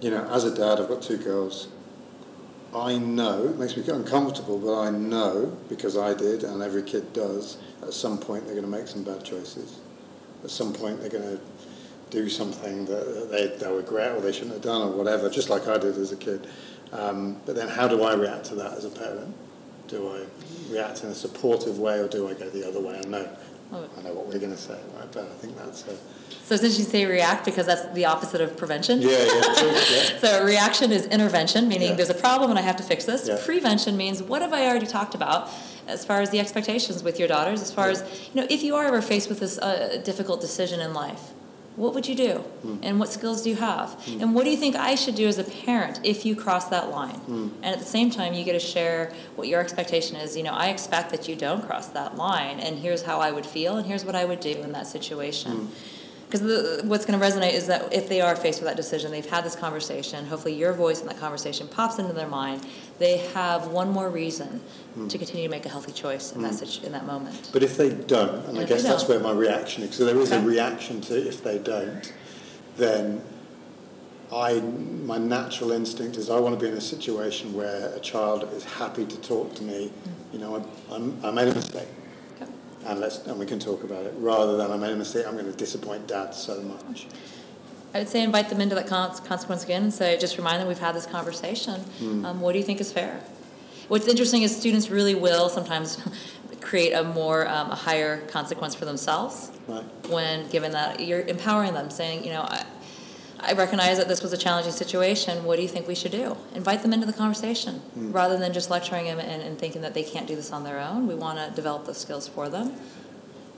You 0.00 0.10
know, 0.10 0.28
as 0.28 0.42
a 0.44 0.52
dad, 0.54 0.80
I've 0.80 0.88
got 0.88 1.00
two 1.00 1.16
girls 1.16 1.68
I 2.74 2.98
know, 2.98 3.44
it 3.44 3.58
makes 3.58 3.76
me 3.76 3.84
uncomfortable, 3.86 4.58
but 4.58 4.74
I 4.80 4.90
know, 4.90 5.56
because 5.68 5.96
I 5.96 6.12
did 6.12 6.42
and 6.42 6.60
every 6.60 6.82
kid 6.82 7.12
does, 7.12 7.58
at 7.82 7.92
some 7.92 8.18
point 8.18 8.46
they're 8.46 8.54
going 8.54 8.70
to 8.70 8.70
make 8.70 8.88
some 8.88 9.04
bad 9.04 9.24
choices. 9.24 9.78
At 10.42 10.50
some 10.50 10.72
point 10.72 11.00
they're 11.00 11.10
going 11.10 11.38
to 11.38 11.40
do 12.10 12.28
something 12.28 12.84
that 12.86 13.28
they, 13.30 13.56
they'll 13.58 13.76
regret 13.76 14.12
or 14.12 14.20
they 14.20 14.32
shouldn't 14.32 14.54
have 14.54 14.62
done 14.62 14.82
or 14.82 14.90
whatever, 14.90 15.30
just 15.30 15.50
like 15.50 15.68
I 15.68 15.78
did 15.78 15.96
as 15.96 16.10
a 16.10 16.16
kid. 16.16 16.46
Um, 16.92 17.40
but 17.46 17.54
then 17.54 17.68
how 17.68 17.86
do 17.86 18.02
I 18.02 18.14
react 18.14 18.46
to 18.46 18.54
that 18.56 18.72
as 18.72 18.84
a 18.84 18.90
parent? 18.90 19.34
Do 19.86 20.10
I 20.10 20.24
react 20.72 21.04
in 21.04 21.10
a 21.10 21.14
supportive 21.14 21.78
way 21.78 21.98
or 22.00 22.08
do 22.08 22.28
I 22.28 22.34
go 22.34 22.50
the 22.50 22.66
other 22.66 22.80
way? 22.80 22.98
I 22.98 23.06
know, 23.06 23.28
oh. 23.74 23.88
I 23.98 24.02
know 24.02 24.14
what 24.14 24.26
we're 24.26 24.38
going 24.38 24.52
to 24.52 24.56
say, 24.56 24.78
right? 24.96 25.10
But 25.12 25.24
I 25.24 25.34
think 25.34 25.56
that's 25.56 25.86
a 25.86 25.96
so 26.44 26.56
since 26.56 26.78
you 26.78 26.84
say 26.84 27.06
react 27.06 27.46
because 27.46 27.64
that's 27.64 27.86
the 27.94 28.04
opposite 28.04 28.42
of 28.42 28.54
prevention. 28.54 29.00
Yeah, 29.00 29.10
yeah, 29.12 29.54
true, 29.56 29.70
yeah. 29.70 30.18
so 30.20 30.44
reaction 30.44 30.92
is 30.92 31.06
intervention, 31.06 31.68
meaning 31.68 31.90
yeah. 31.90 31.94
there's 31.94 32.10
a 32.10 32.14
problem 32.14 32.50
and 32.50 32.58
I 32.58 32.62
have 32.62 32.76
to 32.76 32.82
fix 32.82 33.06
this. 33.06 33.26
Yeah. 33.26 33.38
Prevention 33.42 33.96
means 33.96 34.22
what 34.22 34.42
have 34.42 34.52
I 34.52 34.66
already 34.66 34.86
talked 34.86 35.14
about 35.14 35.48
as 35.86 36.04
far 36.04 36.20
as 36.20 36.28
the 36.30 36.40
expectations 36.40 37.02
with 37.02 37.18
your 37.18 37.28
daughters, 37.28 37.62
as 37.62 37.72
far 37.72 37.88
as 37.88 38.02
you 38.34 38.40
know, 38.40 38.46
if 38.50 38.62
you 38.62 38.76
are 38.76 38.84
ever 38.84 39.00
faced 39.00 39.30
with 39.30 39.40
this 39.40 39.58
uh, 39.58 40.00
difficult 40.04 40.42
decision 40.42 40.80
in 40.80 40.92
life, 40.92 41.32
what 41.76 41.92
would 41.94 42.06
you 42.06 42.14
do? 42.14 42.44
Mm. 42.64 42.78
And 42.82 43.00
what 43.00 43.08
skills 43.08 43.42
do 43.42 43.50
you 43.50 43.56
have? 43.56 43.90
Mm. 44.06 44.22
And 44.22 44.34
what 44.34 44.44
do 44.44 44.50
you 44.50 44.56
think 44.56 44.76
I 44.76 44.94
should 44.94 45.16
do 45.16 45.26
as 45.26 45.38
a 45.38 45.44
parent 45.44 46.00
if 46.04 46.24
you 46.24 46.36
cross 46.36 46.68
that 46.68 46.90
line? 46.90 47.20
Mm. 47.28 47.50
And 47.62 47.64
at 47.64 47.78
the 47.78 47.84
same 47.84 48.10
time, 48.10 48.32
you 48.34 48.44
get 48.44 48.52
to 48.52 48.60
share 48.60 49.12
what 49.34 49.48
your 49.48 49.60
expectation 49.60 50.16
is. 50.16 50.36
You 50.36 50.44
know, 50.44 50.52
I 50.52 50.68
expect 50.68 51.10
that 51.10 51.28
you 51.28 51.34
don't 51.34 51.66
cross 51.66 51.88
that 51.88 52.16
line, 52.16 52.60
and 52.60 52.78
here's 52.78 53.02
how 53.02 53.20
I 53.20 53.32
would 53.32 53.46
feel, 53.46 53.76
and 53.76 53.86
here's 53.86 54.04
what 54.04 54.14
I 54.14 54.24
would 54.24 54.40
do 54.40 54.50
in 54.50 54.72
that 54.72 54.86
situation. 54.86 55.70
Because 56.30 56.82
what's 56.84 57.04
going 57.04 57.18
to 57.18 57.24
resonate 57.24 57.52
is 57.52 57.66
that 57.68 57.92
if 57.92 58.08
they 58.08 58.20
are 58.20 58.34
faced 58.34 58.60
with 58.60 58.68
that 58.68 58.76
decision, 58.76 59.12
they've 59.12 59.28
had 59.28 59.44
this 59.44 59.54
conversation. 59.54 60.26
Hopefully, 60.26 60.54
your 60.54 60.72
voice 60.72 61.00
in 61.00 61.06
that 61.06 61.18
conversation 61.18 61.68
pops 61.68 61.98
into 61.98 62.12
their 62.12 62.26
mind. 62.26 62.66
They 62.98 63.18
have 63.34 63.68
one 63.68 63.90
more 63.90 64.08
reason 64.08 64.60
mm. 64.96 65.08
to 65.08 65.18
continue 65.18 65.44
to 65.44 65.50
make 65.50 65.66
a 65.66 65.68
healthy 65.68 65.92
choice 65.92 66.32
in 66.32 66.40
mm. 66.40 66.44
that 66.44 66.50
hmm. 66.50 66.64
situ- 66.64 66.86
in 66.86 66.92
that 66.92 67.06
moment. 67.06 67.50
But 67.52 67.62
if 67.62 67.76
they 67.76 67.90
don't, 67.90 68.34
and, 68.46 68.50
and 68.50 68.58
I 68.60 68.64
guess 68.64 68.84
that's 68.84 69.08
where 69.08 69.18
my 69.18 69.32
reaction 69.32 69.82
is. 69.82 69.96
So 69.96 70.04
there 70.04 70.16
is 70.18 70.32
okay. 70.32 70.42
a 70.42 70.46
reaction 70.46 71.00
to 71.02 71.28
if 71.28 71.42
they 71.42 71.58
don't, 71.58 72.12
then 72.76 73.20
I 74.32 74.60
my 74.60 75.18
natural 75.18 75.72
instinct 75.72 76.16
is 76.16 76.30
I 76.30 76.38
want 76.38 76.58
to 76.58 76.64
be 76.64 76.70
in 76.70 76.76
a 76.76 76.80
situation 76.80 77.52
where 77.52 77.92
a 77.94 78.00
child 78.00 78.48
is 78.52 78.64
happy 78.64 79.04
to 79.06 79.20
talk 79.20 79.54
to 79.56 79.62
me. 79.64 79.90
Mm. 79.90 80.32
You 80.32 80.38
know, 80.38 80.56
I, 80.56 80.94
I'm, 80.94 81.24
I 81.24 81.30
made 81.30 81.48
a 81.48 81.54
mistake 81.54 81.88
and 82.86 83.00
let's 83.00 83.18
and 83.26 83.38
we 83.38 83.46
can 83.46 83.58
talk 83.58 83.82
about 83.84 84.04
it 84.04 84.14
rather 84.18 84.56
than 84.56 84.70
I 84.70 84.76
made 84.76 84.92
a 84.92 84.96
mistake. 84.96 85.26
I'm 85.26 85.34
going 85.34 85.50
to 85.50 85.52
disappoint 85.52 86.06
dad 86.06 86.34
so 86.34 86.60
much. 86.62 87.06
I 87.94 87.98
would 87.98 88.08
say 88.08 88.22
invite 88.24 88.48
them 88.48 88.60
into 88.60 88.74
that 88.74 88.88
consequence 88.88 89.62
again 89.62 89.84
and 89.84 89.94
say, 89.94 90.18
just 90.18 90.36
remind 90.36 90.60
them 90.60 90.66
we've 90.66 90.78
had 90.78 90.96
this 90.96 91.06
conversation. 91.06 91.80
Mm. 92.00 92.24
Um, 92.24 92.40
what 92.40 92.52
do 92.52 92.58
you 92.58 92.64
think 92.64 92.80
is 92.80 92.92
fair? 92.92 93.20
What's 93.86 94.08
interesting 94.08 94.42
is 94.42 94.54
students 94.54 94.90
really 94.90 95.14
will 95.14 95.48
sometimes 95.48 96.02
create 96.60 96.92
a 96.92 97.04
more 97.04 97.46
um, 97.46 97.70
a 97.70 97.76
higher 97.76 98.22
consequence 98.26 98.74
for 98.74 98.84
themselves 98.84 99.52
right. 99.68 99.84
when 100.08 100.48
given 100.48 100.72
that 100.72 101.00
you're 101.00 101.20
empowering 101.20 101.74
them, 101.74 101.88
saying, 101.88 102.24
you 102.24 102.32
know, 102.32 102.42
I, 102.42 102.64
I 103.38 103.52
recognize 103.52 103.98
that 103.98 104.08
this 104.08 104.22
was 104.22 104.32
a 104.32 104.38
challenging 104.38 104.72
situation. 104.72 105.44
What 105.44 105.56
do 105.56 105.62
you 105.62 105.68
think 105.68 105.86
we 105.86 105.94
should 105.94 106.12
do? 106.12 106.36
Invite 106.54 106.82
them 106.82 106.92
into 106.92 107.06
the 107.06 107.12
conversation 107.12 107.80
mm. 107.96 108.12
rather 108.12 108.38
than 108.38 108.52
just 108.52 108.70
lecturing 108.70 109.04
them 109.04 109.20
and, 109.20 109.40
and, 109.40 109.56
thinking 109.56 109.82
that 109.82 109.94
they 109.94 110.02
can't 110.02 110.26
do 110.26 110.34
this 110.34 110.50
on 110.50 110.64
their 110.64 110.80
own. 110.80 111.06
We 111.06 111.14
want 111.14 111.38
to 111.38 111.54
develop 111.54 111.84
those 111.86 111.98
skills 111.98 112.26
for 112.26 112.48
them. 112.48 112.74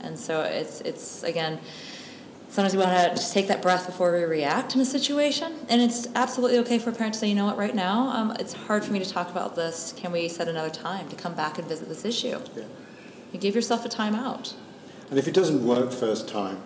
And 0.01 0.19
so 0.19 0.43
it's, 0.43 0.81
it's 0.83 1.23
again, 1.23 1.59
sometimes 2.49 2.75
we 2.75 2.83
want 2.83 2.97
to 2.97 3.11
just 3.11 3.33
take 3.33 3.49
that 3.49 3.63
breath 3.63 3.87
before 3.87 4.13
we 4.13 4.25
react 4.25 4.75
in 4.75 4.81
a 4.81 4.85
situation. 4.85 5.55
And 5.69 5.81
it's 5.81 6.07
absolutely 6.15 6.59
okay 6.61 6.79
for 6.79 6.91
a 6.91 6.93
parent 6.93 7.15
to 7.15 7.21
say, 7.21 7.29
you 7.29 7.35
know 7.35 7.47
what, 7.47 7.57
right 7.57 7.75
now, 7.75 8.09
um, 8.09 8.37
it's 8.39 8.53
hard 8.53 8.85
for 8.85 8.93
me 8.93 8.99
to 8.99 9.09
talk 9.09 9.31
about 9.31 9.57
this. 9.57 9.93
Can 9.97 10.13
we 10.13 10.29
set 10.29 10.49
another 10.49 10.71
time 10.71 11.09
to 11.09 11.17
come 11.17 11.35
back 11.35 11.59
and 11.59 11.69
visit 11.69 11.89
this 11.89 12.05
issue? 12.05 12.41
Yeah. 12.55 12.65
You 13.33 13.39
give 13.39 13.55
yourself 13.55 13.85
a 13.85 13.89
time 13.89 14.15
out. 14.15 14.55
And 15.11 15.19
if 15.19 15.29
it 15.29 15.35
doesn't 15.35 15.67
work 15.67 15.93
first 15.93 16.29
time, 16.29 16.59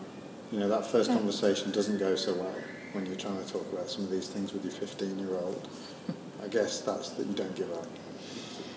you 0.53 0.59
know, 0.59 0.68
that 0.68 0.87
first 0.87 1.11
yeah. 1.11 1.16
conversation 1.16 1.70
doesn't 1.70 1.99
go 1.99 2.14
so 2.16 2.35
well 2.35 2.55
when 2.93 3.07
you're 3.07 3.16
trying 3.16 3.43
to 3.43 3.53
talk 3.53 3.70
about 3.72 3.89
some 3.89 4.05
of 4.05 4.11
these 4.11 4.28
things 4.28 4.53
with 4.53 4.64
your 4.64 4.72
15 4.72 5.18
year 5.18 5.35
old. 5.35 5.68
I 6.43 6.49
guess 6.49 6.81
that's 6.81 7.11
that 7.11 7.26
you 7.26 7.35
don't 7.35 7.55
give 7.55 7.70
up. 7.72 7.87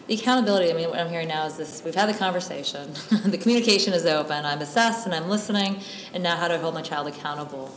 The 0.06 0.16
accountability, 0.16 0.70
I 0.70 0.74
mean, 0.74 0.89
what 0.89 0.99
I'm 0.99 1.10
hearing 1.10 1.30
now 1.30 1.45
is 1.45 1.56
this 1.56 1.82
we've 1.86 1.95
had 1.95 2.10
the 2.10 2.14
conversation, 2.14 2.91
the 3.26 3.38
communication 3.38 3.93
is 3.93 4.06
open, 4.06 4.45
I'm 4.45 4.60
assessed 4.60 5.06
and 5.06 5.16
I'm 5.16 5.30
listening, 5.30 5.80
and 6.14 6.22
now 6.22 6.36
how 6.36 6.49
do 6.49 6.56
I 6.56 6.58
hold 6.58 6.74
my 6.74 6.82
child 6.82 7.08
accountable? 7.08 7.74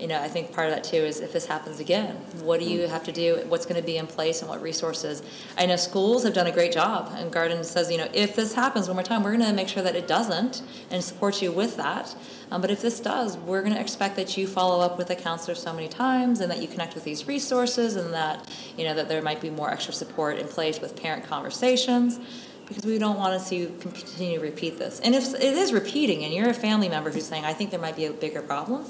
You 0.00 0.08
know, 0.08 0.20
I 0.20 0.28
think 0.28 0.52
part 0.52 0.68
of 0.68 0.74
that 0.74 0.84
too 0.84 0.96
is 0.96 1.20
if 1.20 1.32
this 1.32 1.46
happens 1.46 1.78
again, 1.78 2.16
what 2.42 2.60
do 2.60 2.66
you 2.66 2.88
have 2.88 3.04
to 3.04 3.12
do? 3.12 3.44
What's 3.48 3.66
going 3.66 3.80
to 3.80 3.86
be 3.86 3.96
in 3.96 4.06
place 4.06 4.40
and 4.40 4.48
what 4.48 4.62
resources? 4.62 5.22
I 5.58 5.66
know 5.66 5.76
schools 5.76 6.24
have 6.24 6.32
done 6.32 6.46
a 6.46 6.52
great 6.52 6.72
job, 6.72 7.12
and 7.16 7.30
Garden 7.30 7.62
says, 7.64 7.90
you 7.90 7.98
know, 7.98 8.08
if 8.14 8.34
this 8.34 8.54
happens 8.54 8.88
one 8.88 8.96
more 8.96 9.04
time, 9.04 9.22
we're 9.22 9.36
going 9.36 9.48
to 9.48 9.52
make 9.52 9.68
sure 9.68 9.82
that 9.82 9.94
it 9.94 10.08
doesn't 10.08 10.62
and 10.90 11.04
support 11.04 11.42
you 11.42 11.52
with 11.52 11.76
that. 11.76 12.14
Um, 12.50 12.60
but 12.60 12.70
if 12.70 12.80
this 12.82 12.98
does, 12.98 13.36
we're 13.36 13.62
going 13.62 13.74
to 13.74 13.80
expect 13.80 14.16
that 14.16 14.36
you 14.36 14.46
follow 14.46 14.80
up 14.80 14.98
with 14.98 15.10
a 15.10 15.16
counselor 15.16 15.54
so 15.54 15.72
many 15.72 15.88
times 15.88 16.40
and 16.40 16.50
that 16.50 16.60
you 16.60 16.66
connect 16.66 16.94
with 16.94 17.04
these 17.04 17.28
resources 17.28 17.96
and 17.96 18.12
that, 18.12 18.48
you 18.76 18.84
know, 18.84 18.94
that 18.94 19.08
there 19.08 19.22
might 19.22 19.40
be 19.40 19.50
more 19.50 19.70
extra 19.70 19.92
support 19.92 20.38
in 20.38 20.48
place 20.48 20.80
with 20.80 21.00
parent 21.00 21.24
conversations 21.24 22.18
because 22.66 22.84
we 22.84 22.98
don't 22.98 23.16
want 23.16 23.40
to 23.40 23.44
see 23.44 23.56
you 23.56 23.76
continue 23.80 24.38
to 24.38 24.44
repeat 24.44 24.78
this. 24.78 25.00
And 25.00 25.14
if 25.14 25.34
it 25.34 25.42
is 25.42 25.72
repeating 25.72 26.24
and 26.24 26.32
you're 26.32 26.48
a 26.48 26.54
family 26.54 26.88
member 26.88 27.10
who's 27.10 27.26
saying, 27.26 27.44
I 27.44 27.52
think 27.52 27.70
there 27.70 27.80
might 27.80 27.96
be 27.96 28.06
a 28.06 28.12
bigger 28.12 28.42
problem, 28.42 28.84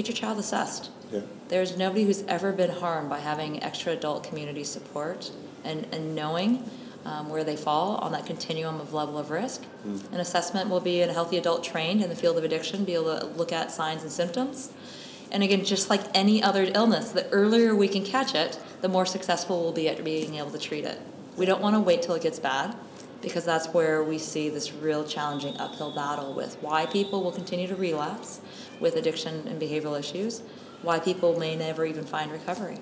get 0.00 0.08
your 0.08 0.16
child 0.16 0.38
assessed. 0.38 0.90
Yeah. 1.12 1.20
There's 1.48 1.76
nobody 1.76 2.04
who's 2.04 2.22
ever 2.24 2.52
been 2.52 2.70
harmed 2.70 3.08
by 3.08 3.20
having 3.20 3.62
extra 3.62 3.92
adult 3.92 4.24
community 4.24 4.64
support 4.64 5.30
and, 5.64 5.86
and 5.92 6.14
knowing 6.14 6.68
um, 7.04 7.28
where 7.28 7.44
they 7.44 7.56
fall 7.56 7.96
on 7.96 8.12
that 8.12 8.26
continuum 8.26 8.80
of 8.80 8.92
level 8.92 9.18
of 9.18 9.30
risk. 9.30 9.64
Mm. 9.86 10.12
An 10.12 10.20
assessment 10.20 10.68
will 10.68 10.80
be 10.80 11.00
a 11.00 11.12
healthy 11.12 11.38
adult 11.38 11.64
trained 11.64 12.02
in 12.02 12.08
the 12.10 12.16
field 12.16 12.36
of 12.36 12.44
addiction, 12.44 12.84
be 12.84 12.94
able 12.94 13.18
to 13.18 13.26
look 13.26 13.52
at 13.52 13.70
signs 13.70 14.02
and 14.02 14.12
symptoms. 14.12 14.72
And 15.30 15.42
again, 15.42 15.64
just 15.64 15.90
like 15.90 16.02
any 16.14 16.42
other 16.42 16.70
illness, 16.74 17.10
the 17.12 17.28
earlier 17.30 17.74
we 17.74 17.88
can 17.88 18.04
catch 18.04 18.34
it, 18.34 18.58
the 18.80 18.88
more 18.88 19.06
successful 19.06 19.62
we'll 19.62 19.72
be 19.72 19.88
at 19.88 20.02
being 20.04 20.34
able 20.36 20.50
to 20.50 20.58
treat 20.58 20.84
it. 20.84 21.00
We 21.36 21.46
don't 21.46 21.60
want 21.60 21.76
to 21.76 21.80
wait 21.80 22.02
till 22.02 22.14
it 22.14 22.22
gets 22.22 22.38
bad. 22.38 22.74
Because 23.20 23.44
that's 23.44 23.68
where 23.68 24.02
we 24.02 24.18
see 24.18 24.48
this 24.48 24.72
real 24.72 25.04
challenging 25.04 25.56
uphill 25.58 25.94
battle 25.94 26.32
with 26.34 26.56
why 26.60 26.86
people 26.86 27.22
will 27.22 27.32
continue 27.32 27.66
to 27.66 27.76
relapse 27.76 28.40
with 28.80 28.94
addiction 28.94 29.46
and 29.48 29.60
behavioral 29.60 29.98
issues, 29.98 30.42
why 30.82 30.98
people 30.98 31.38
may 31.38 31.56
never 31.56 31.84
even 31.84 32.04
find 32.04 32.30
recovery. 32.30 32.78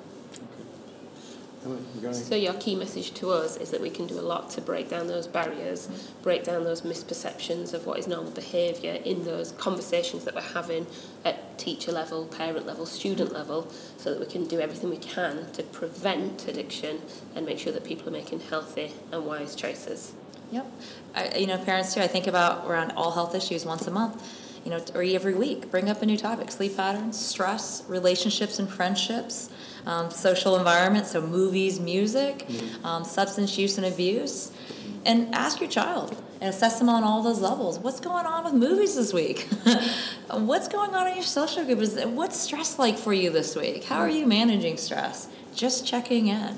Emily, 1.67 1.83
you 1.95 2.01
got 2.01 2.15
any? 2.15 2.19
So 2.19 2.35
your 2.35 2.55
key 2.55 2.77
message 2.77 3.13
to 3.15 3.31
us 3.31 3.57
is 3.57 3.71
that 3.71 3.81
we 3.81 3.91
can 3.91 4.07
do 4.07 4.19
a 4.19 4.23
lot 4.23 4.51
to 4.51 4.61
break 4.61 4.89
down 4.89 5.09
those 5.09 5.27
barriers, 5.27 5.89
mm-hmm. 5.89 6.23
break 6.23 6.45
down 6.45 6.65
those 6.65 6.83
misperceptions 6.83 7.75
of 7.75 7.87
what 7.87 7.99
is 7.99 8.07
normal 8.07 8.31
behaviour 8.31 8.93
in 9.05 9.25
those 9.25 9.53
conversations 9.53 10.25
that 10.25 10.35
we're 10.35 10.41
having 10.41 10.87
at 11.25 11.59
teacher 11.59 11.93
level, 11.93 12.27
parent 12.27 12.67
level, 12.67 12.87
student 12.87 13.31
mm-hmm. 13.31 13.39
level, 13.39 13.73
so 13.97 14.11
that 14.11 14.21
we 14.21 14.27
can 14.27 14.47
do 14.47 14.61
everything 14.61 14.91
we 14.91 14.97
can 14.97 15.51
to 15.53 15.63
prevent 15.65 16.47
addiction 16.47 17.01
and 17.35 17.45
make 17.45 17.59
sure 17.59 17.73
that 17.73 17.85
people 17.85 18.09
are 18.09 18.13
making 18.13 18.41
healthy 18.41 18.93
and 19.11 19.27
wise 19.27 19.55
choices. 19.55 20.15
Yep. 20.51 20.67
I, 21.15 21.39
you 21.39 21.47
know, 21.47 21.59
parents 21.59 21.95
too, 21.95 22.01
I 22.01 22.07
think 22.07 22.27
about 22.27 22.67
around 22.67 22.93
all 22.93 23.11
health 23.13 23.35
issues 23.35 23.65
once 23.65 23.87
a 23.87 23.91
month, 23.91 24.23
you 24.65 24.71
know, 24.71 24.81
or 24.95 25.03
every 25.03 25.35
week. 25.35 25.71
Bring 25.71 25.89
up 25.89 26.03
a 26.03 26.07
new 26.07 26.17
topic 26.17 26.51
sleep 26.51 26.77
patterns, 26.77 27.19
stress, 27.19 27.83
relationships 27.89 28.59
and 28.59 28.69
friendships, 28.69 29.51
um, 29.87 30.11
social 30.11 30.57
environment, 30.57 31.07
so 31.07 31.21
movies, 31.21 31.81
music, 31.81 32.47
um, 32.85 33.05
substance 33.05 33.57
use 33.59 33.77
and 33.79 33.87
abuse. 33.87 34.53
And 35.05 35.33
ask 35.35 35.61
your 35.61 35.71
child 35.71 36.21
and 36.41 36.51
assess 36.53 36.81
them 36.81 36.89
on 36.89 37.05
all 37.05 37.23
those 37.23 37.41
levels. 37.41 37.79
What's 37.79 38.01
going 38.01 38.27
on 38.27 38.43
with 38.45 38.55
movies 38.55 38.97
this 38.97 39.13
week? 39.13 39.49
What's 40.31 40.67
going 40.67 40.95
on 40.97 41.07
in 41.07 41.15
your 41.15 41.23
social 41.25 41.65
group? 41.65 41.79
Is- 41.81 42.05
What's 42.07 42.37
stress 42.37 42.77
like 42.79 42.99
for 42.99 43.13
you 43.13 43.31
this 43.31 43.55
week? 43.55 43.85
How 43.85 43.99
are 44.01 44.09
you 44.09 44.27
managing 44.27 44.77
stress? 44.79 45.29
Just 45.55 45.87
checking 45.87 46.27
in. 46.27 46.57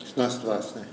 It's 0.00 0.16
nice 0.16 0.34
advice 0.36 0.72
there. 0.72 0.86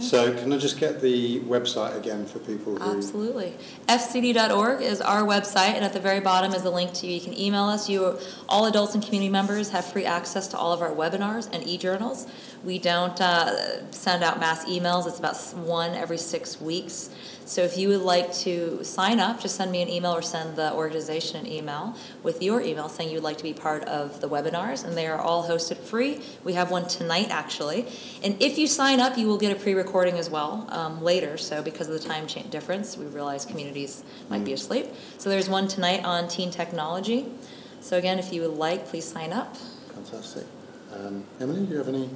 So 0.00 0.32
can 0.34 0.52
I 0.52 0.58
just 0.58 0.78
get 0.78 1.00
the 1.00 1.40
website 1.40 1.96
again 1.96 2.26
for 2.26 2.38
people 2.40 2.76
who... 2.76 2.96
Absolutely. 2.96 3.54
FCD.org 3.86 4.82
is 4.82 5.00
our 5.00 5.22
website, 5.22 5.74
and 5.74 5.84
at 5.84 5.92
the 5.92 6.00
very 6.00 6.20
bottom 6.20 6.52
is 6.52 6.64
a 6.64 6.70
link 6.70 6.92
to 6.94 7.06
you. 7.06 7.14
You 7.14 7.20
can 7.20 7.38
email 7.38 7.64
us. 7.64 7.88
You, 7.88 8.18
all 8.48 8.66
adults 8.66 8.94
and 8.94 9.04
community 9.04 9.30
members 9.30 9.70
have 9.70 9.84
free 9.84 10.04
access 10.04 10.48
to 10.48 10.58
all 10.58 10.72
of 10.72 10.82
our 10.82 10.90
webinars 10.90 11.48
and 11.52 11.66
e-journals. 11.66 12.26
We 12.64 12.78
don't 12.78 13.20
uh, 13.20 13.90
send 13.92 14.24
out 14.24 14.40
mass 14.40 14.64
emails. 14.64 15.06
It's 15.06 15.18
about 15.18 15.36
one 15.66 15.92
every 15.92 16.18
six 16.18 16.60
weeks. 16.60 17.10
So 17.46 17.60
if 17.62 17.76
you 17.76 17.88
would 17.88 18.00
like 18.00 18.32
to 18.36 18.82
sign 18.84 19.20
up, 19.20 19.40
just 19.40 19.56
send 19.56 19.70
me 19.70 19.82
an 19.82 19.88
email 19.88 20.12
or 20.12 20.22
send 20.22 20.56
the 20.56 20.72
organization 20.72 21.44
an 21.44 21.46
email 21.46 21.94
with 22.22 22.42
your 22.42 22.62
email 22.62 22.88
saying 22.88 23.10
you 23.10 23.16
would 23.16 23.24
like 23.24 23.36
to 23.38 23.42
be 23.42 23.52
part 23.52 23.84
of 23.84 24.20
the 24.20 24.28
webinars, 24.28 24.84
and 24.84 24.96
they 24.96 25.06
are 25.06 25.18
all 25.18 25.46
hosted 25.46 25.76
free. 25.76 26.22
We 26.42 26.54
have 26.54 26.70
one 26.70 26.88
tonight, 26.88 27.28
actually. 27.30 27.86
And 28.22 28.40
if 28.42 28.56
you 28.56 28.66
sign 28.66 28.98
up, 28.98 29.18
you 29.18 29.26
will 29.26 29.36
get 29.36 29.52
a 29.52 29.60
pre 29.60 29.74
recording 29.74 30.14
as 30.14 30.30
well 30.30 30.66
um, 30.70 31.02
later. 31.02 31.36
So 31.36 31.62
because 31.62 31.88
of 31.88 31.92
the 31.92 32.08
time 32.08 32.26
change 32.26 32.50
difference, 32.50 32.96
we 32.96 33.04
realize 33.06 33.44
communities 33.44 34.04
might 34.30 34.44
be 34.44 34.54
asleep. 34.54 34.86
So 35.18 35.28
there's 35.28 35.48
one 35.48 35.68
tonight 35.68 36.04
on 36.04 36.28
teen 36.28 36.50
technology. 36.50 37.26
So 37.80 37.98
again, 37.98 38.18
if 38.18 38.32
you 38.32 38.40
would 38.40 38.56
like, 38.56 38.86
please 38.86 39.04
sign 39.04 39.32
up. 39.32 39.56
Fantastic. 39.94 40.46
Um, 40.94 41.24
Emily, 41.40 41.66
do 41.66 41.72
you 41.72 41.78
have 41.78 41.88
any... 41.88 42.08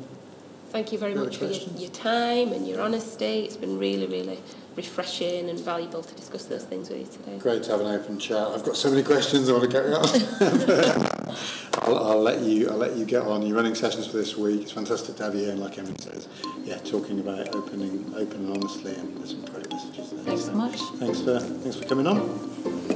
Thank 0.71 0.93
you 0.93 0.99
very 0.99 1.13
Any 1.13 1.21
other 1.21 1.31
much 1.31 1.39
for 1.39 1.47
your, 1.47 1.79
your 1.79 1.91
time 1.91 2.53
and 2.53 2.67
your 2.67 2.81
honesty. 2.81 3.41
It's 3.41 3.57
been 3.57 3.79
really, 3.79 4.07
really 4.07 4.39
refreshing 4.79 5.51
and 5.51 5.59
valuable 5.59 6.03
to 6.05 6.15
discuss 6.15 6.45
those 6.45 6.63
things 6.63 6.89
with 6.89 7.01
you 7.01 7.07
today. 7.07 7.39
Great 7.39 7.65
to 7.65 7.73
have 7.73 7.81
an 7.81 7.89
open 7.89 8.17
chat. 8.17 8.47
I've 8.47 8.65
got 8.65 8.77
so 8.77 8.89
many 8.89 9.03
questions 9.03 9.49
I 9.49 9.53
want 9.53 9.65
to 9.65 9.71
carry 9.71 9.93
on. 9.93 10.07
I'll, 11.83 11.99
I'll 12.11 12.23
let 12.23 12.41
you. 12.43 12.71
I'll 12.71 12.77
let 12.77 12.95
you 12.97 13.05
get 13.05 13.23
on. 13.23 13.43
You're 13.43 13.57
running 13.57 13.75
sessions 13.75 14.07
for 14.07 14.19
this 14.19 14.37
week. 14.37 14.63
It's 14.63 14.71
fantastic 14.71 15.17
to 15.17 15.25
have 15.25 15.35
you 15.35 15.43
here, 15.43 15.51
and 15.51 15.61
like 15.61 15.77
Emily 15.79 15.97
says, 15.99 16.29
yeah, 16.63 16.79
talking 16.79 17.19
about 17.19 17.55
opening, 17.57 18.13
open 18.17 18.47
and 18.47 18.57
honestly, 18.57 18.95
and 18.95 19.17
there's 19.19 19.31
some 19.31 19.45
great 19.47 19.69
messages 19.69 20.11
there. 20.11 20.25
Thanks 20.25 20.45
so 20.45 20.53
much. 20.53 20.81
Thanks 21.01 21.21
for 21.23 21.41
thanks 21.41 21.77
for 21.77 21.85
coming 21.85 22.07
on. 22.07 22.88